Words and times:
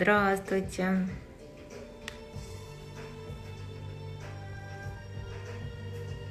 Здравствуйте. 0.00 1.08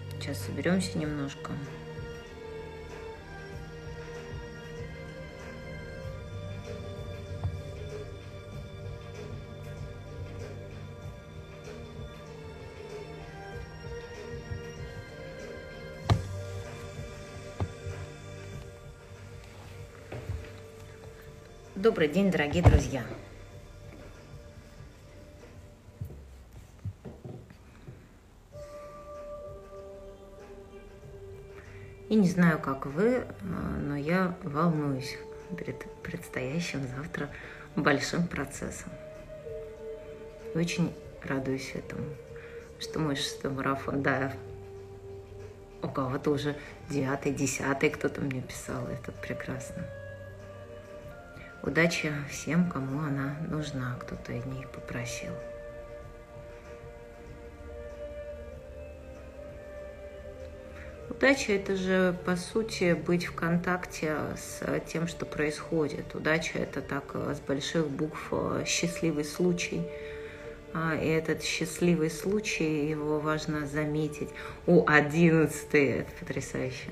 Сейчас 0.09 0.37
соберемся 0.39 0.97
немножко. 0.97 1.51
Добрый 21.75 22.07
день, 22.07 22.31
дорогие 22.31 22.63
друзья! 22.63 23.03
Не 32.17 32.29
знаю, 32.29 32.59
как 32.59 32.85
вы, 32.85 33.25
а, 33.41 33.77
но 33.79 33.95
я 33.95 34.35
волнуюсь 34.43 35.17
перед 35.57 35.85
предстоящим 36.01 36.87
завтра 36.95 37.29
большим 37.75 38.27
процессом. 38.27 38.91
Очень 40.55 40.93
радуюсь 41.23 41.71
этому, 41.75 42.05
что 42.79 42.99
мой 42.99 43.15
шестой 43.15 43.51
марафон, 43.51 44.01
да, 44.01 44.33
у 45.81 45.87
кого-то 45.87 46.31
уже 46.31 46.55
девятый, 46.89 47.31
десятый, 47.31 47.89
кто-то 47.89 48.21
мне 48.21 48.41
писал, 48.41 48.87
это 48.87 49.11
прекрасно. 49.11 49.85
Удачи 51.63 52.11
всем, 52.29 52.69
кому 52.69 52.99
она 52.99 53.37
нужна, 53.49 53.95
кто-то 53.99 54.33
из 54.33 54.45
них 54.45 54.69
попросил. 54.69 55.33
Удача– 61.17 61.53
это 61.53 61.75
же, 61.75 62.15
по 62.25 62.35
сути, 62.35 62.93
быть 62.93 63.25
в 63.25 63.33
контакте 63.33 64.15
с 64.35 64.61
тем, 64.81 65.07
что 65.07 65.25
происходит. 65.25 66.13
Удача– 66.13 66.59
это 66.59 66.79
так 66.79 67.05
э, 67.15 67.33
с 67.35 67.39
больших 67.39 67.89
букв 67.89 68.27
э, 68.29 68.63
«счастливый 68.67 69.25
случай». 69.25 69.81
А, 70.75 70.95
и 70.95 71.07
этот 71.07 71.41
счастливый 71.41 72.11
случай, 72.11 72.87
его 72.87 73.19
важно 73.19 73.65
заметить. 73.65 74.29
О, 74.67 74.85
одиннадцатый, 74.85 75.87
это 76.01 76.11
потрясающе. 76.19 76.91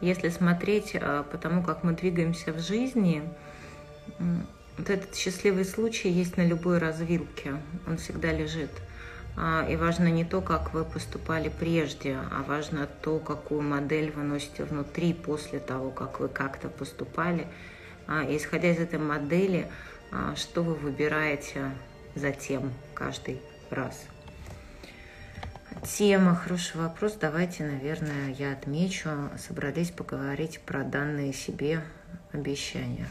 Если 0.00 0.30
смотреть 0.30 0.92
э, 0.94 1.24
по 1.30 1.36
тому, 1.36 1.62
как 1.62 1.84
мы 1.84 1.92
двигаемся 1.92 2.50
в 2.54 2.60
жизни, 2.60 3.22
вот 4.78 4.90
этот 4.90 5.14
счастливый 5.14 5.64
случай 5.64 6.08
есть 6.08 6.36
на 6.36 6.46
любой 6.46 6.78
развилке, 6.78 7.60
он 7.86 7.98
всегда 7.98 8.32
лежит. 8.32 8.70
А, 9.36 9.66
и 9.68 9.76
важно 9.76 10.08
не 10.08 10.24
то, 10.24 10.40
как 10.40 10.72
вы 10.72 10.84
поступали 10.84 11.48
прежде, 11.48 12.16
а 12.30 12.42
важно 12.42 12.88
то, 13.02 13.18
какую 13.18 13.62
модель 13.62 14.10
вы 14.12 14.22
носите 14.22 14.64
внутри 14.64 15.12
после 15.12 15.58
того, 15.58 15.90
как 15.90 16.20
вы 16.20 16.28
как-то 16.28 16.68
поступали. 16.68 17.46
А, 18.06 18.24
и 18.24 18.36
исходя 18.36 18.70
из 18.70 18.78
этой 18.78 18.98
модели, 18.98 19.70
что 20.36 20.62
вы 20.62 20.74
выбираете 20.74 21.70
затем 22.14 22.72
каждый 22.94 23.42
раз. 23.70 24.06
Тема, 25.84 26.34
хороший 26.34 26.80
вопрос. 26.80 27.16
Давайте, 27.20 27.64
наверное, 27.64 28.30
я 28.30 28.52
отмечу. 28.52 29.10
Собрались 29.38 29.90
поговорить 29.90 30.60
про 30.60 30.82
данные 30.82 31.32
себе 31.32 31.82
обещания. 32.32 33.06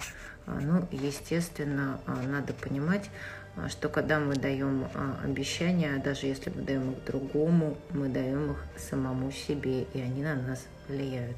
А, 0.46 0.60
ну, 0.62 0.88
естественно, 0.92 2.00
а, 2.06 2.22
надо 2.22 2.54
понимать, 2.54 3.10
а, 3.56 3.70
что 3.70 3.90
когда 3.90 4.20
мы 4.20 4.36
даем 4.36 4.88
обещания, 5.24 6.02
даже 6.04 6.28
если 6.28 6.50
мы 6.50 6.62
даем 6.62 6.92
их 6.92 7.04
другому, 7.06 7.78
мы 7.90 8.08
даем 8.08 8.52
их 8.52 8.64
самому 8.78 9.32
себе, 9.32 9.84
и 9.84 10.00
они 10.00 10.24
на 10.24 10.36
нас 10.36 10.66
влияют. 10.88 11.38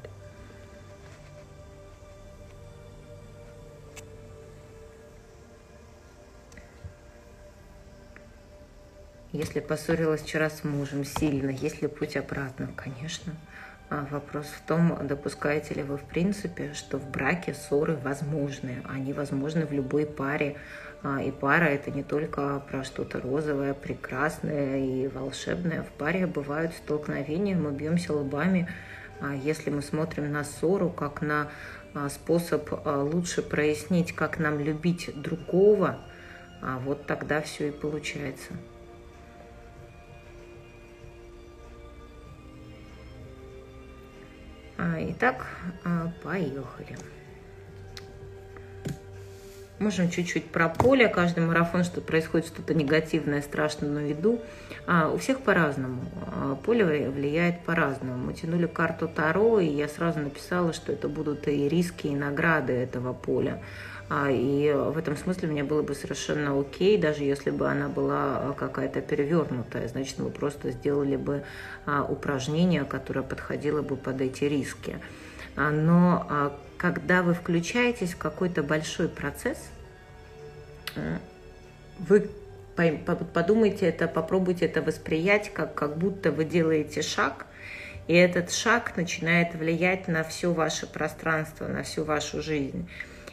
Если 9.32 9.60
поссорилась 9.60 10.22
вчера 10.22 10.50
с 10.50 10.64
мужем 10.64 11.04
сильно, 11.04 11.50
есть 11.50 11.82
ли 11.82 11.88
путь 11.88 12.16
обратно? 12.16 12.68
Конечно. 12.76 13.32
А 13.90 14.06
вопрос 14.08 14.46
в 14.46 14.60
том, 14.68 14.96
допускаете 15.02 15.74
ли 15.74 15.82
вы 15.82 15.96
в 15.96 16.04
принципе, 16.04 16.74
что 16.74 16.96
в 16.96 17.10
браке 17.10 17.54
ссоры 17.54 17.96
возможны. 17.96 18.84
Они 18.88 19.12
возможны 19.12 19.66
в 19.66 19.72
любой 19.72 20.06
паре. 20.06 20.56
А, 21.02 21.20
и 21.20 21.32
пара 21.32 21.64
это 21.64 21.90
не 21.90 22.04
только 22.04 22.62
про 22.70 22.84
что-то 22.84 23.20
розовое, 23.20 23.74
прекрасное 23.74 24.78
и 24.78 25.08
волшебное. 25.08 25.82
В 25.82 25.88
паре 25.88 26.28
бывают 26.28 26.72
столкновения, 26.74 27.56
мы 27.56 27.72
бьемся 27.72 28.12
лбами. 28.12 28.68
А 29.20 29.34
если 29.34 29.70
мы 29.70 29.82
смотрим 29.82 30.30
на 30.30 30.44
ссору 30.44 30.88
как 30.88 31.20
на 31.20 31.48
способ 32.10 32.70
лучше 32.86 33.42
прояснить, 33.42 34.12
как 34.14 34.38
нам 34.38 34.60
любить 34.60 35.10
другого, 35.20 35.98
вот 36.62 37.06
тогда 37.06 37.40
все 37.40 37.68
и 37.68 37.70
получается. 37.72 38.52
Итак, 45.00 45.46
а, 45.84 46.10
поехали. 46.22 46.96
Можем 49.78 50.10
чуть-чуть 50.10 50.44
про 50.46 50.68
поле. 50.68 51.08
Каждый 51.08 51.46
марафон, 51.46 51.84
что 51.84 52.02
происходит 52.02 52.46
что-то 52.46 52.74
негативное, 52.74 53.40
страшное 53.40 53.88
на 53.88 54.00
виду. 54.00 54.40
А, 54.86 55.10
у 55.10 55.16
всех 55.16 55.40
по-разному. 55.40 56.02
А, 56.26 56.54
поле 56.56 57.08
влияет 57.08 57.60
по-разному. 57.64 58.18
Мы 58.18 58.34
тянули 58.34 58.66
карту 58.66 59.08
Таро, 59.08 59.58
и 59.58 59.66
я 59.66 59.88
сразу 59.88 60.18
написала, 60.18 60.74
что 60.74 60.92
это 60.92 61.08
будут 61.08 61.48
и 61.48 61.68
риски, 61.68 62.08
и 62.08 62.14
награды 62.14 62.74
этого 62.74 63.14
поля. 63.14 63.62
А, 64.12 64.28
и 64.28 64.72
в 64.72 64.98
этом 64.98 65.16
смысле 65.16 65.48
мне 65.48 65.62
было 65.62 65.82
бы 65.82 65.94
совершенно 65.94 66.58
окей, 66.58 66.98
даже 66.98 67.22
если 67.22 67.50
бы 67.50 67.68
она 67.68 67.88
была 67.88 68.38
а, 68.38 68.54
какая-то 68.58 69.00
перевернутая. 69.00 69.86
Значит, 69.86 70.18
мы 70.18 70.30
просто 70.30 70.72
сделали 70.72 71.14
бы 71.14 71.44
а, 71.86 72.02
упражнение, 72.02 72.84
которое 72.84 73.22
подходило 73.22 73.82
бы 73.82 73.96
под 73.96 74.20
эти 74.20 74.44
риски. 74.44 74.98
Но 75.56 76.52
когда 76.76 77.22
вы 77.22 77.34
включаетесь 77.34 78.14
в 78.14 78.18
какой-то 78.18 78.62
большой 78.62 79.08
процесс, 79.08 79.58
вы 81.98 82.30
подумайте 83.34 83.86
это, 83.86 84.06
попробуйте 84.06 84.66
это 84.66 84.80
восприять, 84.80 85.52
как, 85.52 85.74
как 85.74 85.98
будто 85.98 86.30
вы 86.30 86.44
делаете 86.44 87.02
шаг, 87.02 87.46
и 88.06 88.14
этот 88.14 88.52
шаг 88.52 88.96
начинает 88.96 89.54
влиять 89.54 90.08
на 90.08 90.22
все 90.22 90.52
ваше 90.52 90.86
пространство, 90.86 91.66
на 91.66 91.82
всю 91.82 92.04
вашу 92.04 92.40
жизнь. 92.40 92.88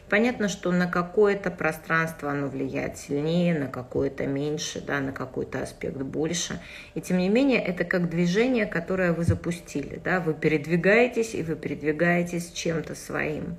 Понятно, 0.09 0.47
что 0.47 0.71
на 0.71 0.87
какое-то 0.87 1.51
пространство 1.51 2.31
оно 2.31 2.47
влияет 2.47 2.97
сильнее, 2.97 3.59
на 3.59 3.67
какое-то 3.67 4.25
меньше, 4.25 4.79
да, 4.79 5.01
на 5.01 5.11
какой-то 5.11 5.61
аспект 5.61 5.97
больше. 5.97 6.61
И 6.95 7.01
тем 7.01 7.17
не 7.17 7.27
менее, 7.27 7.61
это 7.61 7.83
как 7.83 8.09
движение, 8.09 8.65
которое 8.65 9.11
вы 9.11 9.25
запустили. 9.25 9.99
Да? 10.01 10.21
Вы 10.21 10.33
передвигаетесь, 10.33 11.35
и 11.35 11.43
вы 11.43 11.55
передвигаетесь 11.55 12.51
чем-то 12.51 12.95
своим. 12.95 13.57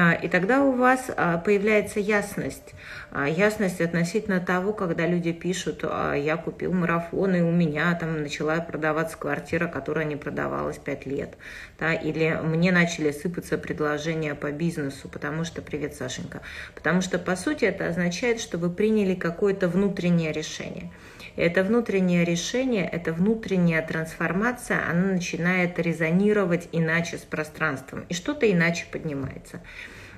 А, 0.00 0.12
и 0.12 0.28
тогда 0.28 0.62
у 0.62 0.70
вас 0.70 1.10
а, 1.16 1.38
появляется 1.38 1.98
ясность. 1.98 2.74
А, 3.10 3.28
ясность 3.28 3.80
относительно 3.80 4.38
того, 4.38 4.72
когда 4.72 5.04
люди 5.08 5.32
пишут, 5.32 5.82
я 5.82 6.36
купил 6.36 6.72
марафон, 6.72 7.34
и 7.34 7.40
у 7.40 7.50
меня 7.50 7.92
там 7.96 8.22
начала 8.22 8.60
продаваться 8.60 9.18
квартира, 9.18 9.66
которая 9.66 10.04
не 10.04 10.14
продавалась 10.14 10.78
пять 10.78 11.04
лет. 11.04 11.36
Да, 11.80 11.94
или 11.94 12.38
мне 12.44 12.70
начали 12.70 13.10
сыпаться 13.10 13.58
предложения 13.58 14.36
по 14.36 14.52
бизнесу, 14.52 15.08
потому 15.08 15.42
что, 15.42 15.62
привет, 15.62 15.96
Сашенька, 15.96 16.42
потому 16.76 17.00
что, 17.00 17.18
по 17.18 17.34
сути, 17.34 17.64
это 17.64 17.88
означает, 17.88 18.40
что 18.40 18.56
вы 18.56 18.70
приняли 18.70 19.16
какое-то 19.16 19.66
внутреннее 19.66 20.30
решение. 20.30 20.92
Это 21.38 21.62
внутреннее 21.62 22.24
решение, 22.24 22.84
это 22.84 23.12
внутренняя 23.12 23.80
трансформация, 23.80 24.82
она 24.90 25.12
начинает 25.12 25.78
резонировать 25.78 26.68
иначе 26.72 27.16
с 27.16 27.20
пространством, 27.20 28.04
и 28.08 28.14
что-то 28.14 28.50
иначе 28.50 28.86
поднимается. 28.90 29.60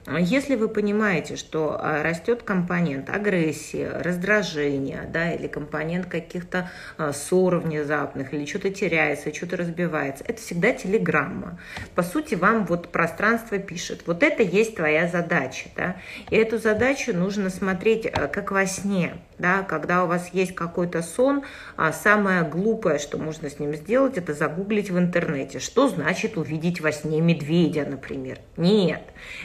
Если 0.06 0.56
вы 0.56 0.69
понимаете, 0.69 1.37
что 1.37 1.76
а, 1.79 2.02
растет 2.02 2.43
компонент 2.43 3.11
агрессии, 3.11 3.85
раздражения, 3.85 5.08
да, 5.12 5.32
или 5.32 5.47
компонент 5.47 6.06
каких-то 6.06 6.70
а, 6.97 7.12
ссор 7.12 7.58
внезапных, 7.58 8.32
или 8.32 8.47
что-то 8.47 8.70
теряется, 8.70 9.35
что-то 9.35 9.58
разбивается, 9.58 10.25
это 10.26 10.41
всегда 10.41 10.73
телеграмма. 10.73 11.58
По 11.94 12.02
сути, 12.02 12.35
вам 12.35 12.64
вот 12.64 12.88
пространство 12.88 13.58
пишет, 13.58 14.02
вот 14.06 14.23
это 14.23 14.43
есть 14.43 14.76
твоя 14.76 15.06
задача, 15.06 15.69
да, 15.76 15.97
и 16.31 16.37
эту 16.37 16.58
задачу 16.58 17.14
нужно 17.14 17.50
смотреть 17.50 18.06
а, 18.06 18.26
как 18.26 18.52
во 18.52 18.64
сне, 18.67 19.19
да, 19.38 19.62
когда 19.62 20.05
у 20.05 20.06
вас 20.06 20.31
есть 20.32 20.55
какой-то 20.55 21.02
сон, 21.02 21.43
а 21.76 21.93
самое 21.93 22.43
глупое, 22.43 22.99
что 22.99 23.19
можно 23.19 23.50
с 23.50 23.58
ним 23.58 23.75
сделать, 23.75 24.17
это 24.17 24.32
загуглить 24.32 24.91
в 24.91 24.99
интернете. 24.99 25.58
Что 25.58 25.88
значит 25.88 26.37
увидеть 26.37 26.81
во 26.81 26.91
сне 26.93 27.20
медведя, 27.20 27.85
например? 27.85 28.38
Нет, 28.56 29.02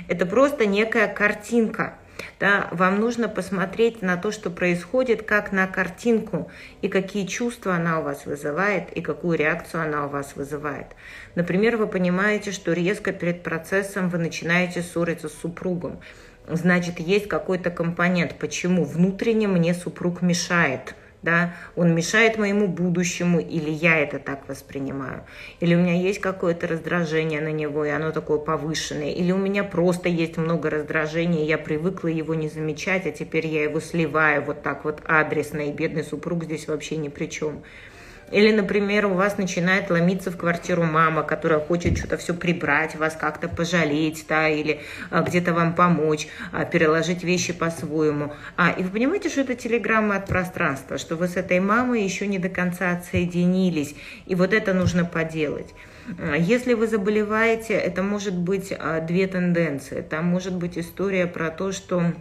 это 0.08 0.26
просто 0.26 0.45
некая 0.66 1.08
картинка. 1.08 1.96
Да, 2.40 2.70
вам 2.72 3.00
нужно 3.00 3.28
посмотреть 3.28 4.02
на 4.02 4.18
то, 4.18 4.32
что 4.32 4.50
происходит, 4.50 5.24
как 5.24 5.52
на 5.52 5.68
картинку, 5.68 6.50
и 6.82 6.88
какие 6.88 7.26
чувства 7.26 7.76
она 7.76 8.00
у 8.00 8.04
вас 8.04 8.26
вызывает, 8.26 8.92
и 8.92 9.02
какую 9.02 9.38
реакцию 9.38 9.84
она 9.84 10.06
у 10.06 10.10
вас 10.10 10.36
вызывает. 10.36 10.88
Например, 11.36 11.78
вы 11.78 11.88
понимаете, 11.88 12.52
что 12.52 12.74
резко 12.74 13.12
перед 13.12 13.44
процессом 13.44 14.10
вы 14.10 14.18
начинаете 14.18 14.82
ссориться 14.82 15.30
с 15.30 15.34
супругом 15.34 16.00
значит, 16.48 17.00
есть 17.00 17.28
какой-то 17.28 17.72
компонент, 17.72 18.36
почему 18.38 18.86
внутренне 18.86 19.48
мне 19.48 19.74
супруг 19.74 20.22
мешает, 20.22 20.96
да, 21.26 21.56
он 21.76 21.94
мешает 21.94 22.38
моему 22.38 22.68
будущему, 22.68 23.40
или 23.40 23.70
я 23.70 23.98
это 23.98 24.20
так 24.20 24.48
воспринимаю, 24.48 25.26
или 25.60 25.76
у 25.76 25.80
меня 25.80 25.96
есть 25.96 26.22
какое-то 26.22 26.68
раздражение 26.68 27.42
на 27.42 27.52
него, 27.52 27.84
и 27.84 27.90
оно 27.90 28.12
такое 28.12 28.38
повышенное, 28.38 29.12
или 29.12 29.32
у 29.32 29.38
меня 29.38 29.64
просто 29.64 30.08
есть 30.08 30.38
много 30.38 30.70
раздражения, 30.70 31.44
я 31.44 31.58
привыкла 31.58 32.08
его 32.08 32.36
не 32.36 32.48
замечать, 32.48 33.08
а 33.08 33.12
теперь 33.12 33.48
я 33.48 33.64
его 33.64 33.80
сливаю 33.80 34.44
вот 34.44 34.62
так 34.62 34.86
вот 34.86 35.02
адресно, 35.06 35.62
и 35.62 35.72
бедный 35.72 36.04
супруг 36.04 36.46
здесь 36.46 36.68
вообще 36.68 36.96
ни 36.98 37.10
при 37.10 37.26
чем. 37.26 37.64
Или, 38.32 38.52
например, 38.52 39.06
у 39.06 39.14
вас 39.14 39.38
начинает 39.38 39.90
ломиться 39.90 40.32
в 40.32 40.38
квартиру 40.38 40.84
мама, 40.84 41.24
которая 41.24 41.60
хочет 41.60 41.98
что-то 41.98 42.18
все 42.18 42.34
прибрать, 42.34 42.96
вас 42.96 43.16
как-то 43.16 43.48
пожалеть, 43.48 44.26
да, 44.28 44.50
или 44.50 44.82
а, 45.12 45.22
где-то 45.22 45.54
вам 45.54 45.76
помочь, 45.76 46.28
а, 46.52 46.66
переложить 46.66 47.24
вещи 47.24 47.54
по-своему. 47.54 48.34
А, 48.58 48.72
и 48.72 48.84
вы 48.84 48.90
понимаете, 48.90 49.30
что 49.30 49.42
это 49.42 49.56
телеграмма 49.56 50.16
от 50.16 50.26
пространства, 50.26 50.98
что 50.98 51.16
вы 51.16 51.28
с 51.28 51.38
этой 51.38 51.60
мамой 51.60 52.04
еще 52.04 52.28
не 52.28 52.40
до 52.40 52.50
конца 52.50 52.92
отсоединились, 52.92 53.96
и 54.26 54.36
вот 54.36 54.54
это 54.54 54.74
нужно 54.74 55.06
поделать. 55.06 55.74
А, 56.20 56.36
если 56.36 56.74
вы 56.74 56.88
заболеваете, 56.88 57.74
это 57.74 58.04
может 58.04 58.36
быть 58.36 58.74
а, 58.78 59.02
две 59.02 59.28
тенденции. 59.28 60.02
Там 60.02 60.26
может 60.26 60.56
быть 60.56 60.78
история 60.78 61.28
про 61.28 61.50
то, 61.50 61.72
что 61.72 62.14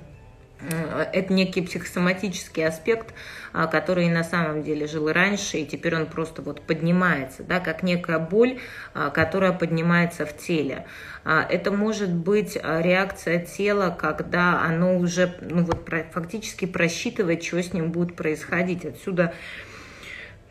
это 1.13 1.33
некий 1.33 1.63
психосоматический 1.63 2.67
аспект, 2.67 3.15
а, 3.53 3.67
который 3.67 4.09
на 4.09 4.25
самом 4.25 4.63
деле 4.63 4.87
жил 4.87 5.11
раньше, 5.13 5.59
и 5.59 5.67
теперь 5.67 5.97
он 5.97 6.07
просто 6.07 6.43
вот 6.43 6.61
поднимается, 6.63 7.43
да, 7.43 7.61
как 7.61 7.83
некая 7.83 8.19
боль, 8.19 8.59
а, 8.95 9.11
которая 9.11 9.53
поднимается 9.53 10.27
в 10.27 10.37
теле. 10.37 10.87
А, 11.25 11.47
это 11.49 11.71
может 11.71 12.13
быть 12.13 12.57
реакция 12.57 13.39
тела, 13.39 13.97
когда 13.99 14.63
оно 14.63 14.97
уже 14.97 15.35
ну, 15.41 15.65
вот, 15.65 15.89
фактически 16.13 16.67
просчитывает, 16.67 17.43
что 17.43 17.63
с 17.63 17.73
ним 17.73 17.93
будет 17.93 18.17
происходить. 18.17 18.85
Отсюда 18.85 19.35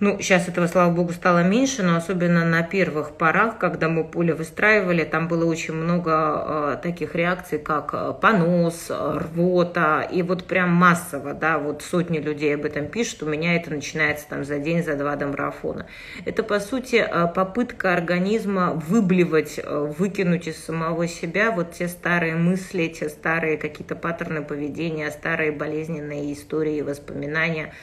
ну, 0.04 0.20
сейчас 0.20 0.50
этого, 0.50 0.68
слава 0.68 0.94
богу, 0.94 1.14
стало 1.14 1.44
меньше, 1.44 1.82
но 1.82 1.96
особенно 1.96 2.44
на 2.44 2.62
первых 2.62 3.12
порах, 3.12 3.58
когда 3.58 3.88
мы 3.88 4.04
поле 4.04 4.34
выстраивали, 4.34 5.06
там 5.06 5.30
было 5.30 5.46
очень 5.46 5.74
много 5.74 6.12
э, 6.12 6.78
таких 6.84 7.16
реакций, 7.16 7.58
как 7.58 7.92
э, 7.94 8.14
понос, 8.22 8.92
рвота, 8.92 10.02
и 10.02 10.22
вот 10.22 10.44
прям 10.44 10.72
массово, 10.72 11.34
да, 11.34 11.58
вот 11.58 11.84
сотни 11.84 12.18
людей 12.18 12.54
об 12.54 12.66
этом 12.66 12.88
пишут, 12.88 13.24
у 13.24 13.28
меня 13.28 13.56
это 13.56 13.72
начинается 13.72 14.28
там 14.28 14.44
за 14.44 14.60
день, 14.60 14.84
за 14.84 14.98
два 14.98 15.16
до 15.16 15.28
марафона. 15.28 15.86
Это, 16.26 16.44
по 16.44 16.60
сути, 16.60 17.08
попытка 17.34 17.94
организма 17.94 18.74
выблевать, 18.74 19.58
выкинуть 19.66 20.50
из 20.50 20.62
самого 20.62 21.08
себя 21.08 21.52
вот 21.52 21.72
те 21.72 21.88
старые 21.88 22.36
мысли, 22.36 22.88
те 22.88 23.08
старые 23.08 23.58
какие-то 23.58 23.96
паттерны 23.96 24.44
поведения, 24.44 25.10
старые 25.12 25.54
болезненные 25.54 26.34
истории, 26.34 26.82
воспоминания, 26.82 27.74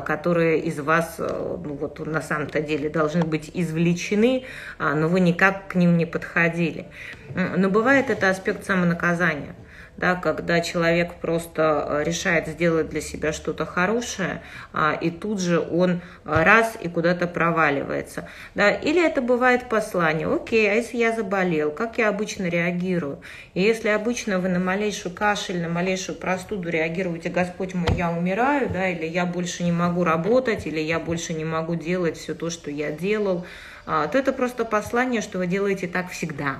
которые 0.00 0.60
из 0.60 0.78
вас 0.78 1.16
э, 1.18 1.56
ну, 1.64 1.74
вот 1.74 1.98
на 2.06 2.20
самом-то 2.20 2.60
деле 2.60 2.88
должны 2.90 3.24
быть 3.24 3.50
извлечены, 3.54 4.44
а, 4.78 4.94
но 4.94 5.08
вы 5.08 5.20
никак 5.20 5.68
к 5.68 5.74
ним 5.74 5.96
не 5.96 6.06
подходили. 6.06 6.86
Но 7.34 7.68
бывает 7.68 8.10
это 8.10 8.30
аспект 8.30 8.64
самонаказания– 8.64 9.54
да, 9.98 10.14
когда 10.14 10.60
человек 10.60 11.14
просто 11.14 11.86
э, 11.88 12.04
решает 12.04 12.46
сделать 12.46 12.88
для 12.88 13.00
себя 13.00 13.32
что-то 13.32 13.66
хорошее, 13.66 14.42
а, 14.72 14.92
и 14.92 15.10
тут 15.10 15.40
же 15.40 15.58
он 15.58 15.90
э, 15.90 15.98
раз 16.24 16.78
и 16.80 16.88
куда-то 16.88 17.26
проваливается. 17.26 18.28
Да. 18.54 18.70
Или 18.70 19.04
это 19.04 19.20
бывает 19.20 19.68
послание, 19.68 20.32
окей, 20.32 20.70
а 20.70 20.74
если 20.74 20.98
я 20.98 21.12
заболел, 21.12 21.72
как 21.72 21.98
я 21.98 22.08
обычно 22.08 22.44
реагирую? 22.44 23.20
И 23.54 23.60
если 23.60 23.88
обычно 23.88 24.38
вы 24.38 24.48
на 24.48 24.60
малейшую 24.60 25.14
кашель, 25.14 25.60
на 25.60 25.68
малейшую 25.68 26.16
простуду 26.16 26.68
реагируете, 26.68 27.28
Господь 27.28 27.74
мой, 27.74 27.88
я 27.96 28.12
умираю, 28.12 28.70
да, 28.70 28.88
или 28.88 29.04
я 29.04 29.26
больше 29.26 29.64
не 29.64 29.72
могу 29.72 30.04
работать, 30.04 30.66
или 30.68 30.78
я 30.78 31.00
больше 31.00 31.34
не 31.34 31.44
могу 31.44 31.74
делать 31.74 32.16
все 32.16 32.34
то, 32.34 32.50
что 32.50 32.70
я 32.70 32.92
делал, 32.92 33.44
то 33.88 34.18
это 34.18 34.32
просто 34.32 34.64
послание, 34.64 35.22
что 35.22 35.38
вы 35.38 35.46
делаете 35.46 35.86
так 35.86 36.10
всегда 36.10 36.58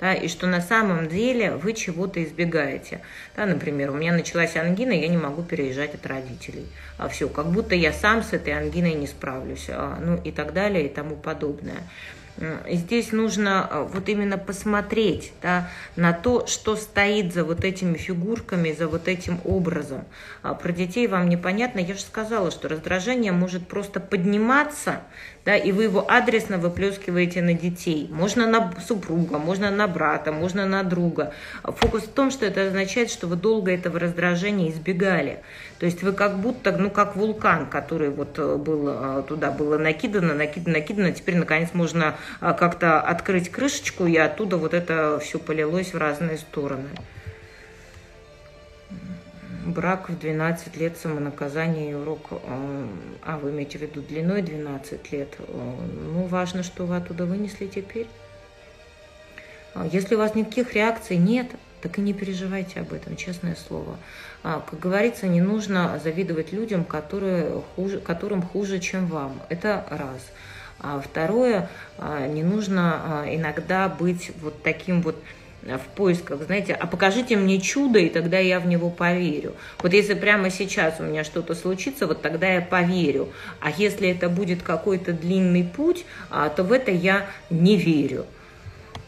да, 0.00 0.14
и 0.14 0.28
что 0.28 0.46
на 0.46 0.60
самом 0.60 1.08
деле 1.08 1.52
вы 1.52 1.72
чего-то 1.72 2.22
избегаете. 2.22 3.00
Да, 3.36 3.46
например, 3.46 3.90
у 3.90 3.94
меня 3.94 4.12
началась 4.12 4.56
ангина, 4.56 4.92
я 4.92 5.08
не 5.08 5.16
могу 5.16 5.42
переезжать 5.42 5.94
от 5.94 6.06
родителей. 6.06 6.66
А 6.98 7.08
все, 7.08 7.28
как 7.28 7.46
будто 7.46 7.74
я 7.74 7.92
сам 7.92 8.22
с 8.22 8.32
этой 8.32 8.52
ангиной 8.52 8.94
не 8.94 9.06
справлюсь, 9.06 9.66
а, 9.68 9.98
ну 10.00 10.20
и 10.22 10.30
так 10.30 10.52
далее 10.52 10.86
и 10.86 10.88
тому 10.88 11.16
подобное. 11.16 11.82
Здесь 12.70 13.10
нужно 13.12 13.66
а, 13.68 13.82
вот 13.82 14.08
именно 14.08 14.38
посмотреть 14.38 15.32
да, 15.42 15.70
на 15.96 16.12
то, 16.12 16.46
что 16.46 16.76
стоит 16.76 17.34
за 17.34 17.44
вот 17.44 17.64
этими 17.64 17.96
фигурками, 17.96 18.72
за 18.72 18.86
вот 18.86 19.08
этим 19.08 19.40
образом. 19.44 20.04
А 20.42 20.54
про 20.54 20.72
детей 20.72 21.08
вам 21.08 21.28
непонятно. 21.28 21.80
Я 21.80 21.94
же 21.94 22.00
сказала, 22.00 22.50
что 22.50 22.68
раздражение 22.68 23.32
может 23.32 23.66
просто 23.66 23.98
подниматься, 23.98 25.00
да, 25.44 25.56
и 25.56 25.72
вы 25.72 25.84
его 25.84 26.08
адресно 26.08 26.58
выплескиваете 26.58 27.42
на 27.42 27.54
детей. 27.54 28.08
Можно 28.12 28.46
на 28.46 28.72
супруга, 28.86 29.38
можно 29.38 29.70
на 29.70 29.88
брата, 29.88 30.30
можно 30.30 30.66
на 30.66 30.82
друга. 30.84 31.32
Фокус 31.64 32.02
в 32.02 32.12
том, 32.12 32.30
что 32.30 32.46
это 32.46 32.66
означает, 32.66 33.10
что 33.10 33.26
вы 33.26 33.36
долго 33.36 33.72
этого 33.72 33.98
раздражения 33.98 34.70
избегали. 34.70 35.40
То 35.78 35.86
есть 35.86 36.02
вы 36.02 36.12
как 36.12 36.38
будто, 36.40 36.72
ну, 36.72 36.90
как 36.90 37.16
вулкан, 37.16 37.66
который 37.66 38.10
вот 38.10 38.38
э, 38.38 38.56
был, 38.56 38.88
э, 38.88 39.22
туда 39.28 39.50
было 39.52 39.78
накидано, 39.78 40.34
накидано, 40.34 40.78
накидано, 40.78 41.12
теперь, 41.12 41.36
наконец, 41.36 41.70
можно 41.72 42.04
э, 42.04 42.12
как-то 42.40 43.00
открыть 43.00 43.50
крышечку, 43.50 44.06
и 44.06 44.16
оттуда 44.16 44.56
вот 44.56 44.74
это 44.74 45.18
все 45.20 45.38
полилось 45.38 45.92
в 45.92 45.98
разные 45.98 46.38
стороны 46.38 46.88
брак 49.68 50.08
в 50.08 50.18
12 50.18 50.76
лет 50.76 50.96
самонаказание 50.96 51.92
и 51.92 51.94
урок, 51.94 52.28
э, 52.30 52.86
а 53.24 53.38
вы 53.38 53.50
имеете 53.50 53.78
в 53.78 53.82
виду 53.82 54.02
длиной 54.02 54.42
12 54.42 55.12
лет, 55.12 55.34
э, 55.38 55.76
ну, 56.12 56.24
важно, 56.26 56.62
что 56.62 56.86
вы 56.86 56.96
оттуда 56.96 57.26
вынесли 57.26 57.66
теперь. 57.66 58.06
А 59.74 59.86
если 59.86 60.14
у 60.14 60.18
вас 60.18 60.34
никаких 60.34 60.74
реакций 60.74 61.16
нет, 61.16 61.46
так 61.82 61.98
и 61.98 62.00
не 62.00 62.12
переживайте 62.12 62.80
об 62.80 62.92
этом, 62.92 63.16
честное 63.16 63.54
слово. 63.54 63.96
А, 64.42 64.60
как 64.68 64.80
говорится, 64.80 65.28
не 65.28 65.40
нужно 65.40 66.00
завидовать 66.02 66.52
людям, 66.52 66.84
которые 66.84 67.62
хуже, 67.76 68.00
которым 68.00 68.42
хуже, 68.42 68.80
чем 68.80 69.06
вам. 69.06 69.40
Это 69.48 69.84
раз. 69.90 70.22
А 70.80 71.00
второе, 71.00 71.68
а, 71.98 72.26
не 72.26 72.42
нужно 72.42 73.24
иногда 73.26 73.88
быть 73.88 74.30
вот 74.40 74.62
таким 74.62 75.02
вот 75.02 75.16
в 75.62 75.96
поисках, 75.96 76.42
знаете, 76.42 76.72
а 76.72 76.86
покажите 76.86 77.36
мне 77.36 77.60
чудо, 77.60 77.98
и 77.98 78.08
тогда 78.08 78.38
я 78.38 78.60
в 78.60 78.66
него 78.66 78.90
поверю. 78.90 79.54
Вот 79.82 79.92
если 79.92 80.14
прямо 80.14 80.50
сейчас 80.50 81.00
у 81.00 81.02
меня 81.02 81.24
что-то 81.24 81.54
случится, 81.54 82.06
вот 82.06 82.22
тогда 82.22 82.46
я 82.46 82.60
поверю. 82.60 83.28
А 83.60 83.70
если 83.70 84.08
это 84.08 84.28
будет 84.28 84.62
какой-то 84.62 85.12
длинный 85.12 85.64
путь, 85.64 86.04
а, 86.30 86.48
то 86.48 86.62
в 86.62 86.72
это 86.72 86.90
я 86.90 87.26
не 87.50 87.76
верю. 87.76 88.24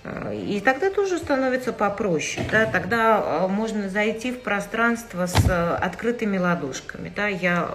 А, 0.02 0.32
и 0.34 0.60
тогда 0.60 0.90
тоже 0.90 1.18
становится 1.18 1.72
попроще. 1.72 2.44
Да? 2.50 2.66
Тогда 2.66 3.22
а, 3.24 3.48
можно 3.48 3.88
зайти 3.88 4.32
в 4.32 4.40
пространство 4.40 5.26
с 5.26 5.76
открытыми 5.76 6.36
ладошками. 6.36 7.12
Да? 7.14 7.28
Я 7.28 7.68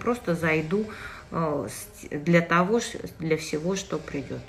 просто 0.00 0.34
зайду 0.34 0.86
для 1.30 2.40
того, 2.40 2.80
для 3.18 3.36
всего, 3.36 3.76
что 3.76 3.98
придет. 3.98 4.42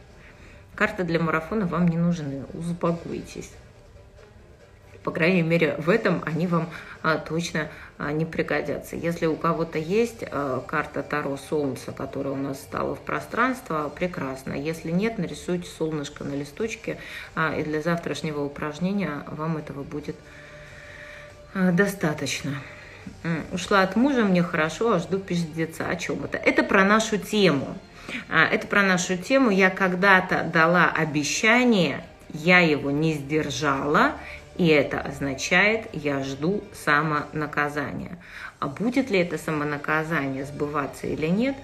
Карты 0.76 1.04
для 1.04 1.20
марафона 1.20 1.66
вам 1.66 1.88
не 1.88 1.98
нужны, 1.98 2.44
успокойтесь 2.54 3.52
по 5.04 5.12
крайней 5.12 5.42
мере, 5.42 5.76
в 5.78 5.90
этом 5.90 6.22
они 6.26 6.48
вам 6.48 6.70
а, 7.02 7.18
точно 7.18 7.70
а, 7.98 8.12
не 8.12 8.26
пригодятся. 8.26 8.96
Если 8.96 9.26
у 9.26 9.36
кого-то 9.36 9.80
есть 9.80 10.24
а, 10.30 10.64
карта 10.66 11.02
Таро 11.02 11.38
Солнца, 11.38 11.92
которая 11.92 12.34
у 12.34 12.38
нас 12.38 12.62
стала 12.62 12.96
в 12.96 13.00
пространство, 13.00 13.90
прекрасно. 13.90 14.54
Если 14.54 14.92
нет, 14.92 15.18
нарисуйте 15.18 15.68
солнышко 15.68 16.24
на 16.24 16.34
листочке, 16.34 16.98
а, 17.36 17.56
и 17.56 17.64
для 17.64 17.82
завтрашнего 17.82 18.44
упражнения 18.44 19.24
вам 19.28 19.58
этого 19.58 19.84
будет 19.84 20.16
а, 21.54 21.72
достаточно. 21.72 22.56
Ушла 23.52 23.84
от 23.84 23.96
мужа, 23.96 24.24
мне 24.24 24.42
хорошо, 24.42 24.94
а 24.94 25.00
жду 25.00 25.20
пиздеца. 25.20 25.88
О 25.88 25.96
чем 25.96 26.24
это? 26.24 26.38
Это 26.38 26.64
про 26.64 26.84
нашу 26.84 27.18
тему. 27.18 27.78
А, 28.30 28.46
это 28.46 28.68
про 28.68 28.82
нашу 28.82 29.18
тему. 29.18 29.52
Я 29.52 29.70
когда-то 29.70 30.44
дала 30.44 30.90
обещание, 30.90 32.04
я 32.30 32.60
его 32.60 32.92
не 32.92 33.14
сдержала, 33.14 34.14
и 34.58 34.68
это 34.68 35.00
означает, 35.00 35.88
я 35.94 36.24
жду 36.24 36.64
самонаказания. 36.74 38.18
А 38.60 38.68
будет 38.68 39.10
ли 39.10 39.20
это 39.20 39.38
самонаказание 39.38 40.46
сбываться 40.46 41.08
или 41.08 41.28
нет, 41.28 41.56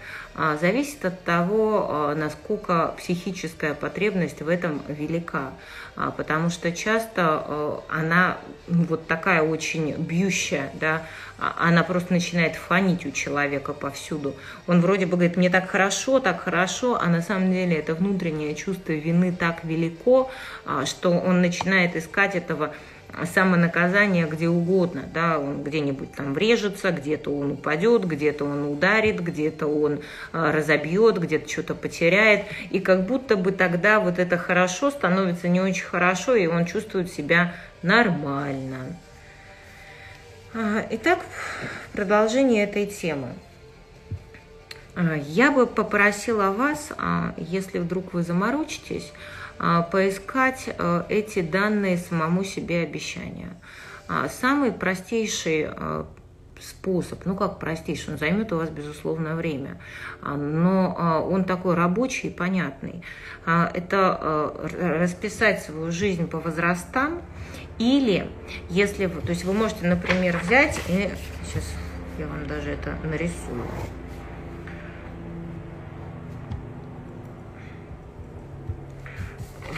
зависит 0.60 1.04
от 1.04 1.24
того, 1.24 1.88
а, 1.90 2.16
насколько 2.16 2.94
психическая 2.98 3.74
потребность 3.74 4.42
в 4.42 4.48
этом 4.48 4.82
велика. 4.88 5.52
А, 5.96 6.12
потому 6.12 6.50
что 6.50 6.72
часто 6.72 7.82
она 7.90 8.38
ну, 8.68 8.84
вот 8.84 9.08
такая 9.08 9.42
очень 9.42 9.94
бьющая, 9.94 10.72
да, 10.76 11.04
она 11.40 11.84
просто 11.84 12.14
начинает 12.14 12.56
фонить 12.56 13.06
у 13.06 13.12
человека 13.12 13.74
повсюду. 13.74 14.36
Он 14.68 14.82
вроде 14.82 15.06
бы 15.06 15.14
говорит, 15.14 15.38
мне 15.38 15.50
так 15.50 15.70
хорошо, 15.70 16.20
так 16.20 16.42
хорошо, 16.42 17.00
а 17.02 17.08
на 17.08 17.22
самом 17.22 17.52
деле 17.52 17.76
это 17.76 17.96
внутреннее 17.96 18.54
чувство 18.56 18.92
вины 18.94 19.32
так 19.32 19.64
велико, 19.64 20.32
что 20.86 21.12
он 21.12 21.42
начинает 21.42 21.96
искать 21.96 22.36
этого 22.36 22.74
самонаказание 23.34 24.28
где 24.28 24.48
угодно, 24.48 25.04
да, 25.14 25.40
он 25.40 25.64
где-нибудь 25.64 26.12
там 26.14 26.34
врежется, 26.34 26.92
где-то 26.92 27.32
он 27.32 27.52
упадет, 27.52 28.06
где-то 28.06 28.46
он 28.46 28.72
ударит, 28.72 29.22
где-то 29.22 29.68
он 29.68 30.02
а, 30.34 30.52
разобьет, 30.52 31.18
где-то 31.18 31.50
что-то 31.50 31.74
потеряет, 31.74 32.46
и 32.70 32.80
как 32.80 33.06
будто 33.06 33.36
бы 33.36 33.52
тогда 33.52 34.00
вот 34.00 34.20
это 34.20 34.38
хорошо 34.38 34.92
становится 34.92 35.48
не 35.48 35.62
очень 35.62 35.86
хорошо, 35.86 36.36
и 36.36 36.48
он 36.48 36.66
чувствует 36.66 37.12
себя 37.12 37.56
нормально. 37.82 38.96
А, 40.54 40.86
итак, 40.92 41.20
продолжение 41.94 42.64
этой 42.64 42.86
темы. 42.86 43.30
А, 44.96 45.16
я 45.16 45.52
бы 45.52 45.66
попросила 45.66 46.52
вас, 46.52 46.92
если 47.38 47.80
вдруг 47.80 48.14
вы 48.14 48.22
заморочитесь, 48.22 49.12
поискать 49.92 50.66
э, 50.68 51.04
эти 51.10 51.42
данные 51.42 51.98
самому 51.98 52.44
себе 52.44 52.82
обещания. 52.82 53.50
А, 54.08 54.30
самый 54.30 54.72
простейший 54.72 55.68
э, 55.70 56.04
способ, 56.62 57.26
ну 57.26 57.36
как 57.36 57.60
простейший, 57.60 58.14
он 58.14 58.20
займет 58.20 58.52
у 58.54 58.58
вас 58.58 58.70
безусловно 58.70 59.36
время, 59.36 59.82
а, 60.22 60.36
но 60.36 61.28
он 61.30 61.44
такой 61.44 61.76
рабочий 61.76 62.28
и 62.28 62.32
понятный. 62.32 63.04
Это 63.46 64.20
э, 64.72 64.98
расписать 65.00 65.64
свою 65.64 65.92
жизнь 65.92 66.28
по 66.28 66.40
возрастам 66.40 67.22
или 67.80 68.30
если 68.70 69.06
вы, 69.06 69.22
то 69.22 69.30
есть 69.30 69.44
вы 69.44 69.54
можете, 69.54 69.88
например, 69.88 70.40
взять 70.44 70.80
и 70.88 71.10
сейчас 71.46 71.64
я 72.18 72.28
вам 72.28 72.48
даже 72.48 72.72
это 72.72 72.96
нарисую. 73.04 73.64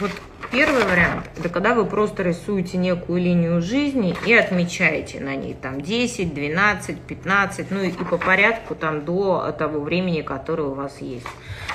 Вот 0.00 0.12
первый 0.50 0.82
вариант– 0.84 1.26
это 1.38 1.50
когда 1.50 1.74
вы 1.74 1.84
просто 1.84 2.22
рисуете 2.22 2.78
некую 2.78 3.20
линию 3.20 3.60
жизни 3.60 4.16
и 4.24 4.32
отмечаете 4.32 5.20
на 5.20 5.36
ней 5.36 5.52
там 5.52 5.82
10, 5.82 6.32
12, 6.32 7.00
15, 7.02 7.70
ну 7.70 7.82
и 7.82 7.90
по 7.92 8.16
порядку 8.16 8.74
там 8.74 9.04
до 9.04 9.54
того 9.58 9.80
времени, 9.80 10.22
которое 10.22 10.68
у 10.68 10.74
вас 10.74 11.02
есть. 11.02 11.26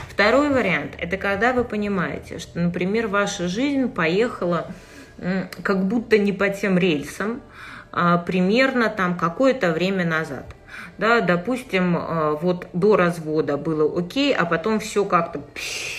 Второй 0.10 0.50
вариант– 0.50 0.94
это 0.98 1.18
когда 1.18 1.54
вы 1.54 1.64
понимаете, 1.64 2.40
что, 2.40 2.60
например, 2.60 3.08
ваша 3.08 3.48
жизнь 3.48 3.90
поехала 3.90 4.72
как 5.62 5.86
будто 5.86 6.18
не 6.18 6.34
по 6.34 6.50
тем 6.50 6.80
рельсам, 6.80 7.42
а 7.92 8.18
примерно 8.18 8.90
там 8.90 9.18
какое-то 9.18 9.72
время 9.72 10.04
назад 10.04 10.46
да, 10.98 11.22
допустим, 11.22 11.98
э, 11.98 12.38
вот 12.42 12.68
до 12.74 12.96
развода 12.96 13.58
было 13.58 14.00
окей, 14.00 14.34
а 14.34 14.46
потом 14.46 14.80
все 14.80 15.06
как-то 15.06 15.42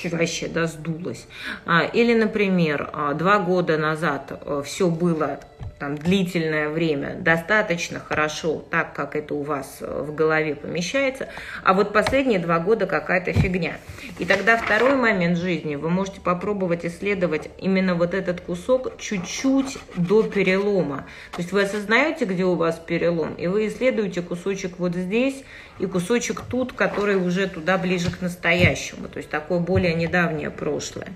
вообще, 0.05 0.49
да, 0.49 0.67
сдулось. 0.67 1.27
А, 1.67 1.83
или, 1.83 2.15
например, 2.15 2.91
а, 2.93 3.15
два 3.15 3.39
года 3.39 3.77
назад 3.77 4.41
э, 4.45 4.63
все 4.65 4.89
было 4.89 5.41
там, 5.79 5.97
длительное 5.97 6.71
время 6.71 7.17
достаточно 7.17 8.01
хорошо, 8.01 8.65
так 8.71 8.95
как 8.95 9.15
это 9.15 9.35
у 9.35 9.43
вас 9.43 9.79
э, 9.81 10.03
в 10.03 10.15
голове 10.15 10.55
помещается, 10.55 11.29
а 11.63 11.75
вот 11.75 11.93
последние 11.93 12.39
два 12.39 12.59
года 12.61 12.87
какая-то 12.87 13.33
фигня. 13.33 13.77
И 14.19 14.25
тогда 14.25 14.57
второй 14.57 14.97
момент 14.97 15.37
жизни 15.37 15.77
вы 15.77 15.91
можете 15.91 16.21
попробовать 16.21 16.87
исследовать 16.87 17.51
именно 17.59 17.95
вот 17.95 18.15
этот 18.15 18.41
кусок 18.41 18.99
чуть-чуть 18.99 19.79
до 19.97 20.23
перелома. 20.23 21.07
То 21.33 21.39
есть 21.43 21.53
вы 21.53 21.63
осознаете, 21.63 22.25
где 22.25 22.45
у 22.45 22.55
вас 22.55 22.79
перелом, 22.79 23.35
и 23.35 23.47
вы 23.47 23.67
исследуете 23.69 24.23
кусочек 24.23 24.79
вот 24.79 24.95
здесь 24.95 25.45
и 25.79 25.87
кусочек 25.87 26.41
тут, 26.49 26.73
который 26.73 27.17
уже 27.17 27.49
туда 27.49 27.77
ближе 27.77 28.11
к 28.11 28.23
настоящему, 28.23 29.09
то 29.09 29.19
есть 29.19 29.29
такое 29.29 29.59
более 29.59 29.95
недавнее 29.95 30.51
прошлое. 30.51 31.09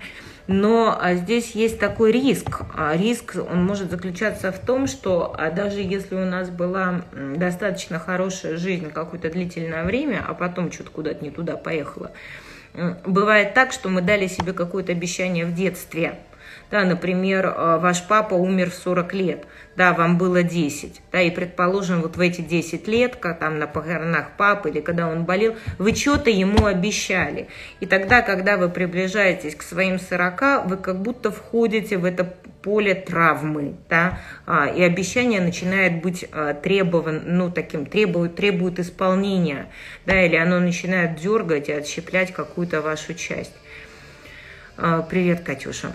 Но 0.47 0.97
а, 0.99 1.15
здесь 1.15 1.51
есть 1.51 1.79
такой 1.79 2.11
риск. 2.11 2.61
А, 2.75 2.95
риск, 2.95 3.35
он 3.35 3.63
может 3.63 3.91
заключаться 3.91 4.51
в 4.51 4.59
том, 4.59 4.87
что 4.87 5.35
а, 5.37 5.51
даже 5.51 5.79
если 5.79 6.15
у 6.15 6.25
нас 6.25 6.49
была 6.49 7.03
достаточно 7.13 7.99
хорошая 7.99 8.57
жизнь 8.57 8.91
какое-то 8.91 9.29
длительное 9.29 9.83
время, 9.83 10.23
а 10.27 10.33
потом 10.33 10.71
что-то 10.71 10.91
куда-то 10.91 11.23
не 11.23 11.31
туда 11.31 11.57
поехало, 11.57 12.11
бывает 13.05 13.53
так, 13.53 13.71
что 13.71 13.89
мы 13.89 14.01
дали 14.01 14.27
себе 14.27 14.53
какое-то 14.53 14.91
обещание 14.91 15.45
в 15.45 15.53
детстве– 15.53 16.15
да, 16.71 16.85
например, 16.85 17.45
э, 17.45 17.77
ваш 17.79 18.03
папа 18.07 18.33
умер 18.33 18.71
в 18.71 18.75
40 18.75 19.13
лет, 19.13 19.43
да, 19.75 19.93
вам 19.93 20.17
было 20.17 20.41
10, 20.41 21.01
да, 21.11 21.21
и, 21.21 21.29
предположим, 21.29 22.01
вот 22.01 22.15
в 22.15 22.21
эти 22.21 22.41
10 22.41 22.87
лет, 22.87 23.17
как 23.17 23.39
там 23.39 23.59
на 23.59 23.67
похоронах 23.67 24.37
папы 24.37 24.69
или 24.69 24.79
когда 24.79 25.07
он 25.09 25.25
болел, 25.25 25.55
вы 25.77 25.93
что-то 25.93 26.29
ему 26.29 26.65
обещали. 26.65 27.49
И 27.81 27.85
тогда, 27.85 28.21
когда 28.21 28.57
вы 28.57 28.69
приближаетесь 28.69 29.55
к 29.55 29.63
своим 29.63 29.99
40, 29.99 30.65
вы 30.65 30.77
как 30.77 31.01
будто 31.01 31.31
входите 31.31 31.97
в 31.97 32.05
это 32.05 32.23
поле 32.61 32.95
травмы, 32.95 33.75
да, 33.89 34.19
а, 34.45 34.67
и 34.67 34.81
обещание 34.81 35.41
начинает 35.41 36.01
быть 36.01 36.25
а, 36.31 36.53
требован, 36.53 37.23
ну, 37.25 37.51
таким, 37.51 37.85
требует, 37.85 38.35
требует 38.35 38.79
исполнения, 38.79 39.67
да, 40.05 40.23
или 40.23 40.35
оно 40.35 40.59
начинает 40.59 41.15
дергать 41.15 41.69
и 41.69 41.73
отщеплять 41.73 42.31
какую-то 42.31 42.81
вашу 42.81 43.13
часть. 43.13 43.55
А, 44.77 45.01
привет, 45.01 45.41
Катюша 45.41 45.91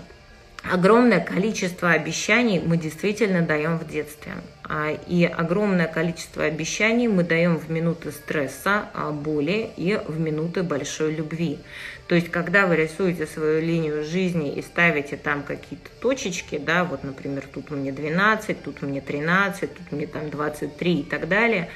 огромное 0.63 1.19
количество 1.19 1.91
обещаний 1.91 2.59
мы 2.59 2.77
действительно 2.77 3.41
даем 3.41 3.77
в 3.77 3.87
детстве. 3.87 4.33
А, 4.63 4.91
и 5.07 5.23
огромное 5.23 5.87
количество 5.87 6.43
обещаний 6.43 7.07
мы 7.07 7.23
даем 7.23 7.57
в 7.57 7.69
минуты 7.69 8.11
стресса, 8.11 8.89
а, 8.93 9.11
боли 9.11 9.69
и 9.77 9.99
в 10.07 10.19
минуты 10.19 10.63
большой 10.63 11.15
любви. 11.15 11.59
То 12.07 12.15
есть, 12.15 12.29
когда 12.31 12.67
вы 12.67 12.75
рисуете 12.75 13.27
свою 13.27 13.61
линию 13.61 14.03
жизни 14.03 14.55
и 14.55 14.61
ставите 14.61 15.15
там 15.15 15.43
какие-то 15.43 15.89
точечки, 16.01 16.57
да, 16.57 16.83
вот, 16.83 17.03
например, 17.03 17.43
тут 17.53 17.71
мне 17.71 17.91
12, 17.91 18.61
тут 18.61 18.81
мне 18.81 19.01
13, 19.01 19.73
тут 19.73 19.91
мне 19.91 20.07
там 20.07 20.29
23 20.29 20.99
и 20.99 21.03
так 21.03 21.27
далее, 21.27 21.69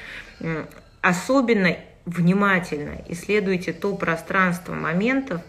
особенно 1.01 1.77
внимательно 2.05 2.97
исследуйте 3.07 3.73
то 3.73 3.95
пространство 3.95 4.73
моментов, 4.73 5.41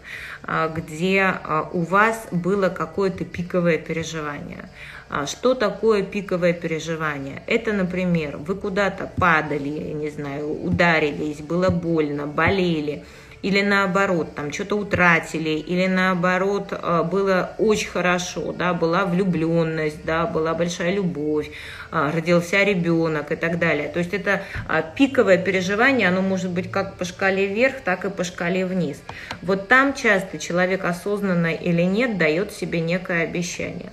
а, 0.43 0.69
где 0.69 1.21
а, 1.21 1.69
у 1.73 1.81
вас 1.81 2.27
было 2.31 2.69
какое-то 2.69 3.25
пиковое 3.25 3.77
переживание. 3.77 4.69
А, 5.09 5.25
что 5.25 5.55
такое 5.55 6.03
пиковое 6.03 6.53
переживание? 6.53 7.43
Это, 7.47 7.73
например, 7.73 8.37
вы 8.37 8.55
куда-то 8.55 9.11
падали, 9.17 9.69
не 9.93 10.09
знаю, 10.09 10.49
ударились, 10.63 11.39
было 11.39 11.69
больно, 11.69 12.27
болели– 12.27 13.03
или 13.43 13.61
наоборот, 13.61 14.35
там 14.35 14.53
что-то 14.53 14.77
утратили, 14.77 15.49
или 15.49 15.85
наоборот, 15.87 16.69
э, 16.71 17.03
было 17.03 17.53
очень 17.57 17.89
хорошо, 17.89 18.53
да, 18.53 18.73
была 18.73 19.05
влюбленность, 19.05 20.05
да, 20.05 20.25
была 20.25 20.53
большая 20.53 20.93
любовь, 20.93 21.49
э, 21.91 22.11
родился 22.13 22.63
ребенок 22.63 23.33
и 23.33 23.35
так 23.35 23.59
далее. 23.59 23.89
То 23.89 23.99
есть 23.99 24.13
это 24.13 24.43
э, 24.69 24.83
пиковое 24.95 25.37
переживание, 25.37 26.07
оно 26.07 26.21
может 26.21 26.51
быть 26.51 26.71
как 26.71 26.95
по 26.95 27.03
шкале 27.03 27.47
вверх, 27.47 27.81
так 27.83 28.05
и 28.05 28.09
по 28.09 28.23
шкале 28.23 28.65
вниз. 28.65 29.01
Вот 29.41 29.67
там 29.67 29.93
часто 29.93 30.39
человек 30.39 30.85
осознанно 30.85 31.53
или 31.53 31.81
нет 31.81 32.17
дает 32.17 32.53
себе 32.53 32.79
некое 32.79 33.23
обещание. 33.23 33.91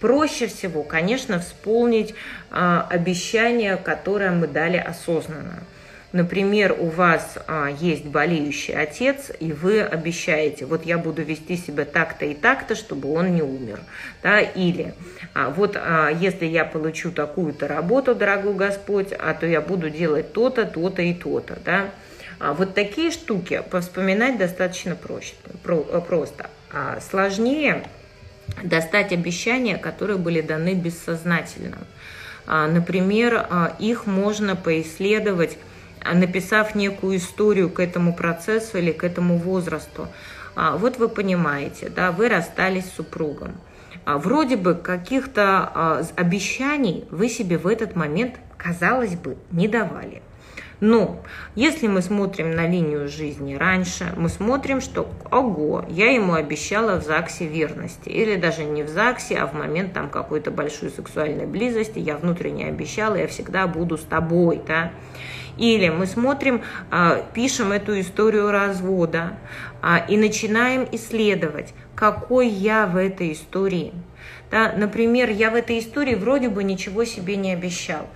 Проще 0.00 0.48
всего, 0.48 0.82
конечно, 0.82 1.38
вспомнить 1.38 2.14
обещание, 2.50 3.76
которое 3.76 4.30
мы 4.30 4.46
дали 4.46 4.76
осознанно. 4.76 5.62
Например, 6.16 6.74
у 6.78 6.86
вас 6.86 7.36
а, 7.46 7.68
есть 7.78 8.06
болеющий 8.06 8.72
отец, 8.72 9.30
и 9.38 9.52
вы 9.52 9.82
обещаете, 9.82 10.64
вот 10.64 10.86
я 10.86 10.96
буду 10.96 11.22
вести 11.22 11.58
себя 11.58 11.84
так-то 11.84 12.24
и 12.24 12.32
так-то, 12.32 12.74
чтобы 12.74 13.12
он 13.12 13.34
не 13.34 13.42
умер. 13.42 13.80
Да? 14.22 14.40
Или 14.40 14.94
а, 15.34 15.50
вот 15.50 15.76
а, 15.76 16.08
если 16.08 16.46
я 16.46 16.64
получу 16.64 17.10
такую-то 17.12 17.68
работу, 17.68 18.14
дорогой 18.14 18.54
Господь, 18.54 19.12
а 19.12 19.34
то 19.34 19.44
я 19.44 19.60
буду 19.60 19.90
делать 19.90 20.32
то-то, 20.32 20.64
то-то 20.64 21.02
и 21.02 21.12
то-то. 21.12 21.58
Да? 21.62 21.90
А, 22.40 22.54
вот 22.54 22.72
такие 22.72 23.10
штуки 23.10 23.62
вспоминать 23.78 24.38
достаточно 24.38 24.96
проще, 24.96 25.34
про, 25.62 25.82
просто. 26.00 26.48
А 26.72 26.98
сложнее 27.02 27.84
достать 28.62 29.12
обещания, 29.12 29.76
которые 29.76 30.16
были 30.16 30.40
даны 30.40 30.72
бессознательно. 30.72 31.76
А, 32.46 32.68
например, 32.68 33.46
а, 33.50 33.76
их 33.78 34.06
можно 34.06 34.56
поисследовать 34.56 35.58
написав 36.14 36.74
некую 36.74 37.16
историю 37.18 37.70
к 37.70 37.80
этому 37.80 38.14
процессу 38.14 38.78
или 38.78 38.92
к 38.92 39.04
этому 39.04 39.38
возрасту. 39.38 40.08
А, 40.54 40.76
вот 40.76 40.98
вы 40.98 41.08
понимаете, 41.08 41.88
да, 41.88 42.12
вы 42.12 42.28
расстались 42.28 42.86
с 42.86 42.94
супругом. 42.94 43.52
а, 44.04 44.18
вроде 44.18 44.56
бы 44.56 44.74
каких-то 44.74 45.42
а, 45.42 46.02
обещаний 46.16 47.04
вы 47.10 47.28
себе 47.28 47.58
в 47.58 47.66
этот 47.66 47.96
момент, 47.96 48.36
казалось 48.56 49.16
бы, 49.16 49.36
не 49.50 49.68
давали. 49.68 50.22
Но 50.80 51.22
если 51.54 51.86
мы 51.86 52.02
смотрим 52.02 52.50
на 52.54 52.68
линию 52.68 53.08
жизни 53.08 53.54
раньше, 53.54 54.12
мы 54.16 54.28
смотрим, 54.28 54.80
что 54.82 55.08
ого, 55.30 55.84
я 55.88 56.12
ему 56.12 56.34
обещала 56.34 57.00
в 57.00 57.04
ЗАГСе 57.04 57.46
верности. 57.46 58.10
Или 58.10 58.36
даже 58.36 58.64
не 58.64 58.82
в 58.82 58.88
ЗАГСе, 58.88 59.36
а 59.36 59.46
в 59.46 59.54
момент 59.54 59.94
там 59.94 60.10
какой-то 60.10 60.50
большой 60.50 60.90
сексуальной 60.90 61.46
близости 61.46 61.98
я 61.98 62.18
внутренне 62.18 62.66
обещала, 62.66 63.14
я 63.14 63.26
всегда 63.26 63.66
буду 63.66 63.96
с 63.96 64.02
тобой. 64.02 64.60
Да? 64.66 64.92
Или 65.56 65.88
мы 65.88 66.06
смотрим, 66.06 66.62
а, 66.90 67.22
пишем 67.34 67.72
эту 67.72 67.98
историю 68.00 68.50
развода 68.50 69.38
а, 69.80 69.98
и 69.98 70.16
начинаем 70.16 70.86
исследовать, 70.92 71.72
какой 71.94 72.48
я 72.48 72.86
в 72.86 72.96
этой 72.96 73.32
истории. 73.32 73.92
Да, 74.50 74.72
например, 74.76 75.30
я 75.30 75.50
в 75.50 75.54
этой 75.54 75.78
истории 75.78 76.14
вроде 76.14 76.48
бы 76.48 76.62
ничего 76.62 77.04
себе 77.04 77.36
не 77.36 77.52
обещал 77.52 78.06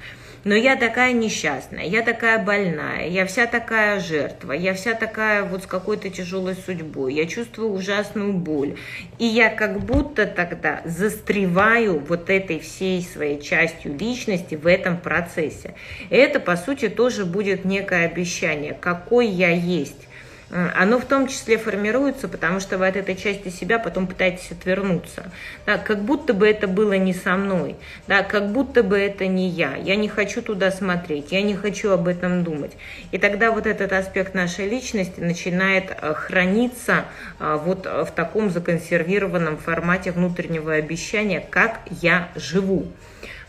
но 0.45 0.55
я 0.55 0.77
такая 0.77 1.13
несчастная, 1.13 1.85
я 1.85 2.03
такая 2.03 2.43
больная, 2.43 3.09
я 3.09 3.27
вся 3.27 3.47
такая 3.47 4.01
жертва, 4.01 4.53
я 4.53 4.73
вся 4.75 4.95
такая 4.95 5.45
вот 5.45 5.65
с 5.65 5.67
какой-то 5.67 6.09
тяжелой 6.09 6.55
судьбой, 6.55 7.15
я 7.15 7.27
чувствую 7.27 7.73
ужасную 7.73 8.33
боль. 8.33 8.77
И 9.19 9.27
я 9.27 9.51
как 9.51 9.81
будто 9.81 10.27
тогда 10.27 10.81
застреваю 10.85 11.99
вот 11.99 12.31
этой 12.31 12.59
всей 12.59 13.03
своей 13.03 13.41
частью 13.41 13.97
личности 13.97 14.55
в 14.55 14.67
этом 14.67 14.99
процессе. 14.99 15.75
И 16.09 16.17
это, 16.17 16.41
по 16.41 16.57
сути, 16.57 16.89
тоже 16.89 17.27
будет 17.27 17.65
некое 17.65 18.07
обещание, 18.07 18.73
какой 18.73 19.27
я 19.27 19.51
есть 19.51 20.09
оно 20.51 20.99
в 20.99 21.05
том 21.05 21.29
числе 21.29 21.59
формируется, 21.59 22.27
потому 22.27 22.59
что 22.59 22.77
вы 22.77 22.89
от 22.89 22.97
этой 22.97 23.15
части 23.15 23.49
себя 23.49 23.79
потом 23.79 24.09
пытаетесь 24.09 24.51
отвернуться. 24.51 25.31
Да, 25.65 25.79
как 25.79 26.03
будто 26.03 26.35
бы 26.35 26.49
это 26.49 26.67
было 26.67 26.95
не 26.95 27.15
со 27.15 27.37
мной, 27.37 27.77
да, 28.09 28.25
как 28.25 28.51
будто 28.51 28.83
бы 28.83 28.99
это 28.99 29.29
не 29.29 29.49
я. 29.49 29.77
Я 29.77 29.95
не 29.95 30.09
хочу 30.09 30.43
туда 30.43 30.73
смотреть, 30.73 31.31
я 31.31 31.43
не 31.43 31.55
хочу 31.55 31.91
об 31.93 32.09
этом 32.09 32.43
думать. 32.43 32.73
И 33.13 33.19
тогда 33.19 33.53
вот 33.53 33.67
этот 33.67 33.93
аспект 33.93 34.35
нашей 34.35 34.69
личности 34.69 35.21
начинает 35.21 35.91
э, 35.91 36.15
храниться 36.15 37.05
э, 37.39 37.59
вот 37.65 37.87
в 37.87 38.11
таком 38.15 38.51
законсервированном 38.51 39.57
формате 39.57 40.11
внутреннего 40.11 40.73
обещания, 40.73 41.45
как 41.49 41.81
я 42.01 42.29
живу. 42.35 42.89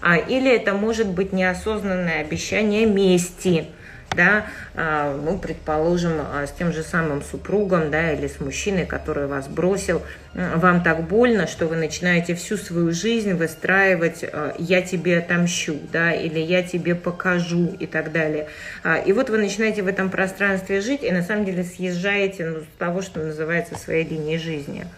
А, 0.02 0.18
или 0.18 0.52
это 0.52 0.74
может 0.74 1.08
быть 1.08 1.34
неосознанное 1.34 2.22
обещание 2.22 2.86
мести– 2.86 3.66
да, 4.16 4.46
а, 4.76 5.16
ну, 5.16 5.38
предположим, 5.38 6.14
а, 6.20 6.46
с 6.46 6.52
тем 6.52 6.74
же 6.74 6.84
самым 6.84 7.22
супругом, 7.22 7.92
да, 7.92 8.14
или 8.14 8.28
с 8.28 8.40
мужчиной, 8.40 8.86
который 8.86 9.28
вас 9.28 9.48
бросил, 9.48 10.02
вам 10.34 10.84
так 10.84 11.04
больно, 11.04 11.48
что 11.48 11.68
вы 11.68 11.76
начинаете 11.76 12.36
всю 12.36 12.58
свою 12.58 12.92
жизнь 12.92 13.34
выстраивать 13.34 14.24
а, 14.24 14.54
«я 14.58 14.82
тебе 14.82 15.20
отомщу», 15.20 15.76
да, 15.92 16.12
или 16.12 16.40
«я 16.40 16.64
тебе 16.64 16.96
покажу» 16.96 17.76
и 17.80 17.86
так 17.86 18.12
далее. 18.12 18.48
И 19.06 19.14
вот 19.14 19.30
вы 19.30 19.38
начинаете 19.38 19.82
в 19.82 19.88
этом 19.88 20.10
пространстве 20.10 20.82
жить, 20.82 21.04
и 21.04 21.12
на 21.12 21.22
самом 21.22 21.46
деле 21.46 21.64
съезжаете 21.64 22.46
ну, 22.46 22.60
с 22.62 22.78
того, 22.78 23.02
что 23.02 23.20
называется 23.22 23.78
своей 23.78 24.08
линией 24.08 24.38
жизни– 24.38 24.86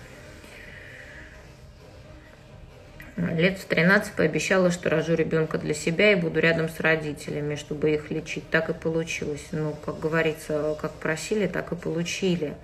Лет 3.15 3.60
в 3.60 3.65
13 3.65 4.13
пообещала, 4.13 4.72
что 4.72 4.89
рожу 4.89 5.13
ребенка 5.13 5.60
для 5.60 5.75
себя 5.75 6.13
и 6.13 6.15
буду 6.15 6.39
рядом 6.39 6.67
с 6.67 6.79
родителями, 6.79 7.55
чтобы 7.55 7.91
их 7.91 8.10
лечить. 8.10 8.50
Так 8.50 8.70
и 8.70 8.74
получилось. 8.74 9.46
Ну, 9.51 9.75
как 9.86 10.00
говорится, 10.00 10.75
как 10.82 10.93
просили, 10.93 11.46
так 11.46 11.72
и 11.72 11.75
получили. 11.75 12.55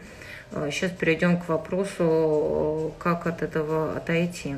Сейчас 0.71 0.91
а, 0.91 0.95
перейдем 0.95 1.39
к 1.39 1.47
вопросу, 1.47 2.95
как 2.97 3.27
от 3.27 3.43
этого 3.43 3.95
отойти. 3.95 4.57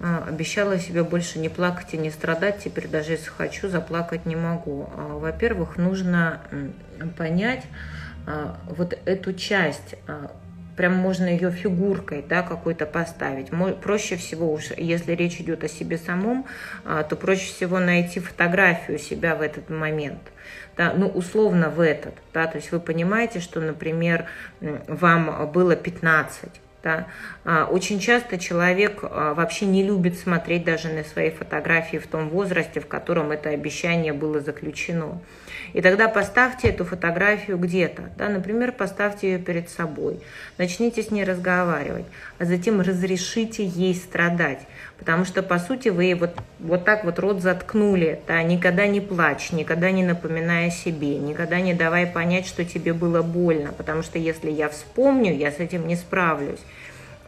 Обещала 0.00 0.78
себе 0.78 1.04
больше 1.04 1.38
не 1.38 1.50
плакать 1.50 1.92
и 1.92 1.98
не 1.98 2.10
страдать, 2.10 2.60
теперь 2.64 2.88
даже 2.88 3.12
если 3.12 3.28
хочу, 3.28 3.68
заплакать 3.68 4.26
не 4.26 4.36
могу. 4.36 4.88
Во-первых, 4.96 5.76
нужно 5.76 6.40
понять 7.16 7.64
вот 8.66 8.98
эту 9.04 9.34
часть 9.34 9.94
прям 10.76 10.94
можно 10.94 11.26
ее 11.26 11.50
фигуркой 11.50 12.24
да, 12.26 12.42
какой-то 12.42 12.86
поставить. 12.86 13.50
Проще 13.80 14.16
всего 14.16 14.52
уж, 14.52 14.70
если 14.76 15.12
речь 15.12 15.40
идет 15.40 15.64
о 15.64 15.68
себе 15.68 15.98
самом, 15.98 16.46
а, 16.84 17.02
то 17.02 17.16
проще 17.16 17.46
всего 17.52 17.78
найти 17.78 18.20
фотографию 18.20 18.98
себя 18.98 19.34
в 19.34 19.42
этот 19.42 19.70
момент. 19.70 20.20
Да, 20.76 20.92
ну, 20.96 21.06
условно 21.08 21.70
в 21.70 21.80
этот. 21.80 22.14
Да, 22.32 22.46
то 22.46 22.56
есть 22.56 22.72
вы 22.72 22.80
понимаете, 22.80 23.40
что, 23.40 23.60
например, 23.60 24.26
вам 24.60 25.50
было 25.52 25.76
15, 25.76 26.50
да? 26.84 27.06
А, 27.44 27.64
очень 27.64 27.98
часто 27.98 28.38
человек 28.38 29.00
а, 29.02 29.34
вообще 29.34 29.64
не 29.66 29.82
любит 29.82 30.18
смотреть 30.18 30.64
даже 30.64 30.88
на 30.88 31.02
свои 31.02 31.30
фотографии 31.30 31.96
в 31.96 32.06
том 32.06 32.28
возрасте, 32.28 32.78
в 32.78 32.86
котором 32.86 33.32
это 33.32 33.48
обещание 33.48 34.12
было 34.12 34.40
заключено. 34.40 35.20
И 35.72 35.80
тогда 35.80 36.08
поставьте 36.08 36.68
эту 36.68 36.84
фотографию 36.84 37.58
где-то, 37.58 38.10
да, 38.16 38.28
например, 38.28 38.70
поставьте 38.70 39.32
ее 39.32 39.38
перед 39.38 39.70
собой, 39.70 40.20
начните 40.58 41.02
с 41.02 41.10
ней 41.10 41.24
разговаривать, 41.24 42.04
а 42.38 42.44
затем 42.44 42.80
разрешите 42.80 43.64
ей 43.64 43.94
страдать, 43.94 44.60
потому 44.98 45.24
что, 45.24 45.42
по 45.42 45.58
сути, 45.58 45.88
вы 45.88 46.14
вот, 46.14 46.36
вот 46.60 46.84
так 46.84 47.04
вот 47.04 47.18
рот 47.18 47.40
заткнули, 47.40 48.20
да, 48.26 48.42
никогда 48.42 48.86
не 48.86 49.00
плачь, 49.00 49.52
никогда 49.52 49.90
не 49.90 50.04
напоминая 50.04 50.70
себе, 50.70 51.18
никогда 51.18 51.60
не 51.60 51.74
давай 51.74 52.06
понять, 52.06 52.46
что 52.46 52.64
тебе 52.64 52.92
было 52.92 53.22
больно, 53.22 53.72
потому 53.72 54.02
что 54.02 54.18
если 54.18 54.50
я 54.50 54.68
вспомню, 54.68 55.34
я 55.34 55.52
с 55.52 55.58
этим 55.58 55.86
не 55.86 55.96
справлюсь. 55.96 56.60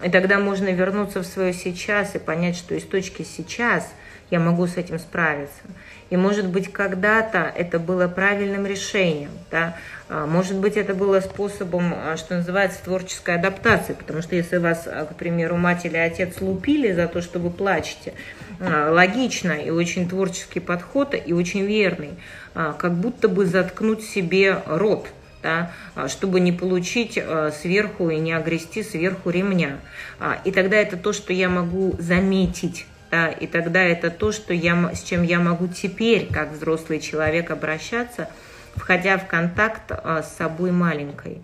И 0.03 0.11
тогда 0.11 0.39
можно 0.39 0.69
вернуться 0.69 1.23
в 1.23 1.27
свое 1.27 1.55
сейчас 1.55 2.15
и 2.15 2.19
понять, 2.19 2.57
что 2.57 2.75
из 2.75 2.85
точки 2.85 3.23
сейчас 3.23 3.91
я 4.31 4.41
могу 4.41 4.67
с 4.67 4.77
этим 4.77 4.99
справиться. 4.99 5.63
И 6.09 6.17
может 6.17 6.47
быть 6.49 6.73
когда-то 6.73 7.53
это 7.55 7.79
было 7.79 8.07
правильным 8.07 8.65
решением, 8.65 9.31
да? 9.51 9.77
А, 10.09 10.27
может 10.27 10.57
быть 10.57 10.77
это 10.77 10.95
было 10.95 11.21
способом, 11.21 11.93
а, 11.95 12.17
что 12.17 12.37
называется, 12.37 12.79
творческой 12.85 13.35
адаптации, 13.35 13.95
потому 13.95 14.23
что 14.23 14.37
если 14.37 14.59
вас, 14.59 14.87
а, 14.87 15.07
к 15.07 15.17
примеру, 15.17 15.57
мать 15.57 15.85
или 15.85 15.97
отец 15.97 16.41
лупили 16.41 16.93
за 16.93 17.09
то, 17.09 17.21
что 17.21 17.39
вы 17.39 17.51
плачете, 17.51 18.15
логично 18.59 19.53
и 19.53 19.69
очень 19.69 20.09
творческий 20.09 20.61
подход 20.61 21.15
и 21.15 21.35
очень 21.35 21.67
верный, 21.67 22.13
как 22.55 22.95
будто 22.95 23.29
бы 23.29 23.45
заткнуть 23.45 24.03
себе 24.03 24.63
рот, 24.65 25.09
да, 25.43 25.73
чтобы 26.09 26.41
не 26.41 26.53
получить 26.53 27.23
сверху 27.61 28.09
и 28.09 28.17
не 28.17 28.33
огрести 28.33 28.83
сверху 28.83 29.29
ремня. 29.29 29.77
И 30.45 30.53
тогда 30.53 30.79
это 30.79 30.97
то, 30.97 31.13
что 31.13 31.35
я 31.35 31.51
могу 31.51 31.97
заметить 31.99 32.87
и 33.11 33.47
тогда 33.47 33.83
это 33.83 34.11
то, 34.11 34.33
что 34.33 34.53
я, 34.53 34.95
с 34.95 35.03
чем 35.03 35.23
я 35.23 35.41
могу 35.41 35.69
теперь, 35.69 36.29
как 36.33 36.53
взрослый 36.53 37.01
человек, 37.01 37.51
обращаться, 37.51 38.29
входя 38.75 39.19
в 39.19 39.27
контакт 39.27 39.83
а, 39.89 40.23
с 40.23 40.37
собой 40.37 40.71
маленькой. 40.71 41.43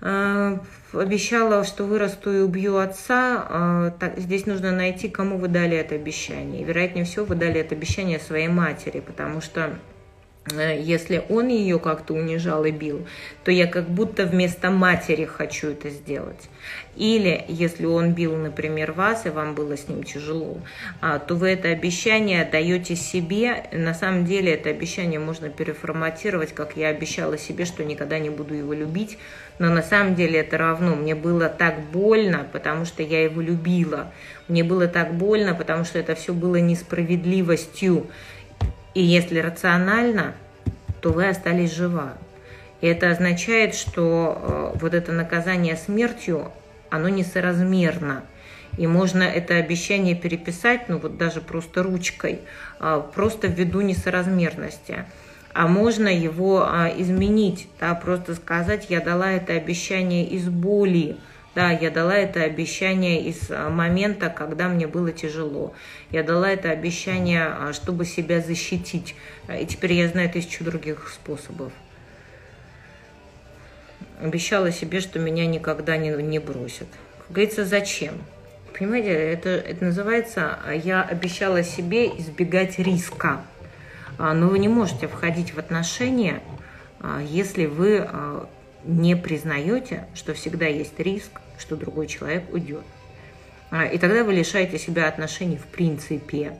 А, 0.00 0.60
обещала, 0.92 1.64
что 1.64 1.84
вырасту 1.84 2.32
и 2.32 2.40
убью 2.40 2.78
отца. 2.78 3.46
А, 3.48 3.94
здесь 4.16 4.46
нужно 4.46 4.72
найти, 4.72 5.08
кому 5.08 5.38
вы 5.38 5.48
дали 5.48 5.76
это 5.76 5.94
обещание. 5.94 6.64
Вероятнее 6.64 7.04
всего, 7.04 7.24
вы 7.24 7.34
дали 7.34 7.60
это 7.60 7.74
обещание 7.74 8.18
своей 8.18 8.48
матери, 8.48 9.00
потому 9.00 9.40
что 9.40 9.70
если 10.50 11.24
он 11.28 11.48
ее 11.48 11.78
как-то 11.78 12.14
унижал 12.14 12.64
и 12.64 12.72
бил, 12.72 13.06
то 13.44 13.52
я 13.52 13.66
как 13.66 13.88
будто 13.88 14.26
вместо 14.26 14.70
матери 14.70 15.24
хочу 15.24 15.68
это 15.68 15.88
сделать. 15.88 16.48
Или 16.96 17.44
если 17.48 17.86
он 17.86 18.12
бил, 18.12 18.36
например, 18.36 18.92
вас, 18.92 19.24
и 19.24 19.30
вам 19.30 19.54
было 19.54 19.76
с 19.76 19.88
ним 19.88 20.02
тяжело, 20.02 20.58
а, 21.00 21.20
то 21.20 21.36
вы 21.36 21.50
это 21.50 21.68
обещание 21.68 22.44
даете 22.44 22.96
себе. 22.96 23.64
На 23.72 23.94
самом 23.94 24.26
деле 24.26 24.52
это 24.52 24.68
обещание 24.68 25.20
можно 25.20 25.48
переформатировать, 25.48 26.52
как 26.52 26.76
я 26.76 26.88
обещала 26.88 27.38
себе, 27.38 27.64
что 27.64 27.84
никогда 27.84 28.18
не 28.18 28.30
буду 28.30 28.54
его 28.54 28.72
любить. 28.72 29.18
Но 29.58 29.70
на 29.72 29.82
самом 29.82 30.16
деле 30.16 30.40
это 30.40 30.58
равно. 30.58 30.96
Мне 30.96 31.14
было 31.14 31.48
так 31.48 31.80
больно, 31.92 32.46
потому 32.52 32.84
что 32.84 33.02
я 33.02 33.22
его 33.22 33.40
любила. 33.40 34.12
Мне 34.48 34.64
было 34.64 34.88
так 34.88 35.14
больно, 35.14 35.54
потому 35.54 35.84
что 35.84 35.98
это 35.98 36.14
все 36.14 36.34
было 36.34 36.56
несправедливостью. 36.56 38.08
И 38.94 39.02
если 39.02 39.38
рационально, 39.38 40.34
то 41.00 41.12
вы 41.12 41.28
остались 41.28 41.72
жива. 41.72 42.14
И 42.80 42.86
это 42.86 43.10
означает, 43.10 43.74
что 43.74 44.72
э, 44.74 44.78
вот 44.78 44.94
это 44.94 45.12
наказание 45.12 45.76
смертью, 45.76 46.50
оно 46.90 47.08
несоразмерно. 47.08 48.24
И 48.78 48.86
можно 48.86 49.22
это 49.22 49.56
обещание 49.56 50.14
переписать, 50.14 50.88
ну 50.88 50.98
вот 50.98 51.18
даже 51.18 51.40
просто 51.40 51.82
ручкой, 51.82 52.40
а, 52.78 53.00
просто 53.00 53.46
ввиду 53.46 53.82
несоразмерности. 53.82 55.04
А 55.52 55.66
можно 55.68 56.08
его 56.08 56.64
а, 56.66 56.88
изменить, 56.96 57.68
да, 57.78 57.94
просто 57.94 58.34
сказать, 58.34 58.86
я 58.88 59.00
дала 59.00 59.30
это 59.30 59.52
обещание 59.52 60.26
из 60.26 60.48
боли, 60.48 61.16
да, 61.54 61.70
я 61.70 61.90
дала 61.90 62.14
это 62.14 62.42
обещание 62.42 63.22
из 63.22 63.50
а, 63.50 63.68
момента, 63.68 64.30
когда 64.30 64.68
мне 64.68 64.86
было 64.86 65.12
тяжело. 65.12 65.74
Я 66.10 66.22
дала 66.22 66.50
это 66.50 66.70
обещание, 66.70 67.44
а, 67.44 67.72
чтобы 67.74 68.06
себя 68.06 68.40
защитить. 68.40 69.14
И 69.60 69.66
теперь 69.66 69.92
я 69.92 70.08
знаю 70.08 70.30
тысячу 70.30 70.64
других 70.64 71.10
способов. 71.12 71.72
Обещала 74.20 74.72
себе, 74.72 75.00
что 75.00 75.18
меня 75.18 75.46
никогда 75.46 75.96
не, 75.96 76.10
не 76.22 76.38
бросят. 76.38 76.88
Как 77.18 77.32
говорится, 77.32 77.66
зачем? 77.66 78.14
Понимаете, 78.78 79.10
это, 79.10 79.50
это 79.50 79.84
называется 79.84 80.58
«я 80.82 81.02
обещала 81.02 81.62
себе 81.62 82.06
избегать 82.18 82.78
риска». 82.78 83.42
А, 84.18 84.34
но 84.34 84.48
вы 84.48 84.58
не 84.58 84.68
можете 84.68 85.08
входить 85.08 85.54
в 85.54 85.58
отношения, 85.58 86.42
а, 87.00 87.20
если 87.20 87.66
вы 87.66 87.98
а, 87.98 88.48
не 88.84 89.16
признаете, 89.16 90.06
что 90.14 90.34
всегда 90.34 90.66
есть 90.66 90.98
риск, 90.98 91.40
что 91.58 91.76
другой 91.76 92.06
человек 92.06 92.44
уйдет. 92.52 92.84
И 93.92 93.98
тогда 93.98 94.24
вы 94.24 94.34
лишаете 94.34 94.78
себя 94.78 95.08
отношений 95.08 95.56
в 95.56 95.66
принципе. 95.66 96.58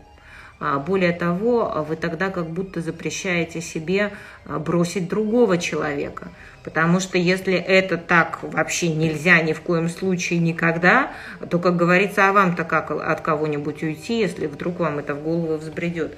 Более 0.87 1.13
того, 1.13 1.85
вы 1.89 1.97
тогда 1.97 2.31
как 2.31 2.49
будто 2.49 2.81
запрещаете 2.81 3.61
себе 3.61 4.13
бросить 4.47 5.09
другого 5.09 5.59
человека. 5.59 6.29
Потому 6.64 7.01
что 7.01 7.18
если 7.18 7.55
это 7.55 7.96
так 7.96 8.38
вообще 8.42 8.88
нельзя 8.88 9.40
ни 9.42 9.53
в 9.53 9.61
коем 9.61 9.88
случае 9.88 10.38
никогда, 10.38 11.12
то, 11.51 11.59
как 11.59 11.77
говорится, 11.77 12.29
а 12.29 12.33
вам-то 12.33 12.64
как 12.64 12.90
от 12.90 13.20
кого-нибудь 13.20 13.83
уйти, 13.83 14.20
если 14.20 14.46
вдруг 14.46 14.79
вам 14.79 14.98
это 14.98 15.14
в 15.14 15.22
голову 15.22 15.57
взбредет. 15.57 16.16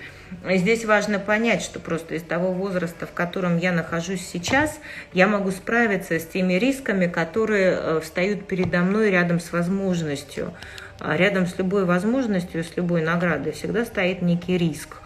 Здесь 0.49 0.85
важно 0.85 1.19
понять, 1.19 1.63
что 1.63 1.79
просто 1.79 2.17
из 2.17 2.23
того 2.23 2.53
возраста, 2.53 3.07
в 3.07 3.13
котором 3.13 3.57
я 3.57 3.73
нахожусь 3.73 4.27
сейчас, 4.27 4.79
я 5.13 5.27
могу 5.27 5.51
справиться 5.51 6.19
с 6.19 6.27
теми 6.27 6.55
рисками, 6.55 7.07
которые 7.07 7.79
э, 7.79 8.01
встают 8.03 8.47
передо 8.47 8.81
мной 8.81 9.11
рядом 9.11 9.41
с 9.41 9.53
возможностью. 9.53 10.53
А 11.01 11.17
рядом 11.17 11.47
с 11.47 11.57
любой 11.59 11.85
возможностью, 11.85 12.65
с 12.65 12.77
любой 12.77 13.03
наградой 13.03 13.53
всегда 13.53 13.85
стоит 13.85 14.23
некий 14.23 14.59
риск. 14.59 14.97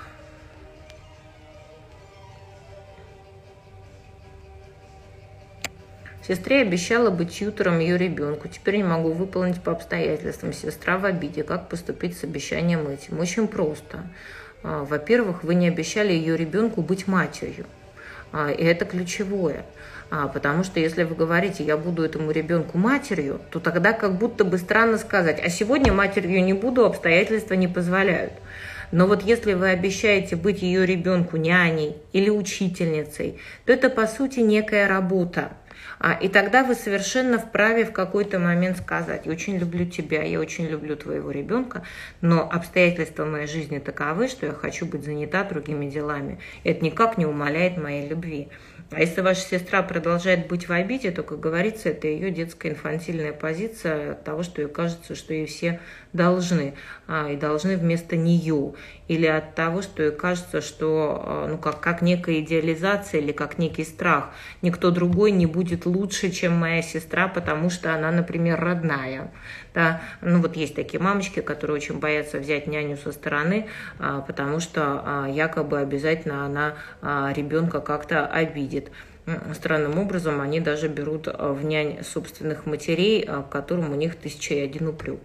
Сестре 6.29 6.61
обещала 6.61 7.09
быть 7.09 7.39
тьютором 7.39 7.79
ее 7.79 7.97
ребенку. 7.97 8.49
Теперь 8.49 8.77
не 8.77 8.85
могу 8.85 9.13
выполнить 9.13 9.63
по 9.63 9.73
обстоятельствам. 9.73 10.53
Сестра 10.53 10.99
в 10.99 11.07
обиде. 11.07 11.43
Как 11.43 11.71
поступить 11.71 12.19
с 12.19 12.25
обещанием 12.25 12.87
этим? 12.87 13.19
Очень 13.19 13.49
просто. 13.49 14.03
А, 14.63 14.85
во-первых, 14.85 15.43
вы 15.43 15.55
не 15.55 15.69
обещали 15.69 16.13
ее 16.13 16.37
ребенку 16.37 16.83
быть 16.83 17.07
матерью. 17.07 17.65
А, 18.31 18.51
и 18.51 18.63
это 18.63 18.85
ключевое. 18.85 19.65
А, 20.11 20.29
потому 20.29 20.65
что 20.65 20.81
если 20.81 21.05
вы 21.05 21.15
говорите, 21.15 21.65
я 21.65 21.79
буду 21.79 22.05
этому 22.05 22.31
ребенку 22.31 22.77
матерью, 22.77 23.41
то 23.51 23.59
тогда 23.59 23.95
как 23.95 24.19
будто 24.19 24.45
бы 24.45 24.59
странно 24.59 24.99
сказать, 24.99 25.41
а 25.43 25.49
сегодня 25.49 25.95
матерью 25.95 26.45
не 26.45 26.53
буду, 26.53 26.85
обстоятельства 26.85 27.55
не 27.55 27.69
позволяют. 27.69 28.35
Но 28.93 29.07
вот 29.07 29.23
если 29.23 29.55
вы 29.55 29.71
обещаете 29.71 30.37
быть 30.37 30.61
ее 30.61 30.85
ребенку 30.85 31.39
няней 31.39 31.97
или 32.13 32.29
учительницей, 32.29 33.39
то 33.65 33.73
это 33.73 33.89
по 33.89 34.07
сути 34.07 34.41
некая 34.41 34.89
работа. 34.89 35.53
А, 35.99 36.13
и 36.13 36.29
тогда 36.29 36.65
вы 36.65 36.75
совершенно 36.75 37.39
вправе 37.39 37.85
в 37.85 37.93
какой-то 37.93 38.39
момент 38.39 38.79
сказать, 38.79 39.27
я 39.27 39.33
очень 39.33 39.59
люблю 39.59 39.85
тебя, 39.87 40.23
я 40.23 40.39
очень 40.39 40.67
люблю 40.67 40.97
твоего 40.97 41.31
ребенка, 41.31 41.83
но 42.21 42.49
обстоятельства 42.49 43.25
моей 43.25 43.47
жизни 43.47 43.79
таковы, 43.79 44.29
что 44.29 44.47
я 44.47 44.53
хочу 44.53 44.87
быть 44.87 45.05
занята 45.05 45.45
другими 45.45 45.91
делами. 45.91 46.39
Это 46.65 46.85
никак 46.85 47.19
не 47.19 47.27
умаляет 47.27 47.77
моей 47.77 48.09
любви. 48.09 48.49
А 48.91 49.01
если 49.01 49.21
ваша 49.21 49.43
сестра 49.43 49.83
продолжает 49.83 50.49
быть 50.49 50.67
в 50.67 50.73
обиде, 50.73 51.11
то, 51.11 51.23
как 51.23 51.41
говорится, 51.41 51.91
это 51.91 52.09
ее 52.09 52.31
детская 52.31 52.71
инфантильная 52.71 53.35
позиция 53.35 54.15
того, 54.15 54.43
что 54.43 54.63
ей 54.63 54.69
кажется, 54.69 55.15
что 55.15 55.35
ей 55.35 55.45
все 55.45 55.81
должны, 56.15 56.75
а, 57.07 57.31
и 57.31 57.37
должны 57.37 57.77
вместо 57.77 58.17
нее. 58.17 58.73
Или 59.07 59.27
от 59.27 59.55
того, 59.55 59.83
что 59.83 60.03
ей 60.03 60.13
кажется, 60.13 60.63
что 60.63 61.23
а, 61.23 61.49
ну, 61.49 61.59
как, 61.59 61.81
как 61.81 62.01
некая 62.01 62.41
идеализация 62.41 63.21
или 63.21 63.33
как 63.33 63.59
некий 63.59 63.85
страх. 63.85 64.31
Никто 64.63 64.91
другой 64.91 65.33
не 65.33 65.45
будет 65.45 65.85
лучше, 65.85 66.31
чем 66.31 66.55
моя 66.55 66.81
сестра, 66.81 67.29
потому 67.29 67.69
что 67.69 67.95
она, 67.95 68.11
например, 68.11 68.59
родная. 68.59 69.31
Да? 69.79 70.01
Ну 70.23 70.41
вот 70.41 70.57
есть 70.57 70.75
такие 70.75 71.01
мамочки, 71.01 71.39
которые 71.39 71.77
очень 71.77 72.01
боятся 72.01 72.41
взять 72.41 72.67
няню 72.67 72.97
со 72.97 73.13
стороны, 73.13 73.69
а, 74.01 74.23
потому 74.23 74.59
что 74.59 75.29
якобы 75.31 75.79
обязательно 75.79 76.45
она 76.45 76.75
ребенка 77.33 77.79
как-то 77.81 78.27
обидит. 78.27 78.91
Странным 79.55 80.01
образом 80.01 80.41
они 80.41 80.59
даже 80.59 80.89
берут 80.89 81.29
в 81.29 81.65
нянь 81.65 82.03
собственных 82.03 82.67
матерей, 82.67 83.25
которым 83.53 83.93
у 83.93 83.95
них 83.95 84.17
тысяча 84.17 84.55
и 84.55 84.59
один 84.59 84.89
упрек. 84.89 85.21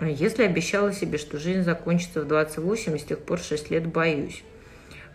Если 0.00 0.44
обещала 0.44 0.92
себе, 0.92 1.18
что 1.18 1.40
жизнь 1.40 1.62
закончится 1.62 2.20
в 2.20 2.28
28, 2.28 2.94
и 2.94 2.98
с 3.00 3.04
тех 3.04 3.18
пор 3.18 3.40
6 3.40 3.70
лет 3.72 3.88
боюсь. 3.88 4.44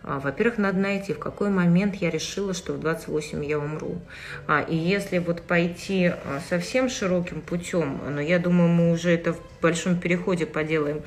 А, 0.02 0.18
во-первых, 0.18 0.56
надо 0.56 0.78
найти, 0.78 1.12
в 1.12 1.18
какой 1.18 1.50
момент 1.50 1.96
я 1.96 2.10
решила, 2.10 2.54
что 2.54 2.72
в 2.72 2.80
28 2.80 3.44
я 3.44 3.58
умру. 3.58 4.00
А, 4.46 4.62
и 4.62 4.74
если 4.74 5.18
вот 5.18 5.42
пойти 5.42 6.06
а, 6.06 6.40
совсем 6.48 6.88
широким 6.88 7.42
путем, 7.42 8.00
но 8.08 8.20
я 8.20 8.38
думаю, 8.38 8.70
мы 8.70 8.92
уже 8.92 9.10
это 9.10 9.34
в 9.34 9.40
большом 9.60 9.98
переходе 9.98 10.46
поделаем, 10.46 11.02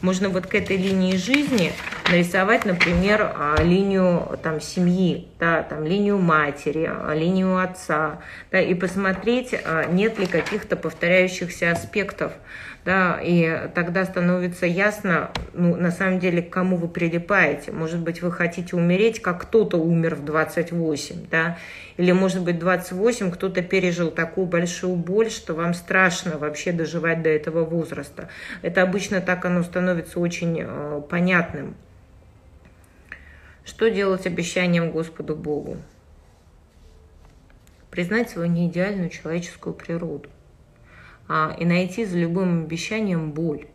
можно 0.00 0.30
вот 0.30 0.46
к 0.46 0.54
этой 0.54 0.78
линии 0.78 1.16
жизни 1.16 1.72
нарисовать, 2.10 2.64
например, 2.64 3.36
линию 3.58 4.38
там, 4.42 4.62
семьи, 4.62 5.28
да, 5.38 5.62
там, 5.62 5.84
линию 5.84 6.18
матери, 6.18 6.90
линию 7.14 7.58
отца, 7.58 8.20
да, 8.50 8.60
и 8.60 8.72
посмотреть, 8.74 9.54
нет 9.90 10.18
ли 10.18 10.26
каких-то 10.26 10.76
повторяющихся 10.76 11.72
аспектов 11.72 12.32
да, 12.84 13.20
и 13.22 13.68
тогда 13.74 14.04
становится 14.04 14.64
ясно, 14.64 15.30
ну, 15.52 15.76
на 15.76 15.90
самом 15.90 16.20
деле, 16.20 16.42
к 16.42 16.50
кому 16.50 16.76
вы 16.76 16.88
прилипаете. 16.88 17.72
Может 17.72 18.00
быть, 18.00 18.22
вы 18.22 18.32
хотите 18.32 18.76
умереть, 18.76 19.20
как 19.20 19.42
кто-то 19.42 19.76
умер 19.76 20.14
в 20.14 20.24
28, 20.24 21.26
да, 21.30 21.58
или, 21.96 22.12
может 22.12 22.42
быть, 22.42 22.58
28 22.58 23.30
кто-то 23.30 23.62
пережил 23.62 24.10
такую 24.10 24.46
большую 24.46 24.96
боль, 24.96 25.30
что 25.30 25.54
вам 25.54 25.74
страшно 25.74 26.38
вообще 26.38 26.72
доживать 26.72 27.22
до 27.22 27.28
этого 27.28 27.64
возраста. 27.64 28.28
Это 28.62 28.82
обычно 28.82 29.20
так 29.20 29.44
оно 29.44 29.62
становится 29.62 30.20
очень 30.20 30.62
э, 30.62 31.02
понятным. 31.10 31.74
Что 33.64 33.90
делать 33.90 34.26
обещанием 34.26 34.92
Господу 34.92 35.36
Богу? 35.36 35.76
Признать 37.90 38.30
свою 38.30 38.48
неидеальную 38.48 39.10
человеческую 39.10 39.74
природу 39.74 40.30
и 41.58 41.64
найти 41.64 42.04
за 42.04 42.18
любым 42.18 42.64
обещанием 42.64 43.32
боль. 43.32 43.66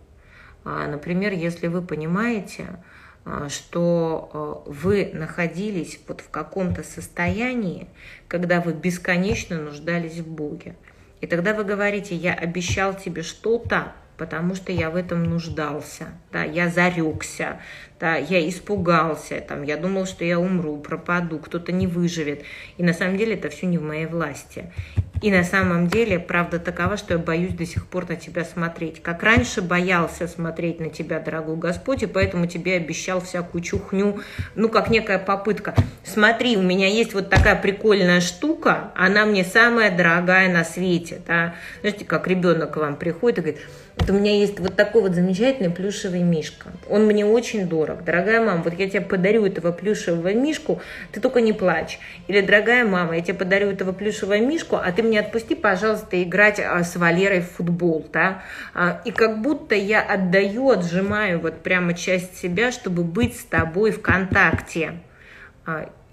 А, 0.63 0.87
например, 0.87 1.33
если 1.33 1.67
вы 1.67 1.81
понимаете, 1.81 2.83
а, 3.25 3.47
что 3.49 4.63
вы 4.65 5.11
находились 5.13 5.99
вот 6.07 6.21
в 6.21 6.29
каком-то 6.29 6.83
состоянии, 6.83 7.87
когда 8.27 8.59
вы 8.59 8.73
бесконечно 8.73 9.61
нуждались 9.61 10.19
в 10.19 10.27
Боге. 10.27 10.75
И 11.21 11.27
тогда 11.27 11.53
вы 11.53 11.63
говорите, 11.63 12.15
я 12.15 12.33
обещал 12.33 12.93
тебе 12.93 13.21
что-то, 13.23 13.93
потому 14.17 14.55
что 14.55 14.71
я 14.71 14.89
в 14.89 14.95
этом 14.95 15.23
нуждался, 15.23 16.07
да, 16.31 16.43
я 16.43 16.69
зарекся, 16.69 17.59
да, 18.03 18.17
я 18.17 18.49
испугался, 18.49 19.39
там, 19.39 19.63
я 19.63 19.77
думал, 19.77 20.05
что 20.05 20.25
я 20.25 20.37
умру, 20.37 20.75
пропаду, 20.75 21.39
кто-то 21.39 21.71
не 21.71 21.87
выживет. 21.87 22.43
И 22.75 22.83
на 22.83 22.93
самом 22.93 23.15
деле 23.15 23.35
это 23.35 23.47
все 23.47 23.65
не 23.65 23.77
в 23.77 23.81
моей 23.81 24.07
власти. 24.07 24.73
И 25.21 25.31
на 25.31 25.45
самом 25.45 25.87
деле 25.87 26.19
правда 26.19 26.59
такова, 26.59 26.97
что 26.97 27.13
я 27.13 27.17
боюсь 27.17 27.53
до 27.53 27.65
сих 27.65 27.87
пор 27.87 28.09
на 28.09 28.17
тебя 28.17 28.43
смотреть. 28.43 29.01
Как 29.01 29.23
раньше 29.23 29.61
боялся 29.61 30.27
смотреть 30.27 30.81
на 30.81 30.89
тебя, 30.89 31.21
дорогой 31.21 31.55
Господь, 31.55 32.03
и 32.03 32.05
поэтому 32.05 32.45
тебе 32.45 32.75
обещал 32.75 33.21
всякую 33.21 33.63
чухню, 33.63 34.19
ну, 34.55 34.67
как 34.67 34.89
некая 34.89 35.17
попытка. 35.17 35.73
Смотри, 36.03 36.57
у 36.57 36.61
меня 36.61 36.89
есть 36.89 37.13
вот 37.13 37.29
такая 37.29 37.55
прикольная 37.55 38.19
штука, 38.19 38.91
она 38.95 39.25
мне 39.25 39.45
самая 39.45 39.95
дорогая 39.95 40.51
на 40.51 40.65
свете, 40.65 41.21
да. 41.25 41.55
Знаете, 41.79 42.03
как 42.03 42.27
ребенок 42.27 42.73
к 42.73 42.75
вам 42.75 42.97
приходит 42.97 43.37
и 43.37 43.41
говорит, 43.43 43.61
вот 43.95 44.09
у 44.09 44.13
меня 44.13 44.35
есть 44.35 44.59
вот 44.59 44.75
такой 44.75 45.03
вот 45.03 45.13
замечательный 45.13 45.69
плюшевый 45.69 46.23
мишка. 46.23 46.71
Он 46.89 47.05
мне 47.05 47.25
очень 47.25 47.67
дорог. 47.67 48.03
Дорогая 48.03 48.41
мама, 48.41 48.63
вот 48.63 48.73
я 48.73 48.89
тебе 48.89 49.01
подарю 49.01 49.45
этого 49.45 49.71
плюшевого 49.71 50.33
мишку, 50.33 50.81
ты 51.11 51.21
только 51.21 51.41
не 51.41 51.53
плачь. 51.53 51.99
Или, 52.27 52.41
дорогая 52.41 52.85
мама, 52.85 53.15
я 53.15 53.21
тебе 53.21 53.35
подарю 53.35 53.69
этого 53.69 53.91
плюшевого 53.91 54.39
мишку, 54.39 54.75
а 54.77 54.91
ты 54.91 55.03
мне 55.03 55.19
отпусти, 55.19 55.55
пожалуйста, 55.55 56.21
играть 56.21 56.59
а, 56.59 56.83
с 56.83 56.95
Валерой 56.95 57.41
в 57.41 57.51
футбол. 57.51 58.05
Да? 58.11 58.43
А, 58.73 59.01
и 59.05 59.11
как 59.11 59.41
будто 59.41 59.75
я 59.75 60.01
отдаю, 60.01 60.71
отжимаю 60.71 61.39
вот 61.39 61.61
прямо 61.61 61.93
часть 61.93 62.37
себя, 62.37 62.71
чтобы 62.71 63.03
быть 63.03 63.39
с 63.39 63.43
тобой 63.45 63.91
в 63.91 64.01
контакте. 64.01 64.93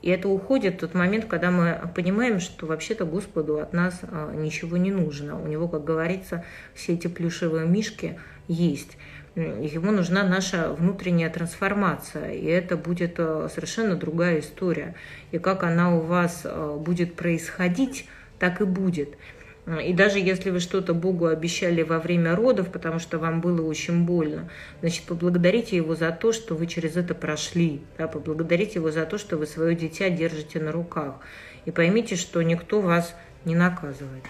И 0.03 0.09
это 0.09 0.29
уходит 0.29 0.79
тот 0.79 0.95
момент, 0.95 1.27
когда 1.27 1.51
мы 1.51 1.79
понимаем, 1.95 2.41
что 2.41 2.67
вообще-то 2.67 3.05
Господу 3.05 3.61
от 3.61 3.73
нас 3.73 4.01
а, 4.03 4.33
ничего 4.35 4.77
не 4.77 4.91
нужно. 4.91 5.41
У 5.41 5.47
него, 5.47 5.69
как 5.69 5.85
говорится, 5.85 6.45
все 6.75 6.95
эти 6.95 7.07
плюшевые 7.07 7.67
мишки 7.67 8.19
есть. 8.49 8.97
Ему 9.37 9.93
нужна 9.93 10.25
наша 10.25 10.73
внутренняя 10.73 11.31
трансформация, 11.31 12.33
и 12.33 12.47
это 12.47 12.77
будет 12.77 13.15
а, 13.19 13.49
совершенно 13.49 13.95
другая 13.95 14.41
история. 14.41 14.95
И 15.33 15.39
как 15.39 15.63
она 15.63 15.95
у 15.95 16.01
вас 16.01 16.43
а, 16.45 16.77
будет 16.77 17.15
происходить, 17.15 18.09
так 18.39 18.61
и 18.61 18.65
будет. 18.65 19.17
И 19.67 19.93
даже 19.93 20.19
если 20.19 20.51
вы 20.51 20.59
что-то 20.59 20.95
Богу 20.95 21.27
обещали 21.27 21.83
во 21.83 21.99
время 21.99 22.35
родов, 22.35 22.73
потому 22.73 22.99
что 22.99 23.19
вам 23.19 23.41
было 23.41 23.63
очень 23.63 24.05
больно, 24.05 24.49
значит, 24.81 25.05
поблагодарите 25.05 25.77
Его 25.77 25.95
за 25.95 26.11
то, 26.11 26.33
что 26.33 26.55
вы 26.55 26.67
через 26.67 26.97
это 26.97 27.15
прошли. 27.15 27.83
Да, 27.99 28.09
поблагодарите 28.09 28.79
Его 28.79 28.91
за 28.91 29.05
то, 29.05 29.19
что 29.19 29.37
вы 29.37 29.47
свое 29.47 29.77
дитя 29.77 30.09
держите 30.09 30.61
на 30.61 30.73
руках. 30.73 31.17
И 31.67 31.71
поймите, 31.71 32.17
что 32.17 32.43
никто 32.43 32.81
вас 32.81 33.15
не 33.45 33.55
наказывает. 33.55 34.25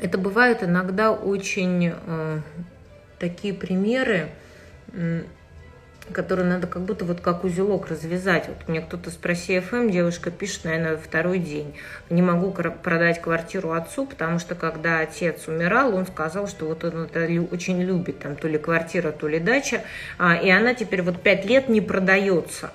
Это 0.00 0.18
бывают 0.18 0.62
иногда 0.62 1.12
очень 1.12 1.92
э, 1.94 2.40
такие 3.18 3.54
примеры, 3.54 4.30
которые 6.10 6.48
надо 6.48 6.66
как 6.66 6.82
будто 6.82 7.04
вот 7.04 7.20
как 7.20 7.44
узелок 7.44 7.88
развязать. 7.88 8.48
Вот 8.48 8.68
мне 8.68 8.80
кто-то 8.80 9.10
с 9.10 9.14
Проси 9.14 9.60
ФМ, 9.60 9.90
девушка 9.90 10.30
пишет, 10.30 10.64
наверное, 10.64 10.96
второй 10.96 11.38
день. 11.38 11.74
Не 12.10 12.22
могу 12.22 12.50
продать 12.50 13.20
квартиру 13.20 13.72
отцу, 13.72 14.06
потому 14.06 14.38
что 14.38 14.54
когда 14.54 15.00
отец 15.00 15.48
умирал, 15.48 15.94
он 15.94 16.06
сказал, 16.06 16.46
что 16.48 16.66
вот 16.66 16.84
он 16.84 17.04
это 17.04 17.20
очень 17.50 17.82
любит, 17.82 18.20
там 18.20 18.36
то 18.36 18.48
ли 18.48 18.58
квартира, 18.58 19.12
то 19.12 19.28
ли 19.28 19.38
дача, 19.38 19.82
а, 20.18 20.36
и 20.36 20.50
она 20.50 20.74
теперь 20.74 21.02
вот 21.02 21.22
пять 21.22 21.44
лет 21.44 21.68
не 21.68 21.80
продается. 21.80 22.70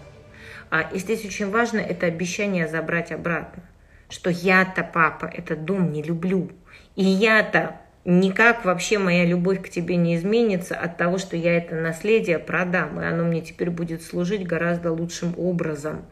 А, 0.70 0.82
и 0.82 0.98
здесь 1.00 1.26
очень 1.26 1.52
важно 1.52 1.80
это 1.80 2.06
обещание 2.08 2.68
забрать 2.68 3.12
обратно, 3.12 3.64
что 4.10 4.30
я-то, 4.30 4.84
папа, 4.84 5.26
этот 5.26 5.66
дом 5.66 5.92
не 5.92 6.02
люблю, 6.02 6.52
и 6.96 7.04
я-то 7.04 7.80
никак 8.06 8.64
вообще 8.64 8.98
моя 8.98 9.26
любовь 9.26 9.62
к 9.62 9.70
тебе 9.70 9.96
не 9.96 10.16
изменится 10.16 10.76
от 10.76 10.98
того, 10.98 11.18
что 11.18 11.36
я 11.36 11.58
это 11.58 11.76
наследие 11.76 12.40
продам, 12.40 13.02
и 13.02 13.06
оно 13.06 13.24
мне 13.24 13.42
теперь 13.42 13.70
будет 13.70 14.04
служить 14.04 14.46
гораздо 14.46 14.92
лучшим 14.92 15.34
образом. 15.38 16.06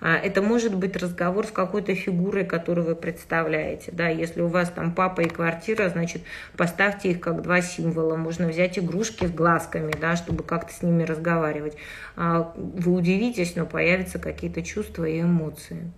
А, 0.00 0.16
это 0.16 0.42
может 0.42 0.74
быть 0.74 0.96
разговор 0.96 1.46
с 1.46 1.50
какой-то 1.50 1.94
фигурой, 1.94 2.44
которую 2.44 2.86
вы 2.86 2.94
представляете. 2.94 3.90
Да? 3.92 4.08
Если 4.08 4.40
у 4.40 4.46
вас 4.46 4.70
там 4.70 4.94
папа 4.94 5.22
и 5.22 5.28
квартира, 5.28 5.88
значит, 5.88 6.22
поставьте 6.56 7.10
их 7.10 7.20
как 7.20 7.42
два 7.42 7.60
символа. 7.62 8.16
Можно 8.16 8.46
взять 8.48 8.78
игрушки 8.78 9.26
с 9.26 9.30
глазками, 9.30 9.92
да, 10.00 10.14
чтобы 10.16 10.44
как-то 10.44 10.72
с 10.72 10.82
ними 10.82 11.02
разговаривать. 11.02 11.76
А, 12.16 12.52
вы 12.56 12.92
удивитесь, 12.92 13.56
но 13.56 13.66
появятся 13.66 14.18
какие-то 14.18 14.62
чувства 14.62 15.04
и 15.04 15.20
эмоции. 15.20 15.90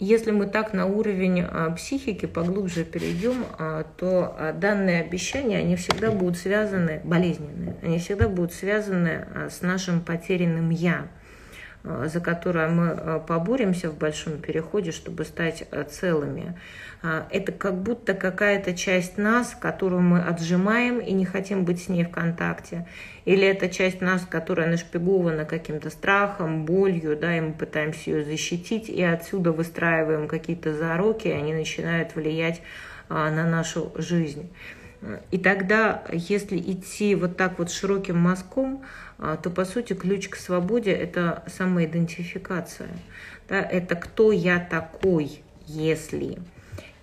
Если 0.00 0.30
мы 0.30 0.46
так 0.46 0.74
на 0.74 0.86
уровень 0.86 1.40
а, 1.40 1.70
психики 1.72 2.26
поглубже 2.26 2.84
перейдем, 2.84 3.44
а, 3.58 3.84
то 3.96 4.32
а, 4.38 4.52
данные 4.52 5.00
обещания, 5.00 5.58
они 5.58 5.74
всегда 5.74 6.12
будут 6.12 6.38
связаны, 6.38 7.00
болезненные, 7.02 7.74
они 7.82 7.98
всегда 7.98 8.28
будут 8.28 8.52
связаны 8.52 9.26
с 9.50 9.60
нашим 9.60 10.00
потерянным 10.00 10.70
«я». 10.70 11.08
Э, 11.84 12.08
за 12.12 12.20
которое 12.20 12.68
мы 12.68 12.86
э, 12.86 13.20
поборемся 13.26 13.88
в 13.90 13.96
большом 13.96 14.38
переходе, 14.38 14.90
чтобы 14.90 15.24
стать 15.24 15.64
э, 15.70 15.84
целыми. 15.84 16.58
Это 17.30 17.52
как 17.52 17.80
будто 17.80 18.12
какая-то 18.12 18.76
часть 18.76 19.18
нас, 19.18 19.56
которую 19.58 20.02
мы 20.02 20.20
отжимаем 20.20 20.98
и 20.98 21.12
не 21.12 21.24
хотим 21.24 21.64
быть 21.64 21.84
с 21.84 21.88
ней 21.88 22.02
в 22.02 22.10
контакте. 22.10 22.88
Или 23.24 23.46
это 23.46 23.68
часть 23.68 24.00
нас, 24.00 24.26
которая 24.28 24.68
нашпигована 24.68 25.44
каким-то 25.44 25.90
страхом, 25.90 26.64
болью, 26.64 27.16
да, 27.16 27.36
и 27.36 27.40
мы 27.40 27.52
пытаемся 27.52 28.10
ее 28.10 28.24
защитить, 28.24 28.88
и 28.88 29.00
отсюда 29.00 29.52
выстраиваем 29.52 30.26
какие-то 30.26 30.74
зароки, 30.74 31.28
и 31.28 31.30
они 31.30 31.54
начинают 31.54 32.16
влиять 32.16 32.62
на 33.08 33.48
нашу 33.48 33.92
жизнь. 33.94 34.50
И 35.30 35.38
тогда, 35.38 36.02
если 36.10 36.58
идти 36.58 37.14
вот 37.14 37.36
так 37.36 37.60
вот 37.60 37.70
широким 37.70 38.18
мазком, 38.18 38.82
то, 39.18 39.50
по 39.50 39.64
сути, 39.64 39.94
ключ 39.94 40.28
к 40.28 40.36
свободе– 40.36 40.92
это 40.92 41.42
самоидентификация. 41.46 42.90
Да, 43.48 43.60
это 43.60 43.96
кто 43.96 44.30
я 44.30 44.58
такой, 44.60 45.42
если. 45.66 46.38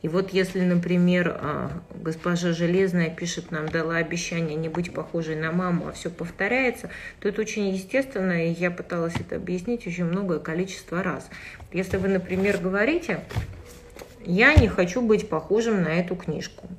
И 0.05 0.07
вот 0.07 0.31
если, 0.33 0.61
например, 0.61 1.35
а, 1.41 1.71
госпожа 1.95 2.51
Железная 2.51 3.09
пишет 3.09 3.49
нам, 3.49 3.67
дала 3.67 3.95
обещание 3.95 4.55
не 4.55 4.69
быть 4.69 4.93
похожей 4.93 5.35
на 5.35 5.51
маму, 5.51 5.87
а 5.87 5.93
все 5.93 6.11
повторяется, 6.11 6.91
то 7.19 7.27
это 7.27 7.41
очень 7.41 7.69
естественно, 7.69 8.45
и 8.45 8.51
я 8.51 8.69
пыталась 8.69 9.15
это 9.19 9.37
объяснить 9.37 9.87
очень 9.87 10.05
многое 10.05 10.37
количество 10.37 11.01
раз. 11.01 11.27
Если 11.73 11.97
вы, 11.97 12.09
например, 12.09 12.59
говорите, 12.59 13.21
я 14.23 14.53
не 14.53 14.67
хочу 14.67 15.01
быть 15.01 15.27
похожим 15.27 15.81
на 15.81 15.87
эту 15.87 16.15
книжку, 16.15 16.69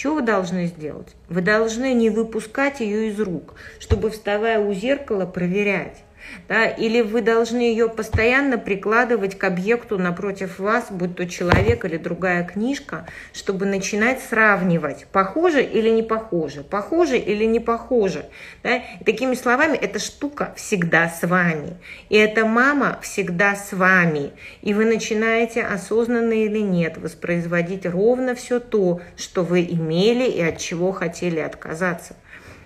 что 0.00 0.14
вы 0.14 0.22
должны 0.22 0.64
сделать? 0.64 1.08
Вы 1.28 1.42
должны 1.42 1.92
не 1.92 2.08
выпускать 2.08 2.80
ее 2.80 3.10
из 3.10 3.20
рук, 3.20 3.54
чтобы, 3.78 4.08
вставая 4.08 4.58
у 4.58 4.72
зеркала, 4.72 5.26
проверять. 5.26 6.04
Да, 6.48 6.66
или 6.66 7.00
вы 7.00 7.22
должны 7.22 7.60
ее 7.60 7.88
постоянно 7.88 8.58
прикладывать 8.58 9.38
к 9.38 9.44
объекту 9.44 9.98
напротив 9.98 10.58
вас, 10.58 10.86
будь 10.90 11.16
то 11.16 11.28
человек 11.28 11.84
или 11.84 11.96
другая 11.96 12.44
книжка, 12.44 13.06
чтобы 13.32 13.66
начинать 13.66 14.20
сравнивать, 14.20 15.06
похоже 15.12 15.62
или 15.62 15.90
не 15.90 16.02
похоже, 16.02 16.64
похоже 16.64 17.18
или 17.18 17.44
не 17.44 17.60
похоже. 17.60 18.26
Да? 18.62 18.76
И 18.76 19.04
такими 19.04 19.34
словами, 19.34 19.76
эта 19.76 19.98
штука 19.98 20.52
всегда 20.56 21.08
с 21.08 21.26
вами. 21.26 21.76
И 22.08 22.16
эта 22.16 22.44
мама 22.44 22.98
всегда 23.02 23.54
с 23.54 23.72
вами. 23.72 24.32
И 24.62 24.74
вы 24.74 24.86
начинаете 24.86 25.62
осознанно 25.62 26.32
или 26.32 26.58
нет 26.58 26.98
воспроизводить 26.98 27.86
ровно 27.86 28.34
все 28.34 28.58
то, 28.58 29.00
что 29.16 29.44
вы 29.44 29.62
имели 29.62 30.28
и 30.28 30.42
от 30.42 30.58
чего 30.58 30.92
хотели 30.92 31.38
отказаться. 31.38 32.16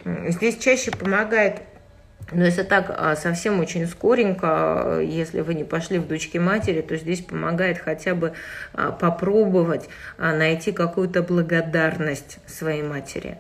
Здесь 0.05 0.59
чаще 0.59 0.91
помогает 0.91 1.63
но 2.33 2.45
если 2.45 2.63
так 2.63 2.87
а, 2.89 3.17
совсем 3.17 3.61
очень 3.61 3.87
скоренько, 3.87 5.01
если 5.03 5.41
вы 5.41 5.55
не 5.55 5.65
пошли 5.65 5.99
в 5.99 6.09
дочки 6.09 6.39
матери, 6.39 6.81
то 6.81 6.97
здесь 6.97 7.21
помогает 7.21 7.79
хотя 7.79 8.15
бы 8.15 8.33
а, 8.73 8.93
попробовать 8.93 9.89
а, 10.17 10.35
найти 10.35 10.73
какую-то 10.73 11.23
благодарность 11.23 12.39
своей 12.47 12.83
матери. 12.83 13.39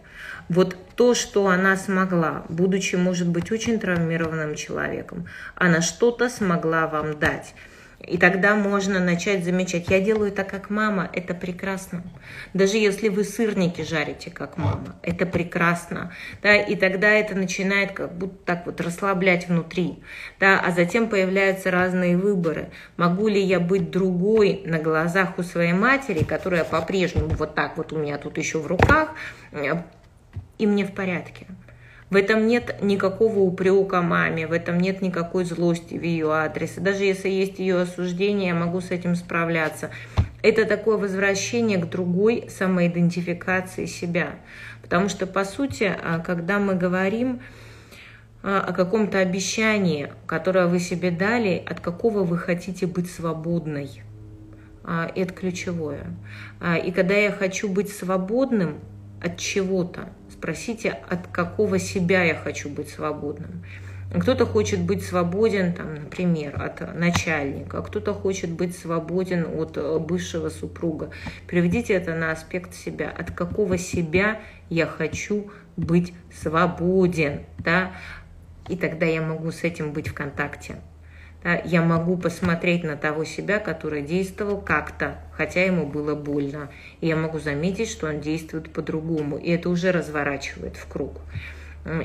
Вот 0.48 0.76
то, 0.94 1.14
что 1.14 1.48
она 1.48 1.76
смогла, 1.76 2.44
будучи, 2.48 2.96
может 2.96 3.28
быть, 3.28 3.50
очень 3.50 3.80
травмированным 3.80 4.54
человеком, 4.54 5.26
она 5.54 5.80
что-то 5.80 6.28
смогла 6.28 6.86
вам 6.86 7.18
дать. 7.18 7.54
И 8.06 8.18
тогда 8.18 8.54
можно 8.54 9.00
начать 9.00 9.44
замечать, 9.44 9.88
я 9.88 10.00
делаю 10.00 10.30
так, 10.30 10.48
как 10.48 10.68
мама, 10.68 11.08
это 11.12 11.34
прекрасно. 11.34 12.02
Даже 12.52 12.76
если 12.76 13.08
вы 13.08 13.24
сырники 13.24 13.82
жарите, 13.82 14.30
как 14.30 14.58
мама, 14.58 14.96
это 15.02 15.24
прекрасно. 15.26 16.12
Да, 16.42 16.54
и 16.54 16.76
тогда 16.76 17.10
это 17.10 17.34
начинает 17.34 17.92
как 17.92 18.12
будто 18.16 18.36
так 18.44 18.66
вот 18.66 18.80
расслаблять 18.80 19.48
внутри. 19.48 20.02
Да, 20.38 20.60
а 20.60 20.70
затем 20.70 21.08
появляются 21.08 21.70
разные 21.70 22.16
выборы. 22.16 22.70
Могу 22.96 23.28
ли 23.28 23.40
я 23.40 23.58
быть 23.58 23.90
другой 23.90 24.62
на 24.66 24.78
глазах 24.78 25.38
у 25.38 25.42
своей 25.42 25.72
матери, 25.72 26.24
которая 26.24 26.64
по-прежнему 26.64 27.28
вот 27.28 27.54
так 27.54 27.76
вот 27.76 27.92
у 27.92 27.98
меня 27.98 28.18
тут 28.18 28.36
еще 28.36 28.58
в 28.58 28.66
руках, 28.66 29.10
э, 29.52 29.82
и 30.58 30.66
мне 30.66 30.84
в 30.84 30.92
порядке. 30.92 31.46
В 32.14 32.16
этом 32.16 32.46
нет 32.46 32.76
никакого 32.80 33.40
упрека 33.40 34.00
маме, 34.00 34.46
в 34.46 34.52
этом 34.52 34.78
нет 34.78 35.02
никакой 35.02 35.44
злости 35.44 35.94
в 35.94 36.04
ее 36.04 36.30
адрес. 36.32 36.78
И 36.78 36.80
даже 36.80 37.02
если 37.02 37.28
есть 37.28 37.58
ее 37.58 37.80
осуждение, 37.80 38.50
я 38.50 38.54
могу 38.54 38.80
с 38.80 38.92
этим 38.92 39.16
справляться. 39.16 39.90
Это 40.40 40.64
такое 40.64 40.96
возвращение 40.96 41.76
к 41.76 41.90
другой 41.90 42.46
самоидентификации 42.48 43.86
себя. 43.86 44.36
Потому 44.80 45.08
что, 45.08 45.26
по 45.26 45.44
сути, 45.44 45.92
а, 45.92 46.20
когда 46.20 46.60
мы 46.60 46.76
говорим 46.76 47.40
а, 48.44 48.60
о 48.60 48.72
каком-то 48.72 49.18
обещании, 49.18 50.12
которое 50.28 50.68
вы 50.68 50.78
себе 50.78 51.10
дали, 51.10 51.64
от 51.68 51.80
какого 51.80 52.22
вы 52.22 52.38
хотите 52.38 52.86
быть 52.86 53.10
свободной, 53.10 53.90
а, 54.84 55.10
это 55.16 55.32
ключевое. 55.32 56.04
И 56.86 56.92
когда 56.92 57.14
я 57.14 57.32
хочу 57.32 57.68
быть 57.68 57.92
свободным 57.92 58.78
от 59.20 59.36
чего-то, 59.36 60.10
Спросите, 60.44 60.90
от 61.08 61.28
какого 61.28 61.78
себя 61.78 62.22
я 62.22 62.34
хочу 62.34 62.68
быть 62.68 62.90
свободным. 62.90 63.64
Кто-то 64.14 64.44
хочет 64.44 64.78
быть 64.78 65.02
свободен, 65.02 65.72
там, 65.72 65.94
например, 65.94 66.62
от 66.62 66.94
начальника, 66.94 67.80
кто-то 67.80 68.12
хочет 68.12 68.50
быть 68.50 68.76
свободен 68.76 69.46
от 69.58 69.78
э, 69.78 69.98
бывшего 69.98 70.50
супруга. 70.50 71.08
Переведите 71.46 71.94
это 71.94 72.14
на 72.14 72.30
аспект 72.30 72.74
себя. 72.74 73.08
От 73.08 73.30
какого 73.30 73.78
себя 73.78 74.42
я 74.68 74.84
хочу 74.84 75.50
быть 75.78 76.12
свободен, 76.30 77.40
да? 77.56 77.92
И 78.68 78.76
тогда 78.76 79.06
я 79.06 79.22
могу 79.22 79.50
с 79.50 79.64
этим 79.64 79.94
быть 79.94 80.08
в 80.08 80.12
контакте 80.12 80.76
да, 81.44 81.60
я 81.64 81.82
могу 81.82 82.16
посмотреть 82.16 82.84
на 82.84 82.96
того 82.96 83.24
себя, 83.24 83.58
который 83.58 84.02
действовал 84.02 84.60
как-то, 84.60 85.18
хотя 85.32 85.62
ему 85.62 85.86
было 85.86 86.14
больно. 86.14 86.70
И 87.02 87.06
я 87.06 87.16
могу 87.16 87.38
заметить, 87.38 87.90
что 87.90 88.08
он 88.08 88.20
действует 88.20 88.72
по-другому. 88.72 89.36
И 89.36 89.50
это 89.50 89.68
уже 89.68 89.92
разворачивает 89.92 90.76
в 90.76 90.88
круг. 90.88 91.20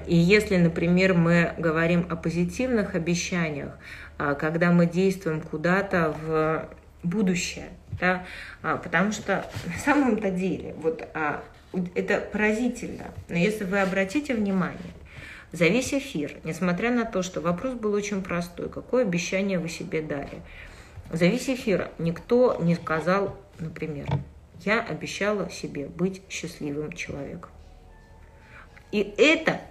И 0.07 0.15
если, 0.15 0.57
например, 0.57 1.13
мы 1.13 1.53
говорим 1.57 2.05
о 2.09 2.17
позитивных 2.17 2.95
обещаниях, 2.95 3.77
а, 4.17 4.35
когда 4.35 4.71
мы 4.71 4.85
действуем 4.85 5.39
куда-то 5.39 6.13
в 6.21 6.69
будущее, 7.01 7.69
да, 7.97 8.25
а, 8.61 8.75
потому 8.75 9.13
что 9.13 9.45
на 9.65 9.77
самом-то 9.85 10.31
деле 10.31 10.75
вот 10.81 11.07
а, 11.13 11.41
это 11.95 12.19
поразительно. 12.19 13.05
Но 13.29 13.37
если 13.37 13.63
вы 13.63 13.79
обратите 13.79 14.33
внимание, 14.33 14.93
за 15.51 15.65
весь 15.65 15.93
эфир, 15.93 16.37
несмотря 16.43 16.91
на 16.91 17.05
то, 17.05 17.21
что 17.21 17.41
вопрос 17.41 17.73
был 17.73 17.93
очень 17.93 18.21
простой, 18.21 18.69
какое 18.69 19.03
обещание 19.03 19.59
вы 19.59 19.69
себе 19.69 20.01
дали, 20.01 20.41
за 21.11 21.25
весь 21.25 21.49
эфир 21.49 21.89
никто 21.97 22.57
не 22.61 22.75
сказал, 22.75 23.35
например, 23.57 24.07
я 24.63 24.81
обещала 24.81 25.49
себе 25.49 25.87
быть 25.87 26.21
счастливым 26.29 26.91
человеком. 26.91 27.49
И 28.91 29.13
это 29.17 29.61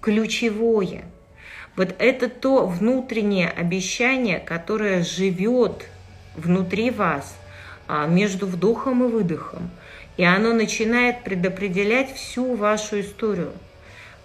ключевое. 0.00 1.04
Вот 1.76 1.94
это 1.98 2.28
то 2.28 2.66
внутреннее 2.66 3.48
обещание, 3.48 4.40
которое 4.40 5.02
живет 5.02 5.86
внутри 6.36 6.90
вас, 6.90 7.36
а, 7.86 8.06
между 8.06 8.46
вдохом 8.46 9.04
и 9.04 9.08
выдохом. 9.08 9.70
И 10.16 10.24
оно 10.24 10.52
начинает 10.52 11.22
предопределять 11.22 12.14
всю 12.14 12.54
вашу 12.54 13.00
историю. 13.00 13.52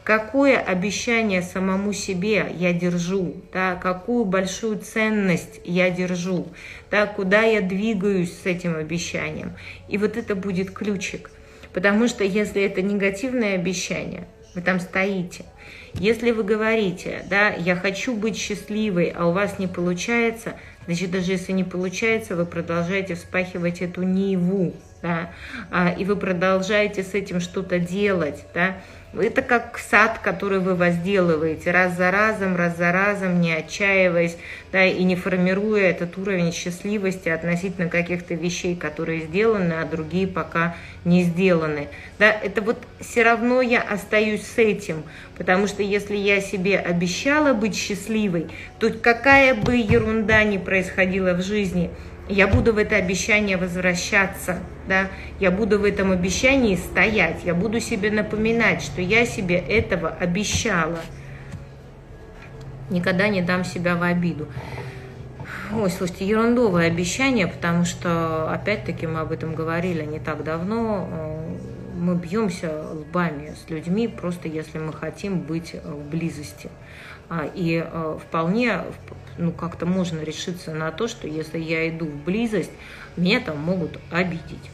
Какое 0.04 0.60
обещание 0.60 1.42
самому 1.42 1.94
себе 1.94 2.54
я 2.58 2.74
держу, 2.74 3.36
да, 3.54 3.76
какую 3.76 4.26
большую 4.26 4.80
ценность 4.80 5.62
я 5.64 5.90
держу, 5.90 6.48
да, 6.92 7.06
куда 7.06 7.44
я 7.44 7.62
двигаюсь 7.62 8.38
с 8.38 8.46
этим 8.46 8.76
обещанием. 8.76 9.54
И 9.88 9.98
вот 9.98 10.18
это 10.18 10.36
будет 10.36 10.72
ключик. 10.72 11.32
Потому 11.74 12.08
что 12.10 12.26
если 12.26 12.62
это 12.62 12.82
негативное 12.82 13.56
обещание, 13.56 14.28
вы 14.56 14.62
там 14.62 14.80
стоите. 14.82 15.46
Если 15.94 16.32
вы 16.32 16.44
говорите, 16.44 17.24
да, 17.30 17.50
я 17.50 17.76
хочу 17.76 18.14
быть 18.14 18.38
счастливой, 18.38 19.14
а 19.16 19.28
у 19.28 19.32
вас 19.32 19.58
не 19.58 19.68
получается, 19.68 20.54
значит, 20.86 21.12
даже 21.12 21.32
если 21.32 21.54
не 21.54 21.64
получается, 21.64 22.36
вы 22.36 22.46
продолжаете 22.46 23.16
вспахивать 23.16 23.82
эту 23.82 24.04
ниву, 24.04 24.74
да, 25.02 25.32
а, 25.72 25.96
и 25.98 26.04
вы 26.04 26.16
продолжаете 26.16 27.04
с 27.04 27.14
этим 27.14 27.40
что-то 27.40 27.80
делать, 27.80 28.46
да, 28.54 28.78
это 29.22 29.42
как 29.42 29.78
сад, 29.78 30.20
который 30.24 30.60
вы 30.60 30.76
возделываете 30.76 31.72
раз 31.72 31.96
за 31.96 32.10
разом, 32.10 32.56
раз 32.56 32.78
за 32.78 32.92
разом, 32.92 33.42
не 33.42 33.54
отчаиваясь, 33.54 34.38
да, 34.72 34.84
и 34.86 35.04
не 35.04 35.16
формируя 35.16 35.90
этот 35.92 36.18
уровень 36.18 36.52
счастливости 36.52 37.30
относительно 37.30 37.90
каких-то 37.90 38.34
вещей, 38.34 38.76
которые 38.76 39.22
сделаны, 39.22 39.74
а 39.74 39.86
другие 39.86 40.28
пока 40.28 40.76
не 41.06 41.24
сделаны. 41.24 41.90
Да, 42.18 42.32
это 42.32 42.62
вот 42.62 42.78
все 43.00 43.24
равно 43.24 43.62
я 43.62 43.82
остаюсь 43.82 44.44
с 44.44 44.58
этим, 44.58 45.04
потому 45.38 45.68
что 45.68 45.84
если 45.84 46.16
я 46.16 46.42
себе 46.42 46.80
обещала 46.80 47.54
быть 47.54 47.76
счастливой, 47.76 48.48
то 48.80 48.90
какая 48.90 49.54
бы 49.54 49.76
ерунда 49.76 50.44
ни 50.44 50.58
происходила 50.58 51.34
в 51.34 51.42
жизни– 51.44 51.92
я 52.30 52.48
буду 52.48 52.74
в 52.74 52.78
это 52.78 52.96
обещание 52.96 53.58
возвращаться, 53.58 54.60
да, 54.88 55.08
я 55.40 55.52
буду 55.52 55.80
в 55.80 55.84
этом 55.84 56.12
обещании 56.12 56.76
стоять, 56.76 57.44
я 57.44 57.54
буду 57.54 57.80
себе 57.80 58.12
напоминать, 58.12 58.82
что 58.82 59.02
я 59.02 59.26
себе 59.26 59.58
этого 59.58 60.10
обещала. 60.10 61.00
Никогда 62.90 63.28
не 63.28 63.42
дам 63.42 63.64
себя 63.64 63.96
в 63.96 64.04
обиду. 64.04 64.48
Ой, 65.74 65.90
слушайте, 65.90 66.28
ерундовое 66.28 66.88
обещание, 66.88 67.48
потому 67.48 67.84
что, 67.86 68.52
опять-таки, 68.52 69.08
мы 69.08 69.22
об 69.22 69.32
этом 69.32 69.56
говорили 69.56 70.04
не 70.04 70.20
так 70.20 70.44
давно, 70.44 71.10
мы 71.98 72.16
бьемся 72.16 72.86
лбами 72.92 73.56
с 73.56 73.70
людьми, 73.70 74.08
просто 74.08 74.48
если 74.48 74.78
мы 74.78 74.94
хотим 74.94 75.40
быть 75.40 75.74
в 75.74 76.10
близости. 76.10 76.70
А, 77.30 77.50
и 77.54 77.84
э, 77.86 78.18
вполне 78.22 78.82
ну, 79.38 79.52
как-то 79.52 79.86
можно 79.86 80.22
решиться 80.22 80.74
на 80.74 80.92
то, 80.92 81.08
что 81.08 81.28
если 81.28 81.58
я 81.58 81.90
иду 81.90 82.06
в 82.06 82.24
близость, 82.24 82.72
меня 83.16 83.40
там 83.40 83.58
могут 83.60 84.00
обидеть. 84.12 84.70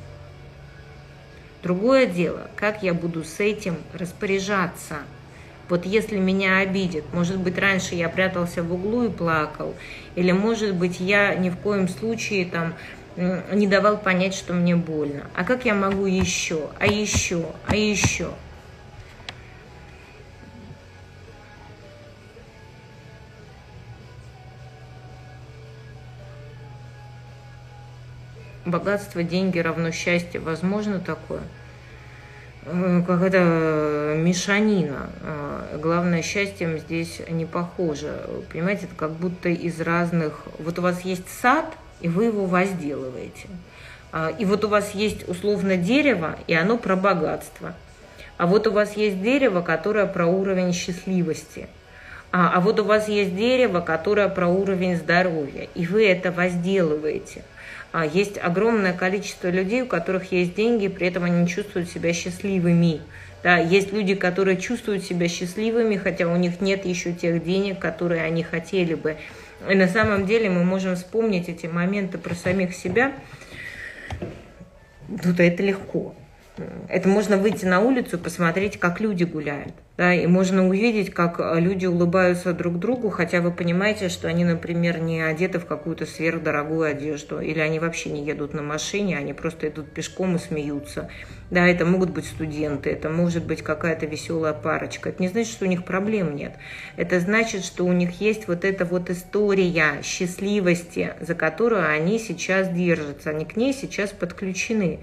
Другое 1.61 2.05
дело, 2.05 2.49
как 2.55 2.83
я 2.83 2.93
буду 2.93 3.23
с 3.23 3.39
этим 3.39 3.77
распоряжаться. 3.93 4.99
Вот 5.67 5.85
если 5.85 6.17
меня 6.17 6.57
обидят, 6.57 7.03
может 7.13 7.37
быть, 7.37 7.57
раньше 7.57 7.95
я 7.95 8.09
прятался 8.09 8.63
в 8.63 8.73
углу 8.73 9.03
и 9.05 9.09
плакал, 9.09 9.75
или, 10.15 10.31
может 10.31 10.73
быть, 10.73 10.99
я 10.99 11.35
ни 11.35 11.49
в 11.49 11.57
коем 11.57 11.87
случае 11.87 12.45
там 12.45 12.73
не 13.51 13.67
давал 13.67 13.97
понять, 13.97 14.33
что 14.33 14.53
мне 14.53 14.75
больно. 14.75 15.27
А 15.35 15.43
как 15.43 15.65
я 15.65 15.75
могу 15.75 16.05
еще, 16.05 16.69
а 16.79 16.87
еще, 16.87 17.45
а 17.67 17.75
еще? 17.75 18.29
Богатство, 28.65 29.23
деньги 29.23 29.59
равно 29.59 29.91
счастье. 29.91 30.39
Возможно 30.39 30.99
такое? 30.99 31.41
Э, 32.65 33.01
какая-то 33.05 34.15
мешанина. 34.17 35.09
Э, 35.21 35.77
главное, 35.81 36.21
счастьем 36.21 36.77
здесь 36.77 37.21
не 37.29 37.45
похоже. 37.45 38.21
Понимаете, 38.51 38.85
это 38.85 38.95
как 38.95 39.11
будто 39.11 39.49
из 39.49 39.79
разных... 39.81 40.43
Вот 40.59 40.79
у 40.79 40.81
вас 40.81 41.01
есть 41.01 41.29
сад, 41.29 41.65
и 42.01 42.07
вы 42.07 42.25
его 42.25 42.45
возделываете. 42.45 43.47
А, 44.11 44.31
и 44.37 44.45
вот 44.45 44.63
у 44.65 44.67
вас 44.67 44.95
есть 44.95 45.27
условно 45.27 45.77
дерево, 45.77 46.37
и 46.47 46.53
оно 46.53 46.77
про 46.77 46.95
богатство. 46.95 47.73
А 48.37 48.47
вот 48.47 48.67
у 48.67 48.71
вас 48.71 48.95
есть 48.95 49.21
дерево, 49.21 49.61
которое 49.61 50.05
про 50.05 50.25
уровень 50.25 50.73
счастливости. 50.73 51.67
А, 52.31 52.53
а 52.55 52.61
вот 52.61 52.79
у 52.79 52.83
вас 52.83 53.07
есть 53.07 53.35
дерево, 53.35 53.81
которое 53.81 54.29
про 54.29 54.47
уровень 54.47 54.95
здоровья. 54.95 55.67
И 55.75 55.85
вы 55.85 56.07
это 56.07 56.31
возделываете– 56.31 57.43
есть 57.93 58.37
огромное 58.37 58.93
количество 58.93 59.49
людей, 59.49 59.81
у 59.81 59.87
которых 59.87 60.31
есть 60.31 60.55
деньги, 60.55 60.87
при 60.87 61.07
этом 61.07 61.23
они 61.23 61.47
чувствуют 61.47 61.89
себя 61.89 62.13
счастливыми. 62.13 63.01
Да, 63.41 63.57
есть 63.57 63.93
люди, 63.93 64.15
которые 64.15 64.57
чувствуют 64.57 65.03
себя 65.03 65.27
счастливыми, 65.27 65.95
хотя 65.95 66.27
у 66.27 66.35
них 66.35 66.61
нет 66.61 66.85
еще 66.85 67.13
тех 67.13 67.43
денег, 67.43 67.79
которые 67.79 68.23
они 68.23 68.43
хотели 68.43 68.95
бы. 68.95 69.15
И 69.67 69.75
на 69.75 69.87
самом 69.87 70.25
деле 70.25 70.49
мы 70.49 70.63
можем 70.63 70.95
вспомнить 70.95 71.49
эти 71.49 71.65
моменты 71.65 72.17
про 72.17 72.35
самих 72.35 72.75
себя. 72.75 73.13
Тут 75.23 75.39
это 75.39 75.63
легко. 75.63 76.15
Это 76.87 77.07
можно 77.07 77.37
выйти 77.37 77.65
на 77.65 77.79
улицу 77.81 78.17
посмотреть, 78.17 78.79
как 78.79 78.99
люди 78.99 79.23
гуляют. 79.23 79.73
Да, 79.97 80.13
и 80.13 80.27
можно 80.27 80.65
увидеть, 80.65 81.13
как 81.13 81.41
люди 81.57 81.85
улыбаются 81.85 82.53
друг 82.53 82.79
другу, 82.79 83.09
хотя 83.09 83.41
вы 83.41 83.51
понимаете, 83.51 84.07
что 84.07 84.29
они, 84.29 84.45
например, 84.45 85.01
не 85.01 85.21
одеты 85.21 85.59
в 85.59 85.65
какую-то 85.65 86.05
сверхдорогую 86.05 86.89
одежду, 86.89 87.41
или 87.41 87.59
они 87.59 87.79
вообще 87.79 88.09
не 88.09 88.23
едут 88.23 88.53
на 88.53 88.61
машине, 88.61 89.17
они 89.17 89.33
просто 89.33 89.67
идут 89.67 89.91
пешком 89.91 90.37
и 90.37 90.39
смеются. 90.39 91.09
Да, 91.51 91.67
это 91.67 91.85
могут 91.85 92.11
быть 92.11 92.25
студенты, 92.25 92.91
это 92.91 93.09
может 93.09 93.43
быть 93.43 93.61
какая-то 93.61 94.05
веселая 94.05 94.53
парочка. 94.53 95.09
Это 95.09 95.21
не 95.21 95.27
значит, 95.27 95.51
что 95.51 95.65
у 95.65 95.67
них 95.67 95.83
проблем 95.83 96.33
нет. 96.33 96.53
Это 96.95 97.19
значит, 97.19 97.65
что 97.65 97.85
у 97.85 97.91
них 97.91 98.21
есть 98.21 98.47
вот 98.47 98.63
эта 98.63 98.85
вот 98.85 99.09
история 99.09 100.01
счастливости, 100.01 101.13
за 101.19 101.35
которую 101.35 101.85
они 101.85 102.19
сейчас 102.19 102.69
держатся. 102.69 103.31
Они 103.31 103.43
к 103.45 103.57
ней 103.57 103.73
сейчас 103.73 104.11
подключены. 104.11 104.99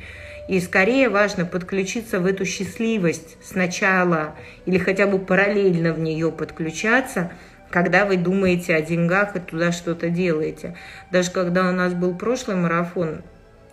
И 0.48 0.60
скорее 0.60 1.08
важно 1.08 1.44
подключиться 1.44 2.20
в 2.20 2.26
эту 2.26 2.44
счастливость 2.44 3.36
сначала 3.42 4.36
или 4.64 4.78
хотя 4.78 5.06
бы 5.06 5.18
параллельно 5.18 5.92
в 5.92 5.98
нее 5.98 6.30
подключаться, 6.30 7.32
когда 7.70 8.04
вы 8.04 8.16
думаете 8.16 8.76
о 8.76 8.80
деньгах 8.80 9.34
и 9.34 9.40
туда 9.40 9.72
что-то 9.72 10.08
делаете. 10.08 10.76
Даже 11.10 11.32
когда 11.32 11.68
у 11.68 11.72
нас 11.72 11.94
был 11.94 12.14
прошлый 12.14 12.56
марафон, 12.56 13.22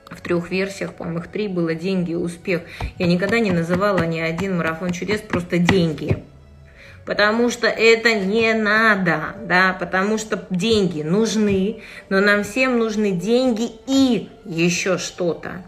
в 0.10 0.22
трех 0.22 0.52
версиях, 0.52 0.94
по-моему, 0.94 1.20
их 1.20 1.28
три 1.28 1.48
было 1.48 1.74
«Деньги 1.74 2.12
и 2.12 2.16
успех». 2.16 2.62
Я 2.98 3.08
никогда 3.08 3.40
не 3.40 3.52
называла 3.52 4.04
ни 4.04 4.20
один 4.20 4.58
марафон 4.58 4.92
чудес 4.92 5.22
просто 5.22 5.58
«деньги». 5.58 6.24
Потому 7.06 7.50
что 7.50 7.68
это 7.68 8.14
не 8.14 8.54
надо, 8.54 9.36
да, 9.46 9.76
потому 9.78 10.18
что 10.18 10.48
деньги 10.50 11.02
нужны, 11.02 11.82
но 12.08 12.22
нам 12.22 12.44
всем 12.44 12.80
нужны 12.80 13.12
деньги 13.12 13.70
и 13.88 14.30
еще 14.46 14.98
что-то. 14.98 15.64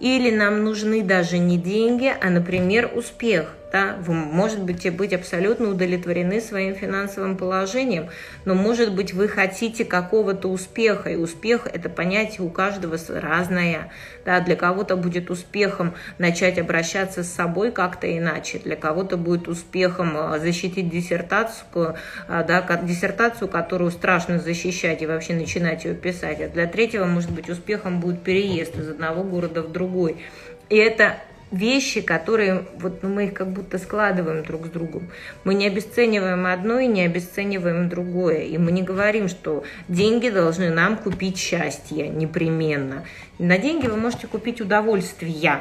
Или 0.00 0.34
нам 0.34 0.64
нужны 0.64 1.02
даже 1.02 1.38
не 1.38 1.58
деньги, 1.58 2.12
а, 2.20 2.30
например, 2.30 2.90
успех– 2.94 3.54
да, 3.76 3.94
вы 4.00 4.14
можете 4.14 4.90
быть 4.90 5.12
абсолютно 5.12 5.68
удовлетворены 5.68 6.40
своим 6.40 6.74
финансовым 6.74 7.36
положением, 7.36 8.08
но, 8.46 8.54
может 8.54 8.94
быть, 8.94 9.12
вы 9.12 9.28
хотите 9.28 9.84
какого-то 9.84 10.48
успеха, 10.48 11.10
и 11.10 11.16
успех– 11.16 11.66
это 11.72 11.90
понятие 11.90 12.46
у 12.46 12.48
каждого 12.48 12.96
разное. 13.08 13.92
Да, 14.24 14.40
для 14.40 14.56
кого-то 14.56 14.96
будет 14.96 15.30
успехом 15.30 15.94
начать 16.16 16.58
обращаться 16.58 17.22
с 17.22 17.30
собой 17.30 17.70
как-то 17.70 18.06
иначе, 18.06 18.58
для 18.58 18.76
кого-то 18.76 19.18
будет 19.18 19.46
успехом 19.46 20.16
а, 20.16 20.38
защитить 20.38 20.88
диссертацию, 20.88 21.96
а, 22.28 22.44
да, 22.44 22.62
диссертацию, 22.82 23.46
которую 23.46 23.90
страшно 23.90 24.38
защищать 24.38 25.02
и 25.02 25.06
вообще 25.06 25.34
начинать 25.34 25.84
ее 25.84 25.94
писать, 25.94 26.40
а 26.40 26.48
для 26.48 26.66
третьего, 26.66 27.04
может 27.04 27.30
быть, 27.30 27.50
успехом 27.50 28.00
будет 28.00 28.22
переезд 28.22 28.74
из 28.78 28.88
одного 28.88 29.22
города 29.22 29.60
в 29.60 29.70
другой. 29.70 30.24
И 30.70 30.76
это 30.76 31.18
вещи, 31.50 32.00
которые 32.00 32.64
вот 32.78 33.02
ну, 33.02 33.08
мы 33.08 33.26
их 33.26 33.34
как 33.34 33.48
будто 33.48 33.78
складываем 33.78 34.42
друг 34.42 34.66
с 34.66 34.70
другом. 34.70 35.08
Мы 35.44 35.54
не 35.54 35.66
обесцениваем 35.66 36.46
одно 36.46 36.80
и 36.80 36.86
не 36.86 37.02
обесцениваем 37.02 37.88
другое. 37.88 38.42
И 38.42 38.58
мы 38.58 38.72
не 38.72 38.82
говорим, 38.82 39.28
что 39.28 39.64
деньги 39.88 40.28
должны 40.28 40.70
нам 40.70 40.96
купить 40.96 41.38
счастье 41.38 42.08
непременно. 42.08 43.04
На 43.38 43.58
деньги 43.58 43.86
вы 43.86 43.96
можете 43.96 44.26
купить 44.26 44.60
удовольствие 44.60 45.60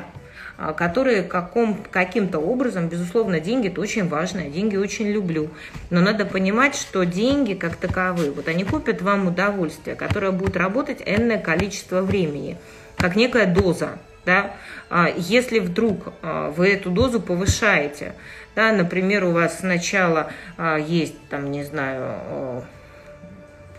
а, 0.57 0.71
которые 0.71 1.23
каком, 1.23 1.83
каким-то 1.91 2.39
образом, 2.39 2.88
безусловно, 2.88 3.41
деньги 3.41 3.67
это 3.67 3.81
очень 3.81 4.07
важно, 4.07 4.45
деньги 4.45 4.77
очень 4.77 5.09
люблю. 5.11 5.49
Но 5.89 5.99
надо 5.99 6.25
понимать, 6.25 6.75
что 6.75 7.03
деньги 7.03 7.53
как 7.53 7.75
таковые, 7.75 8.31
вот 8.31 8.47
они 8.47 8.63
купят 8.63 9.01
вам 9.01 9.27
удовольствие, 9.27 9.97
которое 9.97 10.31
будет 10.31 10.55
работать 10.55 11.03
энное 11.05 11.39
количество 11.39 12.01
времени, 12.01 12.57
как 12.95 13.17
некая 13.17 13.45
доза 13.53 13.99
да, 14.26 14.55
а 14.89 15.09
если 15.15 15.59
вдруг 15.59 16.13
а, 16.21 16.51
вы 16.51 16.69
эту 16.69 16.89
дозу 16.89 17.19
повышаете, 17.19 18.13
да, 18.55 18.71
например, 18.71 19.26
у 19.26 19.32
вас 19.32 19.59
сначала 19.59 20.32
а, 20.57 20.78
есть, 20.78 21.15
там, 21.30 21.51
не 21.51 21.63
знаю, 21.63 22.63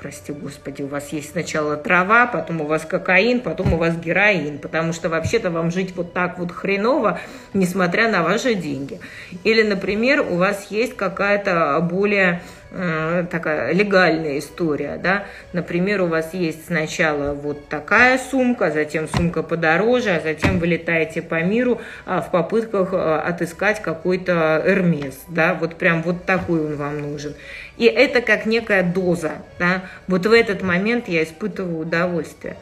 прости 0.01 0.33
господи, 0.33 0.83
у 0.83 0.87
вас 0.87 1.09
есть 1.13 1.33
сначала 1.33 1.77
трава, 1.77 2.27
потом 2.27 2.61
у 2.61 2.67
вас 2.67 2.85
кокаин, 2.85 3.41
потом 3.41 3.73
у 3.75 3.77
вас 3.77 3.97
героин, 3.97 4.59
потому 4.59 4.93
что 4.93 5.09
вообще-то 5.09 5.51
вам 5.51 5.71
жить 5.71 5.95
вот 5.97 6.13
так 6.13 6.39
вот 6.39 6.53
хреново, 6.53 7.21
несмотря 7.55 8.11
на 8.11 8.23
ваши 8.23 8.55
деньги. 8.55 9.01
Или, 9.45 9.63
например, 9.63 10.21
у 10.21 10.37
вас 10.37 10.67
есть 10.71 10.97
какая-то 10.97 11.79
более 11.81 12.43
Э, 12.79 13.25
такая 13.31 13.73
легальная 13.73 14.39
история, 14.39 14.99
да, 15.03 15.25
например, 15.53 16.03
у 16.03 16.07
вас 16.07 16.35
есть 16.35 16.67
сначала 16.67 17.33
вот 17.33 17.69
такая 17.69 18.19
сумка, 18.19 18.73
затем 18.73 19.09
сумка 19.09 19.45
подороже, 19.45 20.11
а 20.11 20.21
затем 20.21 20.59
вы 20.59 20.67
летаете 20.67 21.23
по 21.23 21.41
миру 21.43 21.81
а, 22.05 22.21
в 22.21 22.31
попытках 22.33 22.91
а, 22.93 23.23
отыскать 23.23 23.81
какой-то 23.81 24.63
Эрмес, 24.67 25.15
да, 25.29 25.55
вот 25.55 25.77
прям 25.77 26.03
вот 26.03 26.25
такой 26.25 26.67
он 26.67 26.77
вам 26.77 27.01
нужен. 27.01 27.35
И 27.77 27.85
это 27.85 28.23
как 28.23 28.47
некая 28.47 28.83
доза, 28.83 29.43
да, 29.59 29.85
вот 30.09 30.25
в 30.25 30.33
этот 30.33 30.63
момент 30.63 31.09
я 31.09 31.23
испытываю 31.23 31.81
удовольствие. 31.81 32.57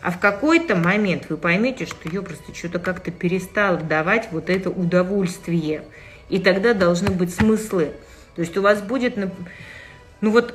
А 0.00 0.10
в 0.10 0.18
какой-то 0.18 0.76
момент 0.76 1.24
вы 1.28 1.36
поймете, 1.36 1.86
что 1.86 2.08
ее 2.08 2.22
просто 2.22 2.54
что-то 2.54 2.78
как-то 2.78 3.10
перестало 3.10 3.78
давать 3.78 4.28
вот 4.30 4.48
это 4.48 4.70
удовольствие. 4.70 5.82
И 6.28 6.38
тогда 6.38 6.74
должны 6.74 7.10
быть 7.10 7.34
смыслы. 7.34 7.92
То 8.36 8.42
есть 8.42 8.56
у 8.56 8.62
вас 8.62 8.80
будет, 8.80 9.16
ну 9.16 10.30
вот, 10.30 10.54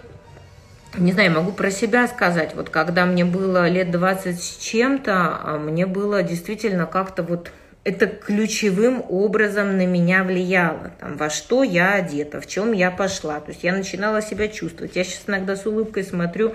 не 0.97 1.11
знаю, 1.11 1.31
могу 1.31 1.51
про 1.51 1.71
себя 1.71 2.07
сказать, 2.07 2.55
вот 2.55 2.69
когда 2.69 3.05
мне 3.05 3.25
было 3.25 3.67
лет 3.67 3.91
20 3.91 4.41
с 4.41 4.57
чем-то, 4.57 5.39
а 5.43 5.57
мне 5.57 5.87
было 5.87 6.23
действительно 6.23 6.85
как-то 6.85 7.23
вот 7.23 7.51
это 7.83 8.07
ключевым 8.07 9.03
образом 9.09 9.77
на 9.77 9.85
меня 9.85 10.23
влияло. 10.23 10.91
Там, 10.99 11.17
во 11.17 11.29
что 11.29 11.63
я 11.63 11.95
одета, 11.95 12.39
в 12.39 12.47
чем 12.47 12.71
я 12.71 12.91
пошла. 12.91 13.41
То 13.41 13.51
есть 13.51 13.63
я 13.63 13.73
начинала 13.73 14.21
себя 14.21 14.47
чувствовать. 14.47 14.95
Я 14.95 15.03
сейчас 15.03 15.23
иногда 15.27 15.57
с 15.57 15.65
улыбкой 15.65 16.03
смотрю 16.03 16.53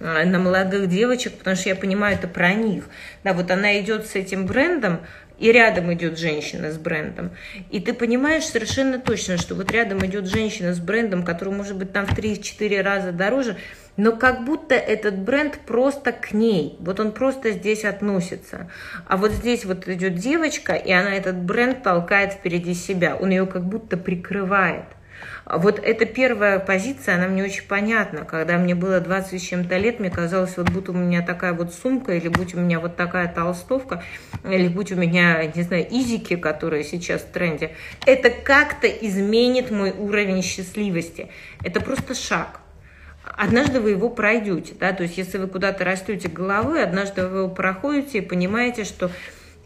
а, 0.00 0.24
на 0.24 0.38
молодых 0.38 0.88
девочек, 0.88 1.34
потому 1.34 1.56
что 1.56 1.68
я 1.68 1.76
понимаю, 1.76 2.16
это 2.16 2.28
про 2.28 2.54
них. 2.54 2.84
Да, 3.24 3.34
вот 3.34 3.50
она 3.50 3.78
идет 3.78 4.06
с 4.06 4.14
этим 4.14 4.46
брендом, 4.46 5.00
и 5.40 5.50
рядом 5.50 5.92
идет 5.92 6.18
женщина 6.18 6.70
с 6.70 6.78
брендом. 6.78 7.32
И 7.70 7.80
ты 7.80 7.94
понимаешь 7.94 8.44
совершенно 8.44 9.00
точно, 9.00 9.38
что 9.38 9.54
вот 9.54 9.72
рядом 9.72 10.04
идет 10.06 10.26
женщина 10.26 10.74
с 10.74 10.78
брендом, 10.78 11.24
который 11.24 11.52
может 11.52 11.76
быть 11.76 11.92
там 11.92 12.06
в 12.06 12.16
3-4 12.16 12.82
раза 12.82 13.10
дороже, 13.10 13.56
но 13.96 14.12
как 14.12 14.44
будто 14.44 14.74
этот 14.74 15.18
бренд 15.18 15.58
просто 15.66 16.12
к 16.12 16.32
ней, 16.32 16.76
вот 16.80 17.00
он 17.00 17.12
просто 17.12 17.52
здесь 17.52 17.84
относится. 17.84 18.70
А 19.06 19.16
вот 19.16 19.32
здесь 19.32 19.64
вот 19.64 19.88
идет 19.88 20.14
девочка, 20.14 20.74
и 20.74 20.92
она 20.92 21.14
этот 21.14 21.36
бренд 21.36 21.82
толкает 21.82 22.34
впереди 22.34 22.74
себя, 22.74 23.16
он 23.16 23.30
ее 23.30 23.46
как 23.46 23.64
будто 23.64 23.96
прикрывает. 23.96 24.84
Вот 25.52 25.80
эта 25.80 26.06
первая 26.06 26.60
позиция, 26.60 27.16
она 27.16 27.26
мне 27.26 27.42
очень 27.42 27.66
понятна. 27.66 28.24
Когда 28.24 28.56
мне 28.56 28.76
было 28.76 29.00
20 29.00 29.40
с 29.40 29.44
чем-то 29.44 29.76
лет, 29.78 29.98
мне 29.98 30.08
казалось, 30.08 30.56
вот 30.56 30.70
будь 30.70 30.88
у 30.88 30.92
меня 30.92 31.22
такая 31.22 31.54
вот 31.54 31.74
сумка, 31.74 32.12
или 32.12 32.28
будь 32.28 32.54
у 32.54 32.60
меня 32.60 32.78
вот 32.78 32.94
такая 32.94 33.26
толстовка, 33.26 34.04
или 34.48 34.68
будь 34.68 34.92
у 34.92 34.94
меня, 34.94 35.44
не 35.52 35.62
знаю, 35.62 35.88
изики, 35.90 36.36
которые 36.36 36.84
сейчас 36.84 37.22
в 37.22 37.32
тренде, 37.32 37.72
это 38.06 38.30
как-то 38.30 38.86
изменит 38.86 39.72
мой 39.72 39.90
уровень 39.90 40.42
счастливости. 40.42 41.30
Это 41.64 41.80
просто 41.80 42.14
шаг. 42.14 42.60
Однажды 43.24 43.80
вы 43.80 43.90
его 43.90 44.08
пройдете, 44.08 44.74
да, 44.78 44.92
то 44.92 45.02
есть 45.02 45.18
если 45.18 45.38
вы 45.38 45.48
куда-то 45.48 45.84
растете 45.84 46.28
головой, 46.28 46.82
однажды 46.82 47.26
вы 47.26 47.38
его 47.40 47.48
проходите 47.48 48.18
и 48.18 48.22
понимаете, 48.22 48.84
что 48.84 49.10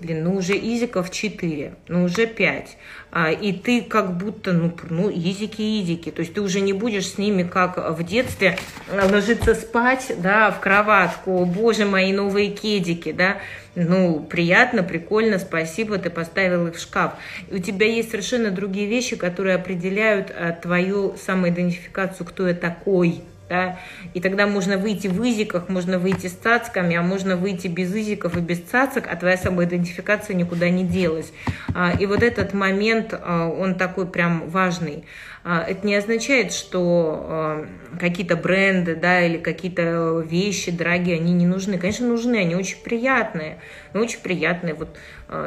блин, 0.00 0.24
ну 0.24 0.36
уже 0.36 0.56
изиков 0.56 1.10
4, 1.10 1.74
ну 1.88 2.04
уже 2.04 2.26
5. 2.26 2.76
А, 3.16 3.30
и 3.30 3.52
ты 3.52 3.82
как 3.82 4.16
будто, 4.16 4.52
ну, 4.52 4.74
ну, 4.90 5.08
изики-изики. 5.08 6.10
То 6.10 6.20
есть 6.20 6.34
ты 6.34 6.40
уже 6.40 6.60
не 6.60 6.72
будешь 6.72 7.06
с 7.06 7.18
ними, 7.18 7.44
как 7.44 7.96
в 7.96 8.02
детстве, 8.02 8.58
ложиться 8.92 9.54
спать, 9.54 10.12
да, 10.18 10.50
в 10.50 10.60
кроватку. 10.60 11.44
Боже, 11.44 11.84
мои 11.84 12.12
новые 12.12 12.50
кедики, 12.50 13.12
да. 13.12 13.38
Ну, 13.76 14.20
приятно, 14.20 14.82
прикольно, 14.82 15.38
спасибо, 15.38 15.98
ты 15.98 16.10
поставил 16.10 16.66
их 16.66 16.76
в 16.76 16.80
шкаф. 16.80 17.12
И 17.50 17.54
у 17.54 17.58
тебя 17.58 17.86
есть 17.86 18.10
совершенно 18.10 18.50
другие 18.50 18.88
вещи, 18.88 19.16
которые 19.16 19.56
определяют 19.56 20.32
а, 20.34 20.52
твою 20.52 21.14
самоидентификацию, 21.16 22.26
кто 22.26 22.48
я 22.48 22.54
такой, 22.54 23.22
да, 23.48 23.78
и 24.14 24.20
тогда 24.20 24.46
можно 24.46 24.78
выйти 24.78 25.06
в 25.06 25.22
изиках, 25.22 25.68
можно 25.68 25.98
выйти 25.98 26.28
с 26.28 26.32
цацками, 26.32 26.96
а 26.96 27.02
можно 27.02 27.36
выйти 27.36 27.66
без 27.66 27.94
изиков 27.94 28.36
и 28.36 28.40
без 28.40 28.60
цацок, 28.60 29.04
а 29.10 29.16
твоя 29.16 29.36
самоидентификация 29.36 30.34
никуда 30.34 30.70
не 30.70 30.84
делась. 30.84 31.32
А, 31.74 31.92
и 31.92 32.06
вот 32.06 32.22
этот 32.22 32.54
момент, 32.54 33.12
а, 33.12 33.48
он 33.48 33.74
такой 33.74 34.06
прям 34.06 34.48
важный. 34.48 35.04
А, 35.44 35.62
это 35.62 35.86
не 35.86 35.94
означает, 35.94 36.52
что 36.52 37.66
какие-то 38.00 38.34
бренды, 38.34 38.96
да, 38.96 39.20
или 39.20 39.36
какие-то 39.36 40.24
вещи 40.26 40.70
дорогие, 40.70 41.16
они 41.16 41.32
не 41.32 41.46
нужны. 41.46 41.78
Конечно, 41.78 42.08
нужны, 42.08 42.36
они 42.36 42.56
очень 42.56 42.82
приятные, 42.82 43.60
но 43.92 44.00
очень 44.00 44.20
приятные. 44.20 44.74
Вот 44.74 44.96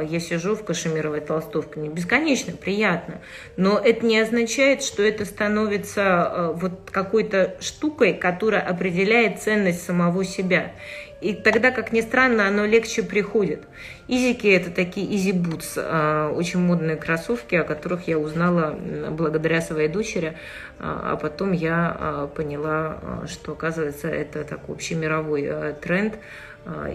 я 0.09 0.19
сижу 0.19 0.55
в 0.55 0.63
кашемировой 0.63 1.21
толстовке, 1.21 1.79
мне 1.79 1.89
бесконечно 1.89 2.53
приятно, 2.53 3.21
но 3.57 3.77
это 3.77 4.05
не 4.05 4.19
означает, 4.19 4.83
что 4.83 5.03
это 5.03 5.25
становится 5.25 6.51
вот 6.55 6.89
какой-то 6.91 7.57
штукой, 7.59 8.13
которая 8.13 8.61
определяет 8.61 9.39
ценность 9.39 9.83
самого 9.83 10.23
себя. 10.23 10.73
И 11.19 11.33
тогда, 11.33 11.71
как 11.71 11.93
ни 11.93 12.01
странно, 12.01 12.47
оно 12.47 12.65
легче 12.65 13.01
приходит. 13.01 13.63
Изики– 14.07 14.47
это 14.55 14.69
такие 14.69 15.15
изи 15.15 15.31
бутс, 15.31 15.77
очень 15.77 16.59
модные 16.59 16.95
кроссовки, 16.95 17.55
о 17.55 17.63
которых 17.63 18.07
я 18.07 18.19
узнала 18.19 18.77
благодаря 19.09 19.61
своей 19.61 19.87
дочери, 19.87 20.37
а, 20.79 21.13
а 21.13 21.17
потом 21.17 21.53
я 21.53 21.97
а, 21.99 22.27
поняла, 22.27 22.99
а, 23.01 23.25
что, 23.27 23.53
оказывается, 23.53 24.07
это 24.07 24.43
такой 24.43 24.75
общемировой 24.75 25.73
тренд, 25.81 26.15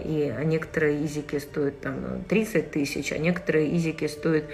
и 0.05 0.35
некоторые 0.43 1.03
изики 1.03 1.39
стоят 1.39 1.81
там 1.81 2.23
30 2.29 2.69
тысяч, 2.69 3.11
а 3.11 3.17
некоторые 3.17 3.69
изики 3.69 4.05
стоят 4.05 4.45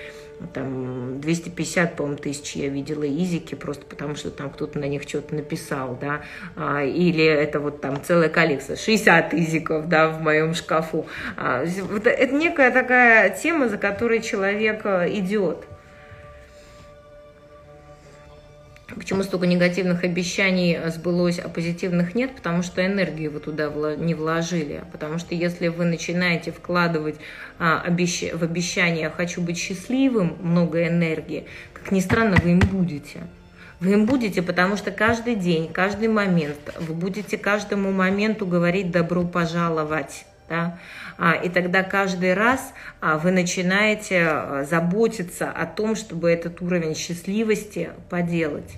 там 0.54 1.20
250, 1.22 1.96
по-моему, 1.96 2.18
тысяч 2.18 2.56
я 2.56 2.70
видела 2.70 3.04
изики, 3.04 3.56
просто 3.56 3.86
потому 3.86 4.16
что 4.16 4.32
там 4.32 4.50
кто-то 4.50 4.80
на 4.80 4.86
них 4.86 5.04
что-то 5.04 5.36
написал, 5.36 5.98
да, 6.00 6.22
а, 6.56 6.84
или 6.84 7.24
это 7.24 7.60
вот 7.60 7.82
там 7.82 8.02
целая 8.04 8.30
коллекция, 8.30 8.76
60 8.76 9.34
изиков, 9.34 9.88
да, 9.88 10.10
в 10.10 10.22
моем 10.22 10.54
шкафу. 10.54 11.06
А, 11.38 11.64
это 11.64 12.34
некая 12.34 12.72
такая 12.72 13.30
тема, 13.30 13.70
за 13.70 13.78
которой 13.78 14.22
человек 14.22 14.82
э, 14.86 15.10
идет. 15.14 15.66
Почему 18.96 19.24
столько 19.24 19.46
негативных 19.46 20.04
обещаний 20.04 20.78
сбылось, 20.90 21.40
а 21.40 21.48
позитивных 21.50 22.16
нет? 22.16 22.36
Потому 22.36 22.64
что 22.64 22.86
энергию 22.86 23.32
вы 23.32 23.40
туда 23.40 23.72
не 23.98 24.16
вложили. 24.16 24.84
Потому 24.92 25.20
что 25.20 25.36
если 25.36 25.68
вы 25.68 25.86
начинаете 25.86 26.52
вкладывать 26.52 27.16
а, 27.60 27.82
обещ... 27.82 28.34
в 28.34 28.44
обещание 28.44 29.10
«хочу 29.10 29.42
быть 29.42 29.58
счастливым» 29.58 30.38
много 30.42 30.88
энергии, 30.88 31.46
как 31.74 31.92
ни 31.92 32.00
странно, 32.00 32.38
вы 32.44 32.52
им 32.52 32.60
будете. 32.60 33.20
Вы 33.80 33.94
им 33.94 34.06
будете, 34.06 34.42
потому 34.42 34.76
что 34.76 34.92
каждый 34.92 35.36
день, 35.36 35.72
каждый 35.72 36.10
момент, 36.10 36.58
вы 36.80 36.94
будете 36.94 37.38
каждому 37.38 37.92
моменту 37.92 38.46
говорить 38.46 38.92
«добро 38.92 39.24
пожаловать». 39.24 40.26
Да? 40.50 40.80
А, 41.22 41.34
и 41.34 41.50
тогда 41.50 41.84
каждый 41.84 42.34
раз 42.34 42.74
а, 43.02 43.18
вы 43.18 43.32
начинаете 43.32 44.22
а, 44.26 44.64
заботиться 44.64 45.52
о 45.52 45.66
том, 45.66 45.96
чтобы 45.96 46.32
этот 46.32 46.62
уровень 46.62 46.96
счастливости 46.96 47.90
поделать. 48.10 48.72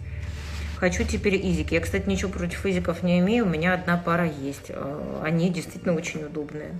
Хочу 0.77 1.03
теперь 1.03 1.35
изики. 1.35 1.75
Я, 1.75 1.81
кстати, 1.81 2.09
ничего 2.09 2.31
против 2.31 2.65
изиков 2.65 3.03
не 3.03 3.19
имею, 3.19 3.45
у 3.45 3.49
меня 3.49 3.75
одна 3.75 3.97
пара 3.97 4.25
есть. 4.25 4.71
Они 5.21 5.51
действительно 5.51 5.93
очень 5.93 6.23
удобные. 6.23 6.71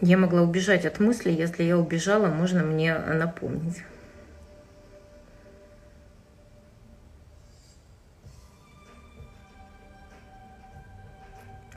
Я 0.00 0.18
могла 0.18 0.42
убежать 0.42 0.84
от 0.84 0.98
мысли, 0.98 1.30
если 1.30 1.62
я 1.62 1.78
убежала, 1.78 2.26
можно 2.26 2.64
мне 2.64 2.98
напомнить. 2.98 3.82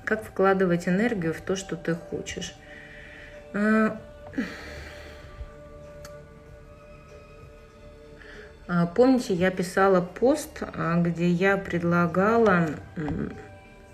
Как 0.10 0.24
вкладывать 0.24 0.88
энергию 0.88 1.36
в 1.36 1.42
то, 1.42 1.56
что 1.56 1.76
ты 1.76 1.94
хочешь? 1.94 2.56
А, 3.54 3.96
а, 8.68 8.88
помните, 8.88 9.36
я 9.36 9.52
писала 9.52 10.02
пост, 10.02 10.64
а, 10.64 11.00
где 11.00 11.30
я 11.30 11.58
предлагала 11.58 12.70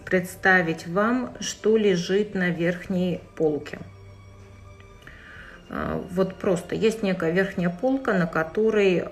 представить 0.06 0.88
вам, 0.88 1.36
что 1.42 1.76
лежит 1.76 2.34
на 2.34 2.50
верхней 2.50 3.22
полке. 3.36 3.80
Вот 6.12 6.40
просто 6.40 6.76
есть 6.76 7.04
некая 7.04 7.32
верхняя 7.32 7.70
полка, 7.70 8.14
на 8.14 8.28
которой 8.28 9.04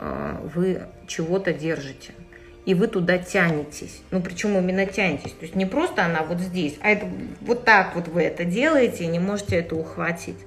вы 0.54 0.84
чего-то 1.08 1.52
держите 1.52 2.14
и 2.66 2.74
вы 2.74 2.88
туда 2.88 3.18
тянетесь. 3.18 4.02
Ну, 4.12 4.22
причем 4.22 4.58
именно 4.58 4.86
тянетесь. 4.86 5.32
То 5.32 5.44
есть 5.44 5.56
не 5.56 5.66
просто 5.66 6.06
она 6.06 6.24
вот 6.24 6.40
здесь, 6.40 6.76
а 6.82 6.90
это 6.90 7.08
вот 7.42 7.66
так 7.66 7.96
вот 7.96 8.08
вы 8.08 8.24
это 8.24 8.46
делаете 8.46 9.04
и 9.04 9.08
не 9.08 9.20
можете 9.20 9.58
это 9.58 9.76
ухватить. 9.76 10.40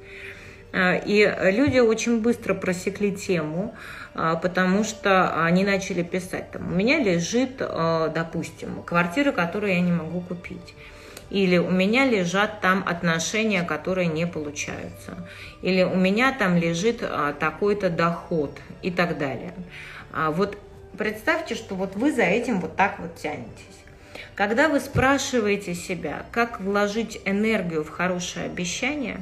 И 0.74 1.34
люди 1.40 1.78
очень 1.78 2.20
быстро 2.20 2.52
просекли 2.52 3.12
тему, 3.12 3.74
потому 4.12 4.84
что 4.84 5.42
они 5.44 5.64
начали 5.64 6.02
писать, 6.02 6.50
там, 6.50 6.70
у 6.70 6.74
меня 6.74 6.98
лежит, 6.98 7.56
допустим, 7.56 8.82
квартира, 8.82 9.32
которую 9.32 9.72
я 9.72 9.80
не 9.80 9.92
могу 9.92 10.20
купить 10.20 10.74
или 11.30 11.58
у 11.58 11.70
меня 11.70 12.06
лежат 12.06 12.60
там 12.60 12.84
отношения, 12.86 13.62
которые 13.62 14.06
не 14.06 14.26
получаются, 14.26 15.28
или 15.62 15.82
у 15.82 15.96
меня 15.96 16.32
там 16.32 16.56
лежит 16.56 17.00
а, 17.02 17.32
такой-то 17.32 17.90
доход 17.90 18.56
и 18.82 18.90
так 18.90 19.18
далее. 19.18 19.52
А, 20.12 20.30
вот 20.30 20.56
представьте, 20.96 21.54
что 21.54 21.74
вот 21.74 21.94
вы 21.94 22.12
за 22.12 22.22
этим 22.22 22.60
вот 22.60 22.76
так 22.76 22.98
вот 22.98 23.16
тянетесь. 23.16 23.76
Когда 24.34 24.68
вы 24.68 24.80
спрашиваете 24.80 25.74
себя, 25.74 26.26
как 26.30 26.60
вложить 26.60 27.20
энергию 27.24 27.84
в 27.84 27.90
хорошее 27.90 28.46
обещание, 28.46 29.18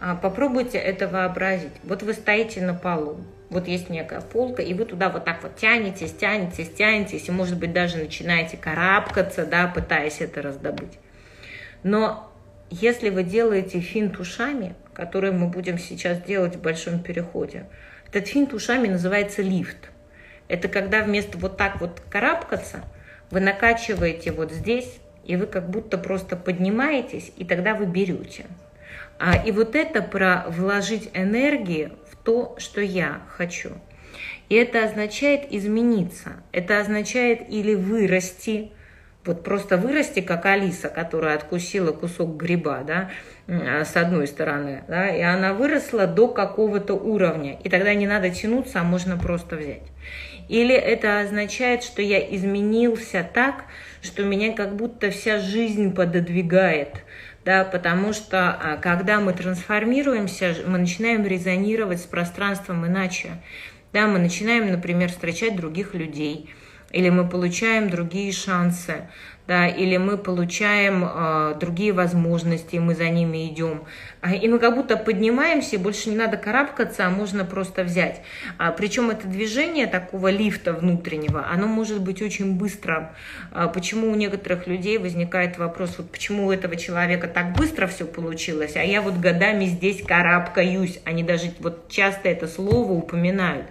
а, 0.00 0.14
попробуйте 0.14 0.78
это 0.78 1.08
вообразить. 1.08 1.72
Вот 1.82 2.02
вы 2.02 2.12
стоите 2.12 2.60
на 2.60 2.74
полу, 2.74 3.18
вот 3.50 3.66
есть 3.66 3.88
некая 3.88 4.20
полка, 4.20 4.62
и 4.62 4.74
вы 4.74 4.84
туда 4.84 5.08
вот 5.08 5.24
так 5.24 5.42
вот 5.42 5.56
тянетесь, 5.56 6.12
тянетесь, 6.12 6.70
тянетесь, 6.70 7.28
и, 7.28 7.32
может 7.32 7.58
быть, 7.58 7.72
даже 7.72 7.96
начинаете 7.96 8.56
карабкаться, 8.56 9.44
да, 9.46 9.66
пытаясь 9.66 10.20
это 10.20 10.42
раздобыть. 10.42 10.98
Но 11.82 12.30
если 12.70 13.08
вы 13.08 13.22
делаете 13.22 13.80
финт 13.80 14.18
ушами, 14.18 14.74
который 14.92 15.32
мы 15.32 15.48
будем 15.48 15.78
сейчас 15.78 16.20
делать 16.20 16.56
в 16.56 16.60
большом 16.60 17.02
переходе, 17.02 17.66
этот 18.08 18.28
финт 18.28 18.52
ушами 18.52 18.88
называется 18.88 19.42
лифт. 19.42 19.90
Это 20.48 20.68
когда 20.68 21.02
вместо 21.02 21.38
вот 21.38 21.56
так 21.56 21.80
вот 21.80 22.02
карабкаться, 22.10 22.82
вы 23.30 23.40
накачиваете 23.40 24.32
вот 24.32 24.50
здесь, 24.52 24.98
и 25.24 25.36
вы 25.36 25.46
как 25.46 25.68
будто 25.68 25.98
просто 25.98 26.36
поднимаетесь, 26.36 27.32
и 27.36 27.44
тогда 27.44 27.74
вы 27.74 27.86
берете. 27.86 28.46
А, 29.18 29.36
и 29.36 29.52
вот 29.52 29.74
это 29.76 30.00
про 30.00 30.46
вложить 30.48 31.10
энергии 31.12 31.92
в 32.10 32.16
то, 32.16 32.56
что 32.58 32.80
я 32.80 33.20
хочу. 33.28 33.70
И 34.48 34.54
это 34.54 34.84
означает 34.84 35.52
измениться. 35.52 36.36
Это 36.52 36.80
означает 36.80 37.50
или 37.50 37.74
вырасти, 37.74 38.70
вот 39.24 39.44
просто 39.44 39.76
вырасти, 39.76 40.20
как 40.20 40.46
Алиса, 40.46 40.88
которая 40.88 41.36
откусила 41.36 41.92
кусок 41.92 42.36
гриба, 42.36 42.82
да, 42.82 43.10
с 43.46 43.94
одной 43.94 44.26
стороны, 44.26 44.84
да, 44.88 45.08
и 45.14 45.20
она 45.20 45.52
выросла 45.52 46.06
до 46.06 46.28
какого-то 46.28 46.94
уровня, 46.94 47.58
и 47.62 47.68
тогда 47.68 47.92
не 47.92 48.06
надо 48.06 48.30
тянуться, 48.30 48.80
а 48.80 48.84
можно 48.84 49.18
просто 49.18 49.56
взять. 49.56 49.82
Или 50.48 50.74
это 50.74 51.20
означает, 51.20 51.82
что 51.82 52.00
я 52.02 52.18
изменился 52.34 53.28
так, 53.32 53.64
что 54.02 54.24
меня 54.24 54.52
как 54.52 54.76
будто 54.76 55.10
вся 55.10 55.40
жизнь 55.40 55.94
пододвигает, 55.94 57.04
да, 57.44 57.64
потому 57.64 58.12
что 58.12 58.50
а, 58.50 58.76
когда 58.76 59.20
мы 59.20 59.32
трансформируемся, 59.32 60.56
мы 60.66 60.78
начинаем 60.78 61.26
резонировать 61.26 62.00
с 62.00 62.04
пространством 62.06 62.86
иначе. 62.86 63.30
Да, 63.92 64.06
мы 64.06 64.18
начинаем, 64.18 64.70
например, 64.70 65.08
встречать 65.08 65.56
других 65.56 65.94
людей, 65.94 66.50
или 66.90 67.10
мы 67.10 67.28
получаем 67.28 67.90
другие 67.90 68.32
шансы, 68.32 69.08
да, 69.48 69.66
или 69.66 69.96
мы 69.96 70.18
получаем 70.18 71.02
э, 71.04 71.54
другие 71.58 71.94
возможности, 71.94 72.76
мы 72.76 72.94
за 72.94 73.08
ними 73.08 73.48
идем. 73.48 73.84
А, 74.20 74.34
и 74.34 74.46
мы 74.46 74.58
как 74.58 74.74
будто 74.74 74.98
поднимаемся, 74.98 75.76
и 75.76 75.78
больше 75.78 76.10
не 76.10 76.16
надо 76.16 76.36
карабкаться, 76.36 77.06
а 77.06 77.10
можно 77.10 77.46
просто 77.46 77.82
взять. 77.82 78.20
А, 78.58 78.72
причем 78.72 79.08
это 79.08 79.26
движение 79.26 79.86
такого 79.86 80.28
лифта 80.28 80.74
внутреннего, 80.74 81.46
оно 81.50 81.66
может 81.66 82.02
быть 82.02 82.20
очень 82.20 82.58
быстрым. 82.58 83.08
А, 83.50 83.68
почему 83.68 84.12
у 84.12 84.14
некоторых 84.14 84.66
людей 84.66 84.98
возникает 84.98 85.56
вопрос, 85.56 85.94
вот 85.96 86.10
почему 86.10 86.48
у 86.48 86.52
этого 86.52 86.76
человека 86.76 87.26
так 87.26 87.54
быстро 87.56 87.86
все 87.86 88.04
получилось, 88.04 88.76
а 88.76 88.84
я 88.84 89.00
вот 89.00 89.16
годами 89.16 89.64
здесь 89.64 90.02
карабкаюсь. 90.02 91.00
Они 91.06 91.22
даже 91.22 91.52
вот 91.60 91.88
часто 91.88 92.28
это 92.28 92.48
слово 92.48 92.92
упоминают 92.92 93.64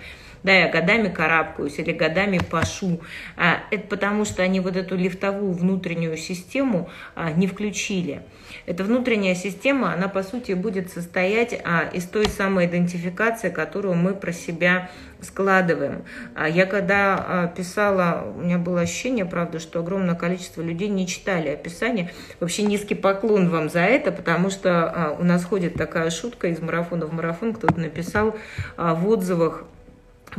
да, 0.47 0.53
я 0.53 0.69
годами 0.69 1.09
карабкаюсь 1.09 1.77
или 1.77 1.91
годами 1.91 2.39
пашу. 2.39 3.01
А, 3.35 3.63
это 3.69 3.85
потому, 3.85 4.23
что 4.23 4.43
они 4.43 4.61
вот 4.61 4.77
эту 4.77 4.95
лифтовую 4.95 5.51
внутреннюю 5.51 6.15
систему 6.15 6.89
а, 7.15 7.31
не 7.31 7.47
включили. 7.47 8.21
Эта 8.65 8.85
внутренняя 8.85 9.35
система, 9.35 9.91
она 9.91 10.07
по 10.07 10.23
сути 10.23 10.53
будет 10.53 10.89
состоять 10.89 11.59
а, 11.65 11.89
из 11.91 12.05
той 12.05 12.27
самой 12.27 12.67
идентификации, 12.67 13.49
которую 13.49 13.95
мы 13.95 14.13
про 14.13 14.31
себя 14.31 14.89
складываем. 15.19 16.05
Я 16.47 16.67
когда 16.67 17.51
писала, 17.57 18.31
у 18.37 18.41
меня 18.43 18.59
было 18.59 18.81
ощущение, 18.81 19.25
правда, 19.25 19.57
что 19.57 19.79
огромное 19.79 20.13
количество 20.13 20.61
людей 20.61 20.89
не 20.89 21.07
читали 21.07 21.49
описание. 21.49 22.11
Вообще 22.39 22.61
низкий 22.61 22.93
поклон 22.93 23.49
вам 23.49 23.67
за 23.69 23.79
это, 23.79 24.11
потому 24.11 24.51
что 24.51 25.17
у 25.19 25.23
нас 25.23 25.43
ходит 25.43 25.73
такая 25.73 26.11
шутка 26.11 26.49
из 26.49 26.59
марафона 26.59 27.07
в 27.07 27.13
марафон, 27.13 27.53
кто-то 27.53 27.79
написал 27.79 28.37
в 28.77 29.07
отзывах, 29.07 29.63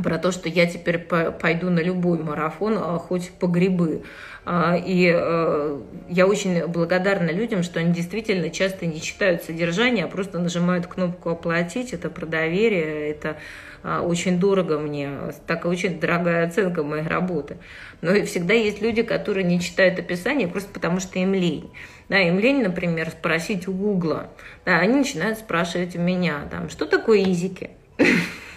про 0.01 0.17
то, 0.17 0.31
что 0.31 0.49
я 0.49 0.65
теперь 0.65 0.99
пойду 0.99 1.69
на 1.69 1.79
любой 1.79 2.19
марафон, 2.19 2.77
а, 2.77 2.97
хоть 2.97 3.31
по 3.31 3.47
грибы. 3.47 4.03
А, 4.45 4.75
и 4.75 5.11
э, 5.13 5.81
я 6.09 6.25
очень 6.25 6.65
благодарна 6.65 7.29
людям, 7.29 7.61
что 7.61 7.79
они 7.79 7.93
действительно 7.93 8.49
часто 8.49 8.85
не 8.85 9.01
читают 9.01 9.43
содержание, 9.43 10.05
а 10.05 10.07
просто 10.07 10.39
нажимают 10.39 10.87
кнопку 10.87 11.29
«Оплатить». 11.29 11.93
Это 11.93 12.09
про 12.09 12.25
доверие, 12.25 13.11
это 13.11 13.37
а, 13.83 14.01
очень 14.01 14.39
дорого 14.39 14.79
мне, 14.79 15.11
такая 15.45 15.71
очень 15.71 15.99
дорогая 15.99 16.47
оценка 16.47 16.83
моей 16.83 17.07
работы. 17.07 17.57
Но 18.01 18.13
всегда 18.25 18.53
есть 18.53 18.81
люди, 18.81 19.03
которые 19.03 19.43
не 19.43 19.59
читают 19.59 19.99
описание 19.99 20.47
просто 20.47 20.69
потому, 20.73 20.99
что 20.99 21.19
им 21.19 21.33
лень. 21.33 21.69
Да, 22.09 22.17
им 22.17 22.39
лень, 22.39 22.63
например, 22.63 23.09
спросить 23.11 23.67
у 23.67 23.73
Гугла. 23.73 24.31
Да, 24.65 24.79
они 24.79 24.95
начинают 24.95 25.37
спрашивать 25.37 25.95
у 25.95 25.99
меня, 25.99 26.47
там, 26.49 26.69
что 26.69 26.85
такое 26.85 27.19
изики? 27.19 27.69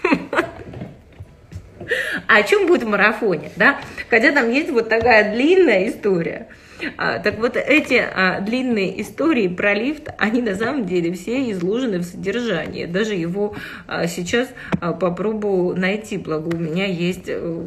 А 2.26 2.36
о 2.36 2.42
чем 2.42 2.66
будет 2.66 2.82
в 2.82 2.88
марафоне, 2.88 3.50
да? 3.56 3.80
Хотя 4.10 4.32
там 4.32 4.50
есть 4.50 4.70
вот 4.70 4.88
такая 4.88 5.34
длинная 5.34 5.88
история. 5.88 6.48
А, 6.96 7.18
так 7.20 7.38
вот, 7.38 7.56
эти 7.56 7.94
а, 7.94 8.40
длинные 8.40 9.00
истории 9.00 9.48
про 9.48 9.74
лифт, 9.74 10.08
они 10.18 10.42
на 10.42 10.54
самом 10.56 10.86
деле 10.86 11.12
все 11.12 11.50
изложены 11.52 11.98
в 11.98 12.04
содержании. 12.04 12.86
Даже 12.86 13.14
его 13.14 13.54
а, 13.86 14.06
сейчас 14.06 14.48
а, 14.80 14.92
попробую 14.92 15.76
найти, 15.76 16.18
благо 16.18 16.54
у 16.54 16.58
меня 16.58 16.86
есть 16.86 17.28
а, 17.28 17.66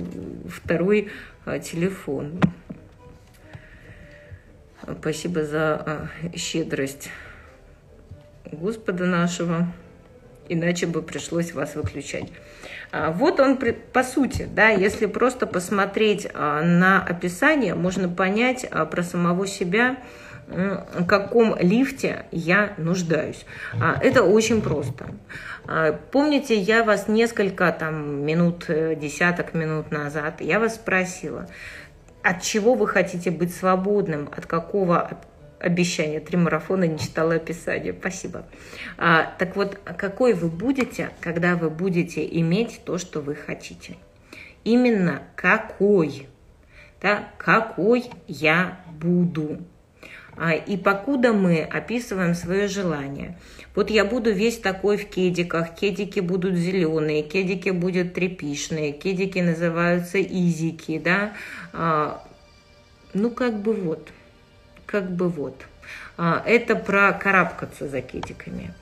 второй 0.49 1.09
а, 1.45 1.59
телефон. 1.59 2.39
Спасибо 4.99 5.43
за 5.43 5.76
а, 5.76 6.07
щедрость 6.36 7.09
Господа 8.51 9.05
нашего, 9.05 9.68
иначе 10.47 10.86
бы 10.86 11.01
пришлось 11.01 11.53
вас 11.53 11.76
выключать. 11.76 12.32
А, 12.92 13.12
вот 13.12 13.40
он, 13.40 13.58
по 13.94 14.04
сути, 14.04 14.48
да, 14.52 14.70
если 14.70 15.06
просто 15.06 15.48
посмотреть 15.48 16.28
а, 16.34 16.62
на 16.62 17.04
описание, 17.04 17.76
можно 17.76 18.10
понять 18.10 18.66
а, 18.70 18.86
про 18.86 19.04
самого 19.04 19.48
себя, 19.48 19.98
в 20.48 21.06
каком 21.08 21.58
лифте 21.58 22.28
я 22.32 22.76
нуждаюсь. 22.78 23.48
Это 24.04 24.22
очень 24.22 24.62
просто. 24.62 25.08
Помните, 26.12 26.56
я 26.56 26.84
вас 26.84 27.08
несколько 27.08 27.72
там 27.72 28.24
минут, 28.24 28.66
э, 28.68 28.94
десяток 28.96 29.56
минут 29.56 29.90
назад, 29.90 30.42
я 30.42 30.60
вас 30.60 30.76
спросила, 30.76 31.48
от 32.22 32.44
чего 32.44 32.76
вы 32.76 32.88
хотите 32.88 33.32
быть 33.32 33.56
свободным, 33.56 34.30
от 34.38 34.46
какого 34.46 35.18
обещание, 35.66 36.20
три 36.20 36.38
марафона 36.38 36.84
не 36.84 36.99
читала 36.99 37.36
описание. 37.36 37.93
Спасибо. 37.93 38.45
А, 38.97 39.34
так 39.39 39.55
вот, 39.55 39.80
какой 39.97 40.34
вы 40.34 40.49
будете, 40.49 41.09
когда 41.20 41.55
вы 41.55 41.70
будете 41.70 42.26
иметь 42.39 42.82
то, 42.86 42.97
что 42.99 43.20
вы 43.20 43.34
хотите? 43.34 43.97
Именно 44.63 45.24
какой? 45.36 46.28
Да, 47.01 47.30
какой 47.38 48.05
я 48.28 48.80
буду? 48.91 49.57
А, 50.38 50.53
и 50.53 50.78
покуда 50.78 51.34
мы 51.34 51.61
описываем 51.61 52.36
свое 52.36 52.68
желание, 52.68 53.38
вот 53.74 53.89
я 53.89 54.05
буду 54.05 54.32
весь 54.32 54.59
такой 54.59 54.97
в 54.97 55.07
кедиках, 55.07 55.76
кедики 55.76 56.20
будут 56.20 56.55
зеленые, 56.55 57.24
кедики 57.24 57.72
будут 57.72 58.13
трепишные, 58.13 58.91
кедики 58.91 59.41
называются 59.41 60.18
изики, 60.18 60.99
да, 60.99 61.34
а, 61.74 62.22
ну 63.13 63.32
как 63.32 63.61
бы 63.61 63.74
вот– 63.74 64.09
как 64.86 65.12
бы 65.12 65.30
вот. 65.30 65.66
А, 66.18 66.42
это 66.46 66.76
про 66.76 67.12
карабкаться 67.14 67.88
за 67.88 68.02
кетиками. 68.02 68.74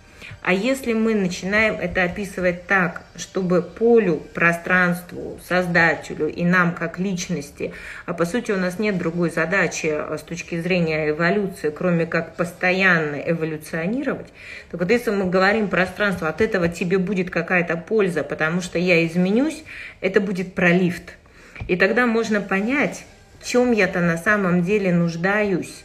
А 0.41 0.53
если 0.53 0.93
мы 0.93 1.15
начинаем 1.15 1.75
это 1.75 2.03
описывать 2.03 2.67
так, 2.67 3.03
чтобы 3.15 3.61
полю, 3.61 4.21
пространству, 4.33 5.39
создателю 5.47 6.27
и 6.27 6.43
нам 6.43 6.73
как 6.73 6.99
личности, 6.99 7.73
а 8.05 8.13
по 8.13 8.25
сути 8.25 8.51
у 8.51 8.57
нас 8.57 8.79
нет 8.79 8.97
другой 8.97 9.29
задачи 9.29 9.87
а, 9.87 10.17
с 10.17 10.21
точки 10.21 10.59
зрения 10.59 11.09
эволюции, 11.09 11.69
кроме 11.69 12.05
как 12.05 12.35
постоянно 12.35 13.15
эволюционировать, 13.15 14.27
то 14.71 14.77
вот 14.77 14.89
если 14.89 15.11
мы 15.11 15.29
говорим 15.29 15.67
пространство, 15.67 16.27
от 16.27 16.41
этого 16.41 16.67
тебе 16.67 16.97
будет 16.97 17.29
какая-то 17.29 17.77
польза, 17.77 18.23
потому 18.23 18.61
что 18.61 18.77
я 18.77 19.05
изменюсь, 19.05 19.63
это 20.01 20.19
будет 20.19 20.53
про 20.53 20.69
лифт. 20.69 21.15
И 21.67 21.75
тогда 21.75 22.05
можно 22.05 22.41
понять, 22.41 23.05
в 23.39 23.47
чем 23.47 23.71
я-то 23.71 23.99
на 23.99 24.17
самом 24.17 24.63
деле 24.63 24.93
нуждаюсь, 24.93 25.83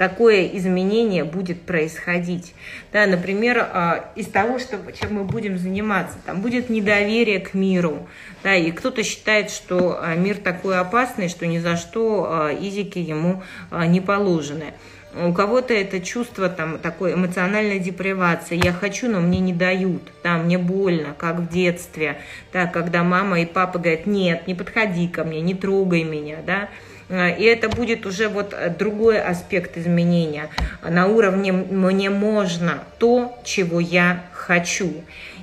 какое 0.00 0.46
изменение 0.46 1.24
будет 1.24 1.60
происходить. 1.60 2.54
Да, 2.90 3.06
например, 3.06 3.68
из 4.16 4.28
того, 4.28 4.58
что, 4.58 4.78
чем 4.98 5.16
мы 5.16 5.24
будем 5.24 5.58
заниматься, 5.58 6.16
там 6.24 6.40
будет 6.40 6.70
недоверие 6.70 7.38
к 7.38 7.52
миру, 7.52 8.08
да, 8.42 8.54
и 8.54 8.70
кто-то 8.70 9.02
считает, 9.02 9.50
что 9.50 10.02
мир 10.16 10.38
такой 10.38 10.78
опасный, 10.78 11.28
что 11.28 11.46
ни 11.46 11.58
за 11.58 11.76
что 11.76 12.48
изики 12.62 12.98
ему 12.98 13.42
не 13.70 14.00
положены. 14.00 14.72
У 15.14 15.34
кого-то 15.34 15.74
это 15.74 16.00
чувство 16.00 16.48
там, 16.48 16.78
такой 16.78 17.12
эмоциональной 17.12 17.78
депривации. 17.78 18.58
Я 18.64 18.72
хочу, 18.72 19.06
но 19.06 19.20
мне 19.20 19.40
не 19.40 19.52
дают. 19.52 20.00
Да, 20.24 20.38
мне 20.38 20.56
больно, 20.56 21.14
как 21.18 21.40
в 21.40 21.48
детстве. 21.50 22.22
Да, 22.54 22.64
когда 22.64 23.04
мама 23.04 23.42
и 23.42 23.44
папа 23.44 23.78
говорят, 23.78 24.06
нет, 24.06 24.46
не 24.46 24.54
подходи 24.54 25.08
ко 25.08 25.24
мне, 25.24 25.42
не 25.42 25.54
трогай 25.54 26.04
меня. 26.04 26.38
Да. 26.46 26.70
И 27.10 27.42
это 27.42 27.68
будет 27.68 28.06
уже 28.06 28.28
вот 28.28 28.54
другой 28.78 29.20
аспект 29.20 29.76
изменения. 29.76 30.48
На 30.82 31.06
уровне 31.08 31.52
«мне 31.52 32.08
можно 32.08 32.84
то, 32.98 33.38
чего 33.44 33.80
я 33.80 34.24
хочу». 34.32 34.92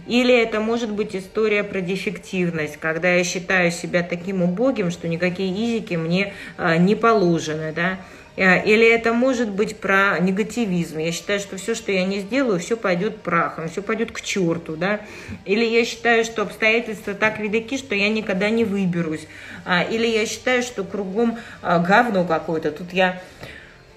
Или 0.07 0.33
это 0.33 0.61
может 0.61 0.89
быть 0.91 1.13
история 1.15 1.65
про 1.65 1.81
дефективность, 1.81 2.77
когда 2.77 3.09
я 3.11 3.25
считаю 3.25 3.71
себя 3.71 4.03
таким 4.03 4.41
убогим, 4.41 4.89
что 4.89 5.09
никакие 5.09 5.51
изики 5.51 5.95
мне 5.95 6.33
а, 6.57 6.77
не 6.77 6.95
положены, 6.95 7.73
да, 7.75 7.97
Э, 7.97 8.26
или 8.37 8.87
это 8.87 9.13
может 9.13 9.49
быть 9.49 9.77
про 9.77 10.19
негативизм. 10.19 10.99
Я 10.99 11.11
считаю, 11.11 11.39
что 11.39 11.57
все, 11.57 11.73
что 11.73 11.91
я 11.91 12.05
не 12.05 12.19
сделаю, 12.19 12.59
все 12.59 12.77
пойдет 12.77 13.21
прахом, 13.21 13.67
все 13.67 13.81
пойдет 13.81 14.11
к 14.11 14.21
черту. 14.21 14.75
Да? 14.75 15.01
Или 15.45 15.65
я 15.65 15.83
считаю, 15.83 16.23
что 16.23 16.43
обстоятельства 16.43 17.15
так 17.15 17.39
велики, 17.39 17.77
что 17.77 17.95
я 17.95 18.09
никогда 18.09 18.49
не 18.51 18.63
выберусь. 18.63 19.27
А, 19.65 19.81
или 19.81 20.05
я 20.05 20.25
считаю, 20.27 20.61
что 20.61 20.83
кругом 20.83 21.39
а, 21.63 21.79
говно 21.79 22.25
какое-то. 22.25 22.71
Тут 22.71 22.93
я 22.93 23.21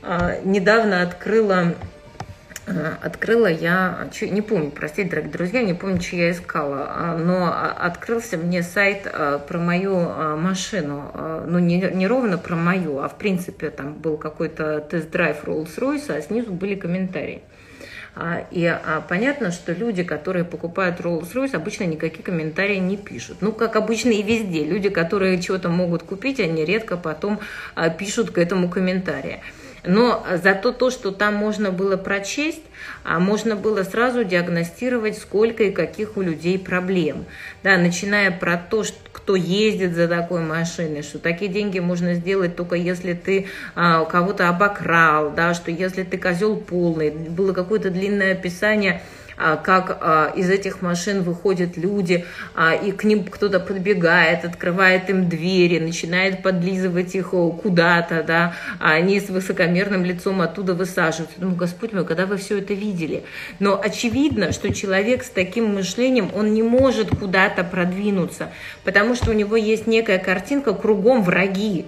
а, 0.02 0.40
недавно 0.42 1.02
открыла 1.02 1.74
Э, 1.74 1.99
открыла 3.02 3.46
я, 3.46 4.08
не 4.22 4.42
помню, 4.42 4.70
простите, 4.70 5.08
дорогие 5.08 5.32
друзья, 5.32 5.62
не 5.62 5.74
помню, 5.74 6.00
что 6.00 6.16
я 6.16 6.30
искала, 6.30 6.86
а, 6.88 7.16
но 7.18 7.46
а, 7.46 7.76
открылся 7.78 8.36
мне 8.36 8.62
сайт 8.62 9.02
про 9.48 9.58
мою 9.58 9.96
машину, 10.36 11.12
ну 11.46 11.58
не, 11.58 11.80
не 11.80 12.06
ровно 12.06 12.38
про 12.38 12.56
мою, 12.56 12.98
а 13.00 13.08
в 13.08 13.16
принципе 13.16 13.70
там 13.70 13.94
был 13.94 14.16
какой-то 14.16 14.80
тест-драйв 14.80 15.44
Rolls-Royce, 15.44 16.16
а 16.16 16.22
снизу 16.22 16.52
были 16.52 16.74
комментарии. 16.74 17.42
А, 18.16 18.44
и 18.50 18.76
понятно, 19.08 19.52
что 19.52 19.72
люди, 19.72 20.02
которые 20.02 20.44
покупают 20.44 21.00
Rolls-Royce, 21.00 21.54
обычно 21.54 21.84
никакие 21.84 22.22
комментарии 22.22 22.76
не 22.76 22.96
пишут. 22.96 23.38
Ну, 23.40 23.52
как 23.52 23.76
обычно 23.76 24.10
и 24.10 24.22
везде. 24.22 24.64
Люди, 24.64 24.88
которые 24.88 25.40
чего-то 25.40 25.68
могут 25.68 26.02
купить, 26.02 26.40
они 26.40 26.64
редко 26.64 26.96
потом 26.96 27.40
пишут 27.98 28.30
к 28.30 28.38
этому 28.38 28.68
комментарии. 28.68 29.40
Но 29.84 30.26
зато 30.42 30.72
то, 30.72 30.90
что 30.90 31.10
там 31.10 31.34
можно 31.34 31.70
было 31.70 31.96
прочесть, 31.96 32.62
а 33.04 33.18
можно 33.18 33.56
было 33.56 33.82
сразу 33.82 34.24
диагностировать, 34.24 35.18
сколько 35.18 35.64
и 35.64 35.70
каких 35.70 36.16
у 36.16 36.22
людей 36.22 36.58
проблем. 36.58 37.24
Да, 37.62 37.76
начиная 37.76 38.30
про 38.30 38.56
то, 38.56 38.84
что 38.84 38.98
кто 39.12 39.36
ездит 39.36 39.94
за 39.94 40.08
такой 40.08 40.40
машиной, 40.42 41.02
что 41.02 41.18
такие 41.18 41.50
деньги 41.50 41.78
можно 41.78 42.14
сделать 42.14 42.56
только 42.56 42.74
если 42.76 43.12
ты 43.12 43.46
а, 43.74 44.04
кого-то 44.04 44.48
обокрал, 44.48 45.30
да, 45.30 45.54
что 45.54 45.70
если 45.70 46.02
ты 46.02 46.18
козел 46.18 46.56
полный. 46.56 47.10
Было 47.10 47.52
какое-то 47.52 47.90
длинное 47.90 48.32
описание 48.32 49.02
как 49.56 49.98
а, 50.00 50.32
из 50.36 50.50
этих 50.50 50.82
машин 50.82 51.22
выходят 51.22 51.76
люди, 51.76 52.26
а, 52.54 52.74
и 52.74 52.92
к 52.92 53.04
ним 53.04 53.24
кто-то 53.24 53.58
подбегает, 53.58 54.44
открывает 54.44 55.08
им 55.08 55.28
двери, 55.28 55.78
начинает 55.78 56.42
подлизывать 56.42 57.14
их 57.14 57.30
куда-то, 57.30 58.22
да, 58.22 58.54
а 58.78 58.92
они 58.92 59.20
с 59.20 59.28
высокомерным 59.28 60.04
лицом 60.04 60.42
оттуда 60.42 60.74
высаживаются. 60.74 61.36
Ну, 61.38 61.54
Господь 61.54 61.92
мой, 61.92 62.04
когда 62.04 62.26
вы 62.26 62.36
все 62.36 62.58
это 62.58 62.74
видели? 62.74 63.24
Но 63.60 63.80
очевидно, 63.80 64.52
что 64.52 64.74
человек 64.74 65.22
с 65.22 65.30
таким 65.30 65.74
мышлением, 65.74 66.30
он 66.34 66.52
не 66.52 66.62
может 66.62 67.08
куда-то 67.10 67.64
продвинуться, 67.64 68.50
потому 68.84 69.14
что 69.14 69.30
у 69.30 69.34
него 69.34 69.56
есть 69.56 69.86
некая 69.86 70.18
картинка, 70.18 70.74
кругом 70.74 71.22
враги, 71.22 71.86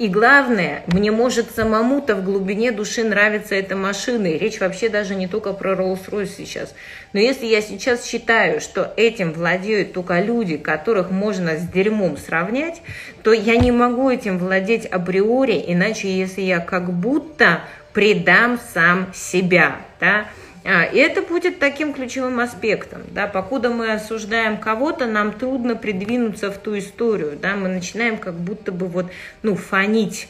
и 0.00 0.08
главное, 0.08 0.82
мне 0.86 1.10
может 1.10 1.54
самому-то 1.54 2.16
в 2.16 2.24
глубине 2.24 2.72
души 2.72 3.04
нравится 3.04 3.54
эта 3.54 3.76
машина. 3.76 4.28
И 4.28 4.38
речь 4.38 4.58
вообще 4.58 4.88
даже 4.88 5.14
не 5.14 5.26
только 5.26 5.52
про 5.52 5.74
Rolls-Royce 5.74 6.36
сейчас. 6.38 6.74
Но 7.12 7.20
если 7.20 7.44
я 7.44 7.60
сейчас 7.60 8.06
считаю, 8.06 8.62
что 8.62 8.94
этим 8.96 9.34
владеют 9.34 9.92
только 9.92 10.18
люди, 10.20 10.56
которых 10.56 11.10
можно 11.10 11.58
с 11.58 11.68
дерьмом 11.68 12.16
сравнять, 12.16 12.80
то 13.22 13.34
я 13.34 13.56
не 13.56 13.72
могу 13.72 14.08
этим 14.08 14.38
владеть 14.38 14.86
априори, 14.86 15.62
иначе 15.66 16.08
если 16.10 16.40
я 16.40 16.60
как 16.60 16.90
будто 16.90 17.60
предам 17.92 18.58
сам 18.72 19.12
себя. 19.12 19.76
Да? 20.00 20.28
А, 20.64 20.84
и 20.84 20.98
это 20.98 21.22
будет 21.22 21.58
таким 21.58 21.92
ключевым 21.92 22.40
аспектом. 22.40 23.02
Да? 23.12 23.26
Покуда 23.26 23.70
мы 23.70 23.92
осуждаем 23.92 24.58
кого-то, 24.58 25.06
нам 25.06 25.32
трудно 25.32 25.74
придвинуться 25.74 26.50
в 26.50 26.58
ту 26.58 26.78
историю. 26.78 27.38
Да? 27.40 27.56
Мы 27.56 27.68
начинаем 27.68 28.18
как 28.18 28.34
будто 28.34 28.70
бы 28.72 28.86
вот, 28.86 29.06
ну, 29.42 29.56
фонить. 29.56 30.28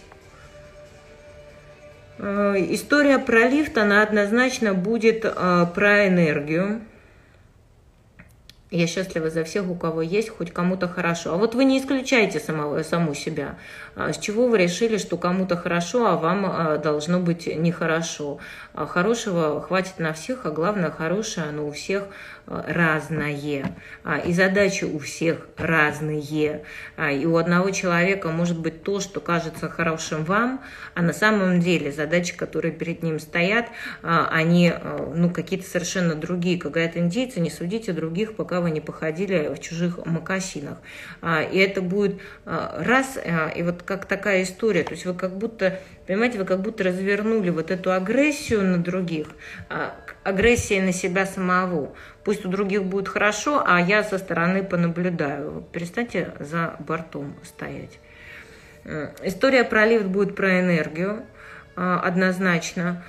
А, 2.19 2.55
история 2.57 3.19
про 3.19 3.49
лифт, 3.49 3.77
она 3.77 4.03
однозначно 4.03 4.75
будет 4.75 5.25
а, 5.25 5.67
про 5.67 6.07
энергию. 6.07 6.81
Я 8.73 8.87
счастлива 8.87 9.31
за 9.31 9.43
всех, 9.43 9.69
у 9.69 9.75
кого 9.75 10.01
есть, 10.01 10.29
хоть 10.29 10.53
кому-то 10.53 10.87
хорошо. 10.87 11.35
А 11.35 11.37
вот 11.37 11.57
вы 11.57 11.65
не 11.65 11.81
исключаете 11.81 12.39
самого, 12.39 12.85
саму 12.85 13.15
себя. 13.15 13.57
С 13.97 14.17
чего 14.17 14.47
вы 14.47 14.59
решили, 14.59 14.97
что 14.97 15.17
кому-то 15.17 15.57
хорошо, 15.57 16.07
а 16.07 16.17
вам 16.17 16.81
должно 16.81 17.19
быть 17.19 17.49
нехорошо? 17.49 18.39
Хорошего 18.75 19.61
хватит 19.61 19.99
на 19.99 20.13
всех, 20.13 20.47
а 20.47 20.51
главное, 20.51 20.93
хорошее, 20.93 21.49
оно 21.49 21.67
у 21.67 21.73
всех 21.73 22.05
разное, 22.51 23.77
а, 24.03 24.19
и 24.19 24.33
задачи 24.33 24.85
у 24.85 24.99
всех 24.99 25.47
разные. 25.57 26.65
А, 26.97 27.11
и 27.11 27.25
у 27.25 27.37
одного 27.37 27.71
человека 27.71 28.29
может 28.31 28.59
быть 28.59 28.83
то, 28.83 28.99
что 28.99 29.21
кажется 29.21 29.69
хорошим 29.69 30.25
вам, 30.25 30.61
а 30.95 31.03
на 31.03 31.13
самом 31.13 31.61
деле 31.61 31.93
задачи, 31.93 32.37
которые 32.37 32.73
перед 32.73 33.05
ним 33.05 33.21
стоят, 33.21 33.67
а, 34.03 34.29
они 34.33 34.73
ну, 35.15 35.31
какие-то 35.31 35.69
совершенно 35.69 36.15
другие. 36.15 36.59
Как 36.59 36.73
говорят 36.73 36.97
индейцы, 36.97 37.39
не 37.39 37.51
судите 37.51 37.93
других, 37.93 38.35
пока 38.35 38.61
вы 38.61 38.71
не 38.71 38.81
походили 38.81 39.55
в 39.55 39.61
чужих 39.61 40.05
макасинах. 40.05 40.79
И 41.53 41.59
это 41.59 41.83
будет 41.83 42.21
раз, 42.45 43.19
и 43.55 43.63
вот 43.63 43.83
как 43.83 44.07
такая 44.07 44.43
история, 44.43 44.83
то 44.83 44.93
есть 44.93 45.07
вы 45.07 45.15
как 45.15 45.37
будто 45.37 45.79
Понимаете, 46.07 46.39
вы 46.39 46.45
как 46.45 46.61
будто 46.61 46.83
развернули 46.83 47.51
вот 47.51 47.71
эту 47.71 47.93
агрессию 47.93 48.65
на 48.65 48.79
других, 48.79 49.29
агрессия 50.25 50.83
на 50.83 50.93
себя 50.93 51.25
самого. 51.25 51.95
Пусть 52.25 52.45
у 52.45 52.49
других 52.49 52.85
будет 52.85 53.09
хорошо, 53.09 53.63
а 53.67 53.81
я 53.81 54.03
со 54.03 54.19
стороны 54.19 54.63
понаблюдаю. 54.63 55.65
Перестаньте 55.73 56.35
за 56.39 56.77
бортом 56.79 57.35
стоять. 57.43 57.99
История 59.23 59.65
про 59.65 59.87
лифт 59.87 60.07
будет 60.07 60.37
про 60.37 60.61
энергию 60.61 61.25
а, 61.77 62.01
однозначно, 62.01 63.03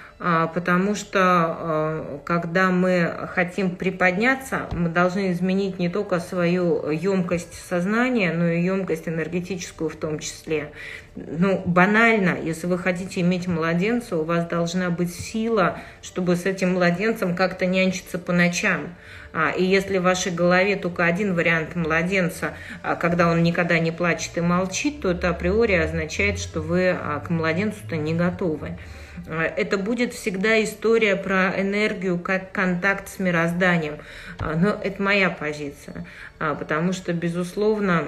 потому 0.53 0.93
что 0.93 1.19
а, 1.19 2.21
когда 2.25 2.69
мы 2.69 3.27
хотим 3.33 3.75
приподняться, 3.75 4.67
мы 4.71 4.89
должны 4.89 5.31
изменить 5.31 5.79
не 5.79 5.89
только 5.89 6.19
свою 6.19 6.91
емкость 6.91 7.55
сознания, 7.67 8.31
но 8.31 8.47
и 8.47 8.61
емкость 8.61 9.07
энергетическую 9.07 9.89
в 9.89 9.95
том 9.95 10.19
числе. 10.19 10.71
Ну, 11.15 11.63
банально, 11.65 12.37
если 12.41 12.67
вы 12.67 12.77
хотите 12.77 13.21
иметь 13.21 13.47
младенца, 13.47 14.15
у 14.15 14.23
вас 14.23 14.45
должна 14.45 14.91
быть 14.91 15.13
сила, 15.13 15.79
чтобы 16.03 16.35
с 16.35 16.45
этим 16.45 16.73
младенцем 16.73 17.35
как-то 17.35 17.65
нянчиться 17.65 18.19
по 18.19 18.31
ночам. 18.31 18.95
А, 19.33 19.49
и 19.49 19.63
если 19.63 19.97
в 19.97 20.03
вашей 20.03 20.31
голове 20.31 20.75
только 20.75 21.05
один 21.05 21.33
вариант 21.33 21.75
младенца, 21.75 22.53
а, 22.83 22.95
когда 22.95 23.29
он 23.29 23.41
никогда 23.41 23.79
не 23.79 23.91
плачет 23.91 24.37
и 24.37 24.41
молчит, 24.41 25.01
то 25.01 25.11
это 25.11 25.29
априори 25.29 25.73
означает, 25.73 26.37
что 26.37 26.61
вы 26.61 26.89
а, 26.89 27.19
к 27.21 27.31
младенцу-то 27.31 27.97
не 27.97 28.13
готовы. 28.13 28.77
Это 29.27 29.77
будет 29.77 30.13
всегда 30.13 30.63
история 30.63 31.15
про 31.15 31.53
энергию 31.59 32.17
как 32.19 32.51
контакт 32.51 33.07
с 33.09 33.19
мирозданием. 33.19 33.97
Но 34.39 34.79
это 34.83 35.01
моя 35.01 35.29
позиция, 35.29 36.05
потому 36.39 36.93
что, 36.93 37.13
безусловно, 37.13 38.05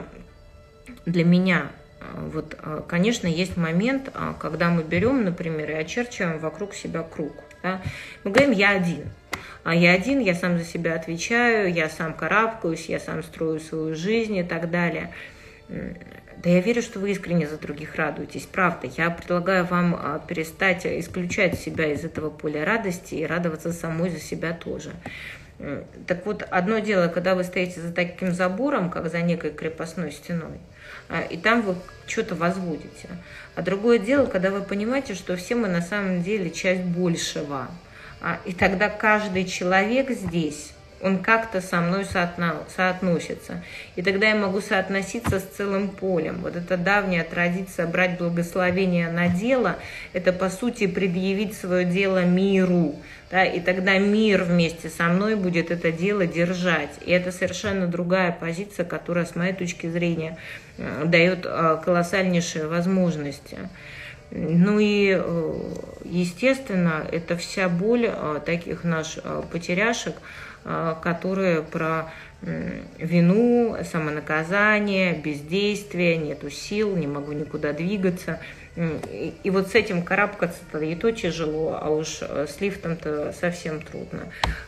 для 1.05 1.23
меня 1.23 1.67
вот, 2.15 2.57
конечно, 2.87 3.27
есть 3.27 3.57
момент, 3.57 4.11
когда 4.39 4.69
мы 4.69 4.83
берем, 4.83 5.23
например, 5.23 5.71
и 5.71 5.73
очерчиваем 5.73 6.39
вокруг 6.39 6.73
себя 6.73 7.01
круг. 7.01 7.33
Да? 7.61 7.81
Мы 8.23 8.31
говорим 8.31 8.51
«я 8.51 8.71
один», 8.71 9.05
а 9.63 9.73
я 9.73 9.93
один, 9.93 10.19
я 10.19 10.35
сам 10.35 10.57
за 10.57 10.65
себя 10.65 10.95
отвечаю, 10.95 11.73
я 11.73 11.89
сам 11.89 12.13
карабкаюсь, 12.13 12.87
я 12.87 12.99
сам 12.99 13.23
строю 13.23 13.61
свою 13.61 13.95
жизнь 13.95 14.35
и 14.35 14.43
так 14.43 14.69
далее. 14.69 15.11
Да 16.37 16.49
я 16.49 16.61
верю, 16.61 16.81
что 16.81 16.99
вы 16.99 17.11
искренне 17.11 17.47
за 17.47 17.57
других 17.57 17.95
радуетесь, 17.95 18.45
правда. 18.45 18.87
Я 18.97 19.09
предлагаю 19.09 19.65
вам 19.65 19.95
а, 19.95 20.19
перестать 20.19 20.85
исключать 20.85 21.59
себя 21.59 21.91
из 21.91 22.03
этого 22.03 22.29
поля 22.29 22.65
радости 22.65 23.15
и 23.15 23.25
радоваться 23.25 23.71
самой 23.71 24.09
за 24.09 24.19
себя 24.19 24.53
тоже. 24.53 24.91
Так 26.07 26.25
вот, 26.25 26.41
одно 26.41 26.79
дело, 26.79 27.07
когда 27.07 27.35
вы 27.35 27.43
стоите 27.43 27.79
за 27.79 27.93
таким 27.93 28.33
забором, 28.33 28.89
как 28.89 29.09
за 29.09 29.21
некой 29.21 29.51
крепостной 29.51 30.11
стеной, 30.11 30.59
а, 31.09 31.21
и 31.21 31.37
там 31.37 31.61
вы 31.61 31.75
что-то 32.07 32.35
возводите. 32.35 33.07
А 33.55 33.61
другое 33.61 33.99
дело, 33.99 34.25
когда 34.25 34.49
вы 34.49 34.61
понимаете, 34.61 35.13
что 35.13 35.35
все 35.35 35.55
мы 35.55 35.67
на 35.67 35.81
самом 35.81 36.23
деле 36.23 36.49
часть 36.49 36.81
большего. 36.81 37.67
А, 38.21 38.39
и 38.45 38.53
тогда 38.53 38.89
каждый 38.89 39.45
человек 39.45 40.09
здесь 40.09 40.72
он 41.03 41.19
как-то 41.19 41.59
со 41.59 41.81
мной 41.81 42.05
соотносится. 42.05 43.61
И 43.95 44.01
тогда 44.01 44.29
я 44.29 44.35
могу 44.35 44.61
соотноситься 44.61 45.39
с 45.39 45.43
целым 45.43 45.89
полем. 45.89 46.39
Вот 46.41 46.55
эта 46.55 46.77
давняя 46.77 47.23
традиция 47.23 47.87
брать 47.87 48.17
благословение 48.17 49.11
на 49.11 49.27
дело, 49.27 49.75
это 50.13 50.31
по 50.31 50.49
сути 50.49 50.87
предъявить 50.87 51.57
свое 51.57 51.83
дело 51.83 52.23
миру. 52.23 52.95
Да, 53.29 53.43
и 53.43 53.59
тогда 53.59 53.97
мир 53.97 54.43
вместе 54.43 54.89
со 54.89 55.05
мной 55.05 55.35
будет 55.35 55.71
это 55.71 55.91
дело 55.91 56.25
держать. 56.25 56.91
И 57.05 57.11
это 57.11 57.31
совершенно 57.31 57.87
другая 57.87 58.31
позиция, 58.31 58.85
которая, 58.85 59.25
с 59.25 59.35
моей 59.35 59.53
точки 59.53 59.87
зрения, 59.87 60.37
дает 61.03 61.45
э, 61.45 61.81
колоссальнейшие 61.83 62.67
возможности. 62.67 63.57
Ну 64.29 64.79
и, 64.79 65.17
э, 65.19 65.53
естественно, 66.05 67.05
это 67.11 67.35
вся 67.35 67.69
боль 67.69 68.07
э, 68.07 68.39
таких 68.45 68.83
наших 68.83 69.23
потеряшек, 69.51 70.15
которые 70.63 71.61
про 71.61 72.11
вину, 72.41 73.77
самонаказание, 73.89 75.13
бездействие, 75.13 76.17
нету 76.17 76.49
сил, 76.49 76.95
не 76.95 77.07
могу 77.07 77.31
никуда 77.31 77.73
двигаться. 77.73 78.39
И 78.75 79.49
вот 79.51 79.69
с 79.69 79.75
этим 79.75 80.01
карабкаться-то 80.01 80.79
и 80.79 80.95
то 80.95 81.11
тяжело, 81.11 81.77
а 81.79 81.91
уж 81.91 82.19
э, 82.21 82.47
с 82.49 82.59
лифтом-то 82.59 83.31
совсем 83.39 83.79
трудно. 83.81 84.21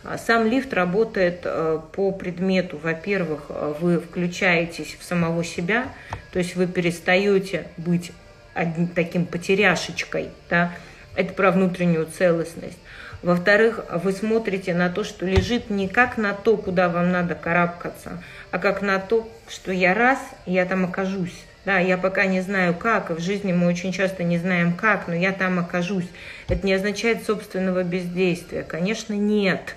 А 0.03 0.19
сам 0.19 0.45
лифт 0.45 0.75
работает 0.75 1.41
э, 1.43 1.79
по 1.91 2.11
предмету. 2.11 2.77
Во-первых, 2.77 3.45
э, 3.49 3.73
вы 3.79 3.99
включаетесь 3.99 4.95
в 4.99 5.03
самого 5.03 5.43
себя, 5.43 5.87
то 6.31 6.37
есть 6.37 6.55
вы 6.55 6.67
перестаете 6.67 7.65
быть 7.77 8.11
одним 8.53 8.89
таким 8.89 9.25
потеряшечкой, 9.25 10.29
да, 10.51 10.71
это 11.15 11.33
про 11.33 11.49
внутреннюю 11.49 12.05
целостность. 12.05 12.77
Во-вторых, 13.25 13.83
вы 14.03 14.11
смотрите 14.11 14.75
на 14.75 14.87
то, 14.91 15.03
что 15.03 15.25
лежит 15.25 15.71
не 15.71 15.87
как 15.87 16.17
на 16.17 16.33
то, 16.33 16.57
куда 16.57 16.89
вам 16.89 17.11
надо 17.11 17.33
карабкаться, 17.33 18.21
а 18.51 18.59
как 18.59 18.83
на 18.83 18.99
то, 18.99 19.27
что 19.49 19.71
я 19.71 19.95
раз, 19.95 20.19
я 20.45 20.63
там 20.65 20.85
окажусь. 20.85 21.33
Да, 21.65 21.79
я 21.79 21.97
пока 21.97 22.27
не 22.27 22.41
знаю 22.41 22.75
как, 22.75 23.09
в 23.09 23.19
жизни 23.19 23.51
мы 23.51 23.65
очень 23.65 23.91
часто 23.91 24.23
не 24.23 24.37
знаем 24.37 24.73
как, 24.73 25.07
но 25.07 25.15
я 25.15 25.31
там 25.31 25.57
окажусь. 25.57 26.07
Это 26.49 26.63
не 26.67 26.73
означает 26.73 27.25
собственного 27.25 27.81
бездействия. 27.81 28.61
Конечно, 28.61 29.15
нет. 29.15 29.75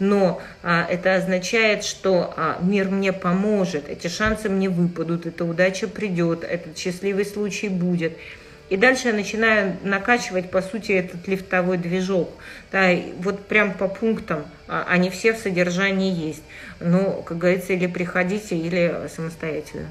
Но 0.00 0.42
а, 0.64 0.84
это 0.90 1.14
означает, 1.14 1.84
что 1.84 2.34
а, 2.36 2.58
мир 2.60 2.88
мне 2.88 3.12
поможет, 3.12 3.88
эти 3.88 4.08
шансы 4.08 4.48
мне 4.48 4.68
выпадут, 4.68 5.24
эта 5.24 5.44
удача 5.44 5.86
придет, 5.86 6.42
этот 6.42 6.76
счастливый 6.76 7.26
случай 7.26 7.68
будет. 7.68 8.18
И 8.70 8.76
дальше 8.76 9.08
я 9.08 9.14
начинаю 9.14 9.76
накачивать, 9.82 10.50
по 10.50 10.60
сути, 10.60 10.92
этот 10.92 11.26
лифтовой 11.26 11.78
движок. 11.78 12.30
Да, 12.70 12.90
вот 13.18 13.46
прям 13.46 13.72
по 13.72 13.88
пунктам, 13.88 14.44
а, 14.66 14.84
они 14.88 15.08
все 15.08 15.32
в 15.32 15.38
содержании 15.38 16.12
есть. 16.12 16.42
Ну, 16.80 17.22
как 17.22 17.38
говорится, 17.38 17.72
или 17.72 17.86
приходите, 17.86 18.56
или 18.56 19.08
самостоятельно. 19.08 19.88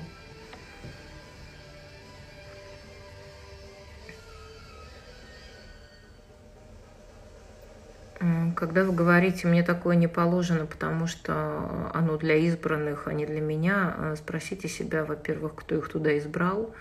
Когда 8.56 8.84
вы 8.84 8.92
говорите, 8.92 9.48
мне 9.48 9.62
такое 9.62 9.96
не 9.96 10.08
положено, 10.08 10.66
потому 10.66 11.06
что 11.06 11.92
оно 11.94 12.18
для 12.18 12.36
избранных, 12.36 13.08
а 13.08 13.14
не 13.14 13.28
для 13.28 13.40
меня, 13.40 13.94
а, 13.96 14.16
спросите 14.16 14.68
себя, 14.68 15.04
во-первых, 15.04 15.54
кто 15.56 15.76
их 15.76 15.88
туда 15.90 16.18
избрал, 16.18 16.74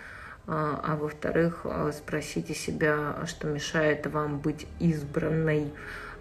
а, 0.49 0.81
а 0.83 0.97
во-вторых, 0.97 1.63
а, 1.65 1.91
спросите 1.93 2.55
себя, 2.55 3.17
что 3.27 3.49
мешает 3.49 4.07
вам 4.07 4.39
быть 4.39 4.67
избранной. 4.79 5.73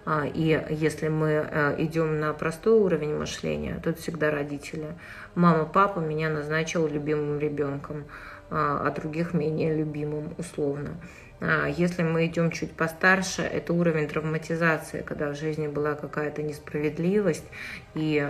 А, 0.04 0.26
и 0.26 0.66
если 0.70 1.08
мы 1.08 1.48
идем 1.78 2.18
на 2.18 2.32
простой 2.32 2.74
уровень 2.74 3.16
мышления, 3.16 3.76
это 3.76 3.94
всегда 3.94 4.30
родители. 4.30 4.96
Мама, 5.34 5.64
папа 5.64 6.00
меня 6.00 6.28
назначил 6.28 6.88
любимым 6.88 7.38
ребенком, 7.38 8.04
а 8.50 8.90
других 8.90 9.34
менее 9.34 9.74
любимым 9.76 10.34
условно. 10.38 10.96
Если 11.76 12.02
мы 12.02 12.26
идем 12.26 12.50
чуть 12.50 12.72
постарше, 12.72 13.42
это 13.42 13.74
уровень 13.74 14.08
травматизации, 14.08 15.02
когда 15.02 15.30
в 15.30 15.36
жизни 15.36 15.66
была 15.66 15.94
какая-то 15.94 16.42
несправедливость, 16.42 17.44
и 17.94 18.26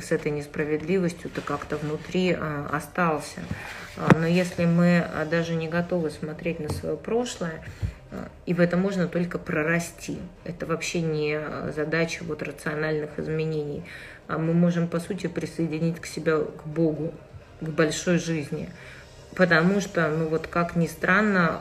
с 0.00 0.12
этой 0.12 0.30
несправедливостью 0.30 1.30
ты 1.30 1.40
как-то 1.40 1.78
внутри 1.78 2.36
остался. 2.70 3.40
А, 3.98 4.16
но 4.16 4.26
если 4.26 4.64
мы 4.64 4.98
а, 5.00 5.24
даже 5.24 5.56
не 5.56 5.68
готовы 5.68 6.10
смотреть 6.10 6.60
на 6.60 6.68
свое 6.68 6.96
прошлое, 6.96 7.62
а, 8.12 8.28
и 8.46 8.54
в 8.54 8.60
это 8.60 8.76
можно 8.76 9.08
только 9.08 9.38
прорасти. 9.38 10.18
Это 10.44 10.66
вообще 10.66 11.00
не 11.00 11.40
задача 11.74 12.22
вот 12.22 12.42
рациональных 12.42 13.18
изменений. 13.18 13.82
Мы 14.28 14.52
можем, 14.52 14.86
по 14.86 15.00
сути, 15.00 15.26
присоединить 15.26 16.00
к 16.00 16.06
себе, 16.06 16.44
к 16.44 16.64
Богу, 16.64 17.12
к 17.60 17.68
большой 17.68 18.18
жизни. 18.18 18.68
Потому 19.38 19.80
что, 19.80 20.08
ну 20.08 20.26
вот 20.26 20.48
как 20.48 20.74
ни 20.74 20.88
странно, 20.88 21.60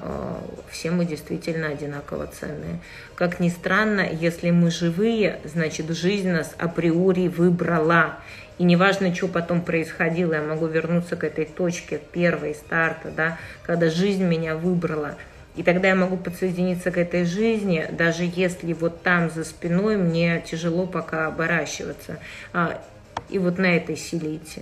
все 0.71 0.89
мы 0.89 1.05
действительно 1.05 1.67
одинаково 1.67 2.25
ценные. 2.25 2.79
Как 3.13 3.39
ни 3.39 3.49
странно, 3.49 4.01
если 4.01 4.49
мы 4.49 4.71
живые, 4.71 5.39
значит 5.43 5.87
жизнь 5.91 6.31
нас 6.31 6.55
априори 6.57 7.27
выбрала. 7.27 8.15
И 8.57 8.63
неважно, 8.63 9.13
что 9.13 9.27
потом 9.27 9.61
происходило, 9.61 10.33
я 10.33 10.41
могу 10.41 10.65
вернуться 10.65 11.15
к 11.15 11.23
этой 11.23 11.45
точке 11.45 12.01
первой 12.11 12.55
старта, 12.55 13.11
да, 13.15 13.37
когда 13.63 13.91
жизнь 13.91 14.23
меня 14.23 14.55
выбрала. 14.55 15.13
И 15.55 15.61
тогда 15.61 15.89
я 15.89 15.95
могу 15.95 16.17
подсоединиться 16.17 16.89
к 16.89 16.97
этой 16.97 17.25
жизни, 17.25 17.85
даже 17.91 18.23
если 18.23 18.73
вот 18.73 19.03
там 19.03 19.29
за 19.29 19.43
спиной 19.43 19.97
мне 19.97 20.43
тяжело 20.43 20.87
пока 20.87 21.27
оборачиваться. 21.27 22.17
А, 22.53 22.81
и 23.29 23.37
вот 23.37 23.59
на 23.59 23.67
этой 23.77 23.97
силе 23.97 24.37
идти. 24.37 24.61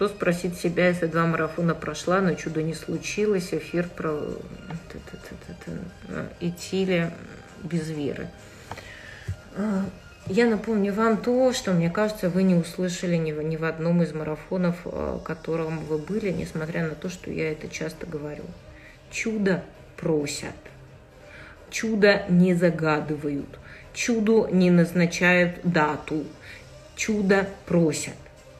Что 0.00 0.08
спросить 0.08 0.56
себя, 0.56 0.88
если 0.88 1.04
два 1.04 1.26
марафона 1.26 1.74
прошла, 1.74 2.22
но 2.22 2.32
чудо 2.32 2.62
не 2.62 2.72
случилось, 2.72 3.52
эфир 3.52 3.86
про... 3.86 4.18
Идти 6.40 6.86
ли 6.86 7.10
без 7.62 7.90
веры? 7.90 8.28
А, 9.56 9.84
я 10.26 10.46
напомню 10.46 10.94
вам 10.94 11.18
то, 11.18 11.52
что, 11.52 11.72
мне 11.72 11.90
кажется, 11.90 12.30
вы 12.30 12.44
не 12.44 12.54
услышали 12.54 13.16
ни 13.16 13.32
в, 13.32 13.42
ни 13.42 13.58
в 13.58 13.64
одном 13.66 14.02
из 14.02 14.14
марафонов, 14.14 14.76
в 14.86 15.18
котором 15.18 15.80
вы 15.80 15.98
были, 15.98 16.30
несмотря 16.30 16.88
на 16.88 16.94
то, 16.94 17.10
что 17.10 17.30
я 17.30 17.52
это 17.52 17.68
часто 17.68 18.06
говорю. 18.06 18.44
Чудо 19.10 19.62
просят. 19.98 20.56
Чудо 21.68 22.24
не 22.30 22.54
загадывают. 22.54 23.58
Чудо 23.92 24.48
не 24.50 24.70
назначают 24.70 25.60
дату. 25.62 26.24
Чудо 26.96 27.46
просят. 27.66 28.14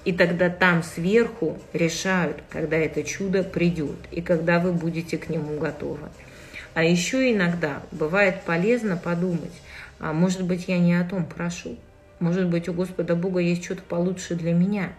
И 0.04 0.12
тогда 0.12 0.48
там 0.48 0.82
сверху 0.82 1.58
решают, 1.72 2.42
когда 2.48 2.76
это 2.76 3.02
чудо 3.04 3.42
придет 3.42 3.98
и 4.10 4.22
когда 4.22 4.58
вы 4.58 4.72
будете 4.72 5.18
к 5.18 5.28
нему 5.28 5.58
готовы. 5.58 6.08
А 6.72 6.84
еще 6.84 7.32
иногда 7.32 7.82
бывает 7.90 8.42
полезно 8.42 8.96
подумать, 8.96 9.52
а 9.98 10.12
может 10.12 10.42
быть, 10.42 10.68
я 10.68 10.78
не 10.78 10.94
о 10.94 11.04
том 11.04 11.26
прошу. 11.26 11.76
Может 12.20 12.48
быть, 12.48 12.68
у 12.68 12.72
Господа 12.72 13.14
Бога 13.14 13.40
есть 13.40 13.64
что-то 13.64 13.82
получше 13.82 14.34
для 14.34 14.52
меня. 14.52 14.92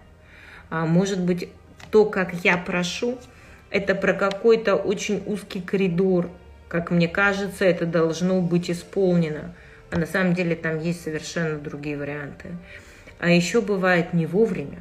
А 0.69 0.85
может 0.85 1.19
быть, 1.19 1.49
то, 1.89 2.05
как 2.05 2.33
я 2.43 2.57
прошу, 2.57 3.17
это 3.69 3.95
про 3.95 4.13
какой-то 4.13 4.75
очень 4.75 5.23
узкий 5.25 5.61
коридор. 5.61 6.29
Как 6.67 6.91
мне 6.91 7.07
кажется, 7.07 7.65
это 7.65 7.85
должно 7.85 8.41
быть 8.41 8.69
исполнено. 8.69 9.53
А 9.89 9.97
на 9.97 10.05
самом 10.05 10.33
деле 10.33 10.55
там 10.55 10.79
есть 10.79 11.03
совершенно 11.03 11.57
другие 11.57 11.97
варианты. 11.97 12.49
А 13.21 13.29
еще 13.29 13.61
бывает 13.61 14.13
не 14.13 14.25
вовремя. 14.25 14.79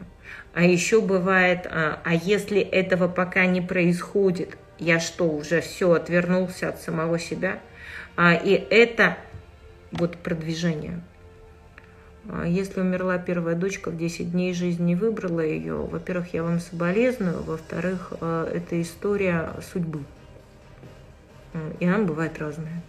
А 0.54 0.64
еще 0.64 1.02
бывает, 1.02 1.66
а, 1.66 2.00
а 2.02 2.14
если 2.14 2.58
этого 2.58 3.06
пока 3.06 3.44
не 3.44 3.60
происходит, 3.60 4.56
я 4.78 4.98
что, 4.98 5.28
уже 5.28 5.60
все 5.60 5.92
отвернулся 5.92 6.70
от 6.70 6.80
самого 6.80 7.18
себя? 7.18 7.58
А, 8.16 8.32
и 8.32 8.52
это 8.52 9.18
вот 9.92 10.16
продвижение. 10.16 11.02
А 12.30 12.46
если 12.46 12.80
умерла 12.80 13.18
первая 13.18 13.54
дочка 13.54 13.90
в 13.90 13.98
10 13.98 14.32
дней 14.32 14.54
жизни 14.54 14.84
не 14.84 14.96
выбрала 14.96 15.40
ее, 15.40 15.74
во-первых, 15.74 16.32
я 16.32 16.42
вам 16.42 16.60
соболезную, 16.60 17.42
во-вторых, 17.42 18.14
э, 18.22 18.52
это 18.54 18.80
история 18.80 19.50
судьбы. 19.70 20.02
И 21.78 21.84
она 21.84 21.98
бывает 21.98 22.38
разная. 22.38 22.82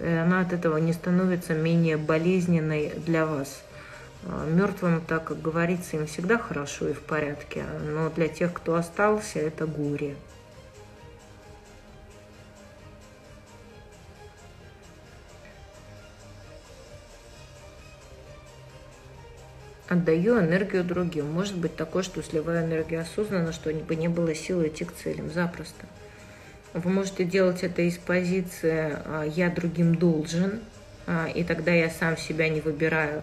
и 0.00 0.08
она 0.08 0.40
от 0.40 0.52
этого 0.52 0.78
не 0.78 0.92
становится 0.92 1.54
менее 1.54 1.96
болезненной 1.96 2.92
для 3.06 3.26
вас. 3.26 3.62
А, 4.24 4.46
Мертвым, 4.46 5.00
так 5.00 5.24
как 5.24 5.40
говорится, 5.40 5.96
им 5.96 6.06
всегда 6.06 6.38
хорошо 6.38 6.88
и 6.88 6.92
в 6.92 7.00
порядке, 7.00 7.64
но 7.92 8.10
для 8.10 8.28
тех, 8.28 8.52
кто 8.52 8.74
остался, 8.74 9.38
это 9.38 9.66
горе. 9.66 10.16
отдаю 19.90 20.38
энергию 20.38 20.84
другим. 20.84 21.26
Может 21.26 21.56
быть 21.56 21.74
такое, 21.76 22.02
что 22.02 22.22
сливаю 22.22 22.64
энергию 22.64 23.00
осознанно, 23.00 23.52
чтобы 23.52 23.96
не 23.96 24.08
было 24.08 24.34
силы 24.34 24.68
идти 24.68 24.84
к 24.84 24.94
целям 24.94 25.30
запросто. 25.30 25.84
Вы 26.72 26.90
можете 26.90 27.24
делать 27.24 27.62
это 27.62 27.82
из 27.82 27.98
позиции 27.98 28.96
а, 29.04 29.24
«я 29.24 29.50
другим 29.50 29.96
должен», 29.96 30.60
а, 31.06 31.26
и 31.26 31.42
тогда 31.42 31.72
я 31.72 31.90
сам 31.90 32.16
себя 32.16 32.48
не 32.48 32.60
выбираю. 32.60 33.22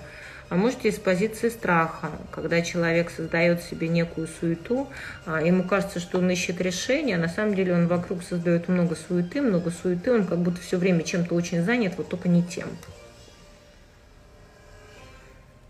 А 0.49 0.55
можете 0.55 0.89
из 0.89 0.95
позиции 0.95 1.49
страха, 1.49 2.09
когда 2.31 2.61
человек 2.61 3.09
создает 3.09 3.63
себе 3.63 3.87
некую 3.89 4.27
суету, 4.27 4.87
а, 5.25 5.41
ему 5.41 5.63
кажется, 5.63 5.99
что 5.99 6.19
он 6.19 6.29
ищет 6.29 6.61
решение, 6.61 7.17
а 7.17 7.19
на 7.19 7.29
самом 7.29 7.55
деле 7.55 7.73
он 7.73 7.87
вокруг 7.87 8.23
создает 8.23 8.67
много 8.67 8.95
суеты, 8.95 9.41
много 9.41 9.71
суеты, 9.71 10.13
он 10.13 10.25
как 10.25 10.39
будто 10.39 10.61
все 10.61 10.77
время 10.77 11.03
чем-то 11.03 11.35
очень 11.35 11.63
занят, 11.63 11.93
вот 11.97 12.09
только 12.09 12.29
не 12.29 12.43
тем. 12.43 12.67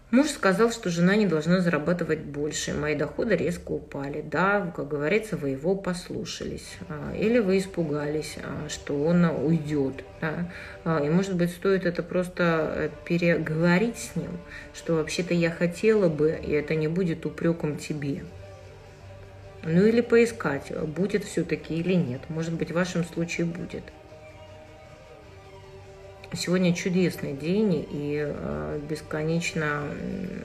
Муж 0.10 0.30
сказал, 0.30 0.72
что 0.72 0.89
жена 0.89 1.18
не 1.18 1.26
должна 1.26 1.60
зарабатывать 1.60 2.20
больше, 2.20 2.74
мои 2.74 2.95
доходы 2.95 3.36
резко 3.36 3.74
упали. 3.74 4.22
Да, 4.22 4.72
как 4.74 4.88
говорится, 4.88 5.36
вы 5.36 5.49
его 5.49 5.76
послушались. 5.76 6.78
А, 6.88 7.14
или 7.14 7.39
вы 7.39 7.58
испугались, 7.58 8.38
а, 8.41 8.70
что 8.70 9.03
он 9.03 9.26
уйдет. 9.26 10.05
Да? 10.22 10.49
А, 10.86 11.03
и, 11.03 11.10
может 11.10 11.36
быть, 11.36 11.51
стоит 11.51 11.86
это 11.86 12.03
просто 12.03 12.43
э, 12.74 12.89
переговорить 13.03 13.97
с 13.97 14.16
ним, 14.16 14.32
что 14.74 14.93
вообще-то 14.95 15.34
я 15.34 15.51
хотела 15.51 16.08
бы, 16.08 16.39
и 16.41 16.51
это 16.51 16.76
не 16.76 16.88
будет 16.88 17.26
упреком 17.26 17.78
тебе. 17.78 18.24
Ну 19.64 19.86
или 19.86 19.99
поискать, 19.99 20.72
будет 20.88 21.26
все-таки 21.26 21.76
или 21.76 21.95
нет. 21.95 22.22
Может 22.30 22.53
быть, 22.53 22.72
в 22.72 22.76
вашем 22.76 23.03
случае 23.03 23.45
будет. 23.45 23.84
Сегодня 26.34 26.73
чудесный 26.73 27.32
день 27.32 27.88
и 27.89 28.21
э, 28.21 28.80
бесконечно 28.89 29.84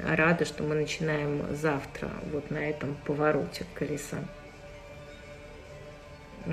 рада, 0.09 0.45
что 0.45 0.63
мы 0.63 0.77
начинаем 0.77 1.43
завтра 1.57 2.09
вот 2.33 2.53
на 2.53 2.59
этом 2.59 2.97
повороте 3.05 3.65
колеса. 3.75 4.19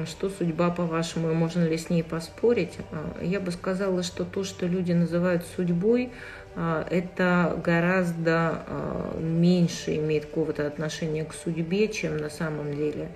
Что 0.05 0.29
судьба, 0.29 0.71
по-вашему, 0.71 1.31
можно 1.35 1.63
ли 1.63 1.77
с 1.77 1.91
ней 1.91 2.03
поспорить? 2.03 2.77
А, 2.91 3.23
я 3.23 3.39
бы 3.39 3.51
сказала, 3.51 4.01
что 4.01 4.25
то, 4.25 4.43
что 4.43 4.65
люди 4.65 4.93
называют 4.93 5.45
судьбой, 5.55 6.09
а, 6.55 6.87
это 6.89 7.59
гораздо 7.63 8.63
а, 8.65 9.19
меньше 9.19 9.95
имеет 9.97 10.25
какого-то 10.25 10.65
отношения 10.65 11.23
к 11.23 11.33
судьбе, 11.35 11.87
чем 11.87 12.17
на 12.17 12.31
самом 12.31 12.75
деле. 12.75 13.09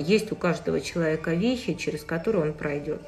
Есть 0.00 0.32
у 0.32 0.36
каждого 0.36 0.80
человека 0.80 1.32
вехи, 1.32 1.74
через 1.74 2.02
которые 2.02 2.42
он 2.42 2.52
пройдет 2.52 3.00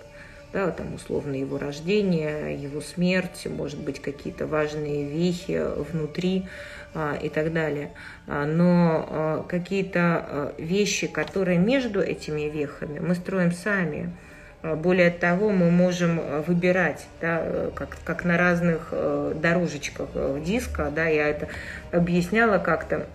да, 0.53 0.70
там 0.70 0.94
условно 0.94 1.34
его 1.34 1.59
рождение, 1.59 2.55
его 2.55 2.80
смерть, 2.80 3.46
может 3.48 3.80
быть, 3.80 4.00
какие-то 4.00 4.46
важные 4.46 5.05
вехи 5.05 5.61
внутри 5.90 6.46
а, 6.94 7.14
и 7.14 7.28
так 7.28 7.53
далее. 7.53 7.92
А, 8.26 8.44
но 8.44 9.07
а, 9.09 9.42
какие-то 9.48 10.00
а, 10.00 10.55
вещи, 10.59 11.07
которые 11.07 11.59
между 11.59 12.00
этими 12.00 12.50
вехами, 12.50 12.98
мы 12.98 13.14
строим 13.14 13.53
сами. 13.53 14.14
А, 14.62 14.76
более 14.76 15.11
того, 15.11 15.50
мы 15.50 15.70
можем 15.70 16.20
выбирать, 16.46 17.07
да, 17.20 17.70
как, 17.74 17.96
как 18.05 18.24
на 18.24 18.36
разных 18.36 18.88
э, 18.92 19.34
дорожечках 19.40 20.09
э, 20.14 20.40
диска, 20.44 20.92
да, 20.94 21.07
я 21.07 21.28
это 21.28 21.48
объясняла 21.90 22.59
как-то, 22.59 23.07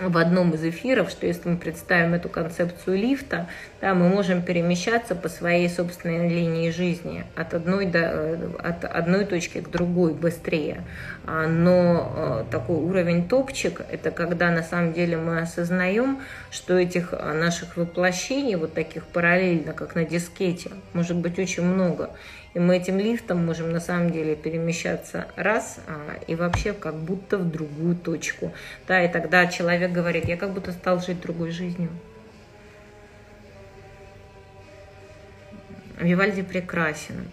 в 0.00 0.18
одном 0.18 0.52
из 0.54 0.64
эфиров, 0.64 1.10
что 1.10 1.26
если 1.26 1.48
мы 1.48 1.56
представим 1.56 2.14
эту 2.14 2.28
концепцию 2.28 2.98
лифта, 2.98 3.48
да, 3.80 3.94
мы 3.94 4.08
можем 4.08 4.42
перемещаться 4.42 5.14
по 5.14 5.28
своей 5.28 5.68
собственной 5.68 6.28
линии 6.28 6.70
жизни 6.70 7.24
от 7.36 7.54
одной, 7.54 7.86
до, 7.86 7.98
э, 7.98 8.50
от 8.58 8.84
одной 8.84 9.24
точки 9.24 9.60
к 9.60 9.70
другой 9.70 10.14
быстрее. 10.14 10.82
А, 11.26 11.46
но 11.46 12.44
э, 12.48 12.50
такой 12.50 12.76
уровень 12.76 13.28
топчик– 13.28 13.82
это 13.90 14.10
когда 14.10 14.50
на 14.50 14.62
самом 14.62 14.92
деле 14.92 15.16
мы 15.16 15.40
осознаем, 15.40 16.20
что 16.50 16.78
этих 16.78 17.12
э, 17.12 17.32
наших 17.32 17.76
воплощений, 17.76 18.56
вот 18.56 18.74
таких 18.74 19.04
параллельно, 19.06 19.72
как 19.72 19.94
на 19.94 20.04
дискете, 20.04 20.70
может 20.92 21.16
быть 21.16 21.38
очень 21.38 21.62
много. 21.62 22.10
И 22.54 22.60
мы 22.60 22.76
этим 22.76 23.00
лифтом 23.00 23.44
можем 23.44 23.72
на 23.72 23.80
самом 23.80 24.10
деле 24.10 24.36
перемещаться 24.36 25.26
раз 25.34 25.80
а, 25.88 26.16
и 26.28 26.36
вообще 26.36 26.72
как 26.72 26.94
будто 26.94 27.36
в 27.36 27.50
другую 27.50 27.96
точку. 27.96 28.52
Да, 28.86 29.02
и 29.04 29.12
тогда 29.12 29.48
человек 29.48 29.90
говорит, 29.90 30.26
я 30.26 30.36
как 30.36 30.52
будто 30.52 30.70
стал 30.70 31.00
жить 31.00 31.20
другой 31.20 31.50
жизнью. 31.50 31.90
Вивальди 35.98 36.42
прекрасен. 36.42 37.30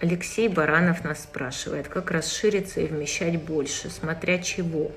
Алексей 0.00 0.48
Баранов 0.48 1.04
нас 1.04 1.22
спрашивает, 1.22 1.88
как 1.88 2.10
расшириться 2.10 2.80
и 2.80 2.86
вмещать 2.86 3.40
больше, 3.42 3.90
смотря 3.90 4.38
чего. 4.38 4.92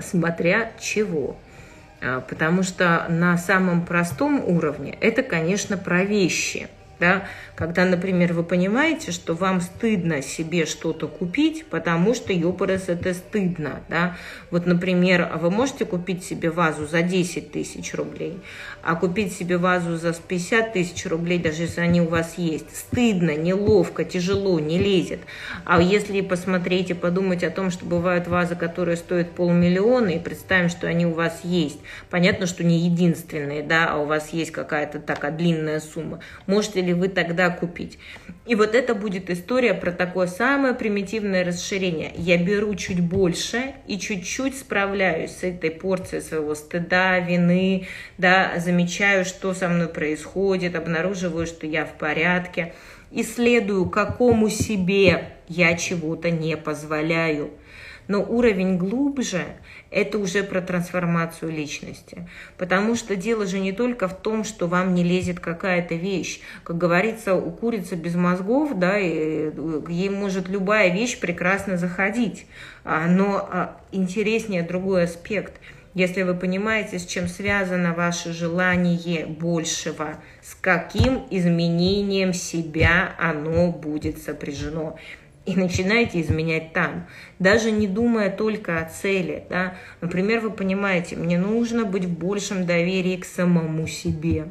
Смотря 0.00 0.72
чего. 0.78 1.38
А, 2.04 2.20
потому 2.20 2.62
что 2.62 3.06
на 3.08 3.38
самом 3.38 3.86
простом 3.86 4.44
уровне 4.44 4.96
это, 5.00 5.22
конечно, 5.22 5.76
про 5.76 6.04
вещи– 6.04 6.68
да? 7.00 7.24
Когда, 7.56 7.84
например, 7.84 8.32
вы 8.32 8.42
понимаете, 8.42 9.12
что 9.12 9.34
вам 9.34 9.60
стыдно 9.60 10.22
себе 10.22 10.66
что-то 10.66 11.06
купить, 11.06 11.66
потому 11.66 12.14
что 12.14 12.32
ёпарас 12.32 12.88
это 12.88 13.14
стыдно. 13.14 13.80
Да? 13.88 14.16
Вот, 14.50 14.66
например, 14.66 15.30
вы 15.40 15.50
можете 15.52 15.84
купить 15.84 16.24
себе 16.24 16.50
вазу 16.50 16.86
за 16.86 17.02
10 17.02 17.52
тысяч 17.52 17.94
рублей, 17.94 18.40
а 18.82 18.96
купить 18.96 19.32
себе 19.32 19.56
вазу 19.56 19.96
за 19.96 20.12
50 20.12 20.72
тысяч 20.72 21.06
рублей, 21.06 21.38
даже 21.38 21.62
если 21.62 21.80
они 21.80 22.00
у 22.00 22.08
вас 22.08 22.38
есть, 22.38 22.76
стыдно, 22.76 23.36
неловко, 23.36 24.04
тяжело, 24.04 24.58
не 24.58 24.78
лезет. 24.78 25.20
А 25.64 25.80
если 25.80 26.22
посмотреть 26.22 26.90
и 26.90 26.94
подумать 26.94 27.44
о 27.44 27.50
том, 27.50 27.70
что 27.70 27.84
бывают 27.86 28.26
вазы, 28.26 28.56
которые 28.56 28.96
стоят 28.96 29.30
полмиллиона, 29.30 30.08
и 30.08 30.18
представим, 30.18 30.68
что 30.68 30.88
они 30.88 31.06
у 31.06 31.14
вас 31.14 31.40
есть, 31.44 31.78
понятно, 32.10 32.46
что 32.46 32.64
не 32.64 32.78
единственные, 32.80 33.62
да, 33.62 33.90
а 33.90 33.98
у 33.98 34.06
вас 34.06 34.30
есть 34.32 34.50
какая-то 34.50 34.98
такая 34.98 35.30
длинная 35.30 35.78
сумма, 35.78 36.18
можете 36.46 36.80
ли 36.80 36.92
вы 36.92 37.08
тогда 37.08 37.43
купить. 37.50 37.98
И 38.46 38.54
вот 38.54 38.74
это 38.74 38.94
будет 38.94 39.30
история 39.30 39.72
про 39.72 39.90
такое 39.90 40.26
самое 40.26 40.74
примитивное 40.74 41.44
расширение. 41.44 42.12
Я 42.16 42.36
беру 42.36 42.74
чуть 42.74 43.00
больше 43.00 43.74
и 43.86 43.98
чуть-чуть 43.98 44.58
справляюсь 44.58 45.30
с 45.30 45.42
этой 45.44 45.70
порцией 45.70 46.22
своего 46.22 46.54
стыда, 46.54 47.20
вины, 47.20 47.86
да, 48.18 48.54
замечаю, 48.58 49.24
что 49.24 49.54
со 49.54 49.68
мной 49.68 49.88
происходит, 49.88 50.76
обнаруживаю, 50.76 51.46
что 51.46 51.66
я 51.66 51.86
в 51.86 51.94
порядке, 51.94 52.74
исследую, 53.10 53.88
какому 53.88 54.50
себе 54.50 55.30
я 55.48 55.76
чего-то 55.76 56.30
не 56.30 56.56
позволяю. 56.56 57.50
Но 58.06 58.22
уровень 58.22 58.76
глубже 58.76 59.44
это 59.90 60.18
уже 60.18 60.42
про 60.42 60.60
трансформацию 60.60 61.50
личности. 61.50 62.28
Потому 62.58 62.94
что 62.94 63.16
дело 63.16 63.46
же 63.46 63.60
не 63.60 63.72
только 63.72 64.08
в 64.08 64.14
том, 64.14 64.44
что 64.44 64.66
вам 64.66 64.94
не 64.94 65.04
лезет 65.04 65.40
какая-то 65.40 65.94
вещь. 65.94 66.40
Как 66.64 66.76
говорится, 66.76 67.34
у 67.34 67.50
курицы 67.50 67.94
без 67.94 68.14
мозгов, 68.14 68.78
да, 68.78 68.98
и 68.98 69.50
ей 69.88 70.10
может 70.10 70.48
любая 70.48 70.92
вещь 70.92 71.18
прекрасно 71.18 71.76
заходить. 71.76 72.46
А, 72.84 73.06
но 73.06 73.48
а, 73.50 73.80
интереснее 73.92 74.62
другой 74.62 75.04
аспект. 75.04 75.60
Если 75.94 76.22
вы 76.22 76.34
понимаете, 76.34 76.98
с 76.98 77.06
чем 77.06 77.28
связано 77.28 77.94
ваше 77.94 78.32
желание 78.32 79.26
большего, 79.26 80.16
с 80.42 80.56
каким 80.56 81.22
изменением 81.30 82.32
себя 82.32 83.14
оно 83.16 83.70
будет 83.70 84.20
сопряжено 84.20 84.98
и 85.46 85.56
начинаете 85.56 86.20
изменять 86.20 86.72
там, 86.72 87.06
даже 87.38 87.70
не 87.70 87.86
думая 87.86 88.30
только 88.30 88.78
о 88.78 88.84
цели. 88.88 89.44
Да? 89.50 89.74
Например, 90.00 90.40
вы 90.40 90.50
понимаете, 90.50 91.16
мне 91.16 91.38
нужно 91.38 91.84
быть 91.84 92.04
в 92.04 92.18
большем 92.18 92.66
доверии 92.66 93.16
к 93.16 93.24
самому 93.24 93.86
себе. 93.86 94.46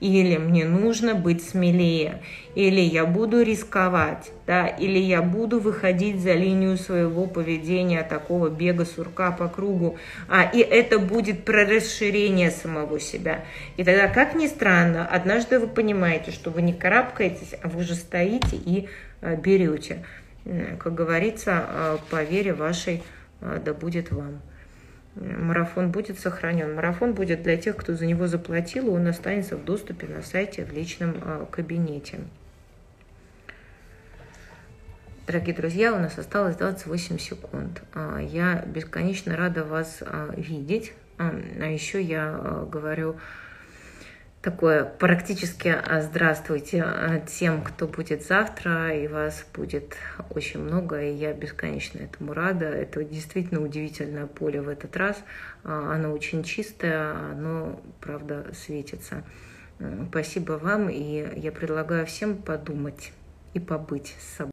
Или 0.00 0.36
мне 0.36 0.64
нужно 0.64 1.14
быть 1.14 1.44
смелее, 1.44 2.22
или 2.56 2.80
я 2.80 3.06
буду 3.06 3.40
рисковать, 3.40 4.32
да, 4.48 4.66
или 4.66 4.98
я 4.98 5.22
буду 5.22 5.60
выходить 5.60 6.20
за 6.20 6.32
линию 6.32 6.76
своего 6.76 7.28
поведения, 7.28 8.02
такого 8.02 8.48
бега 8.48 8.84
сурка 8.84 9.30
по 9.30 9.46
кругу, 9.46 9.96
а, 10.28 10.42
и 10.42 10.58
это 10.58 10.98
будет 10.98 11.44
про 11.44 11.64
расширение 11.64 12.50
самого 12.50 12.98
себя. 12.98 13.44
И 13.76 13.84
тогда, 13.84 14.08
как 14.08 14.34
ни 14.34 14.48
странно, 14.48 15.06
однажды 15.06 15.60
вы 15.60 15.68
понимаете, 15.68 16.32
что 16.32 16.50
вы 16.50 16.62
не 16.62 16.72
карабкаетесь, 16.72 17.54
а 17.62 17.68
вы 17.68 17.82
уже 17.82 17.94
стоите 17.94 18.56
и 18.56 18.88
а, 19.20 19.36
берете. 19.36 20.04
Как 20.44 20.94
говорится, 20.94 21.66
э, 21.68 21.98
по 22.10 22.22
вере 22.24 22.52
вашей 22.52 23.02
э, 23.40 23.60
да 23.64 23.72
будет 23.72 24.10
вам. 24.10 24.40
Марафон 25.14 25.92
будет 25.92 26.18
сохранен. 26.18 26.74
Марафон 26.74 27.12
будет 27.12 27.42
для 27.42 27.56
тех, 27.56 27.76
кто 27.76 27.94
за 27.94 28.06
него 28.06 28.26
заплатил, 28.26 28.88
и 28.88 28.90
он 28.90 29.06
останется 29.06 29.56
в 29.56 29.64
доступе 29.64 30.06
на 30.08 30.22
сайте 30.22 30.64
в 30.64 30.72
личном 30.72 31.14
э, 31.22 31.46
кабинете. 31.50 32.20
Дорогие 35.28 35.54
друзья, 35.54 35.94
у 35.94 35.98
нас 35.98 36.18
осталось 36.18 36.56
28 36.56 37.18
секунд. 37.18 37.80
Я 38.20 38.64
бесконечно 38.66 39.36
рада 39.36 39.62
вас 39.62 40.02
видеть. 40.36 40.92
А 41.16 41.30
еще 41.66 42.02
я 42.02 42.66
говорю 42.70 43.16
такое 44.42 44.84
практически 44.84 45.68
а, 45.68 46.02
здравствуйте 46.02 46.82
а, 46.82 47.20
тем, 47.20 47.62
кто 47.62 47.86
будет 47.86 48.24
завтра, 48.24 48.94
и 48.94 49.06
вас 49.06 49.46
будет 49.54 49.96
очень 50.30 50.60
много, 50.60 51.00
и 51.00 51.14
я 51.14 51.32
бесконечно 51.32 52.00
этому 52.00 52.34
рада. 52.34 52.66
Это 52.66 53.02
действительно 53.04 53.62
удивительное 53.62 54.26
поле 54.26 54.60
в 54.60 54.68
этот 54.68 54.96
раз. 54.96 55.22
А, 55.64 55.94
оно 55.94 56.12
очень 56.12 56.42
чистое, 56.42 57.12
оно, 57.12 57.80
правда, 58.00 58.46
светится. 58.52 59.24
Спасибо 60.10 60.52
вам, 60.52 60.90
и 60.90 61.26
я 61.36 61.50
предлагаю 61.50 62.06
всем 62.06 62.36
подумать 62.36 63.12
и 63.54 63.60
побыть 63.60 64.14
с 64.20 64.36
собой. 64.36 64.50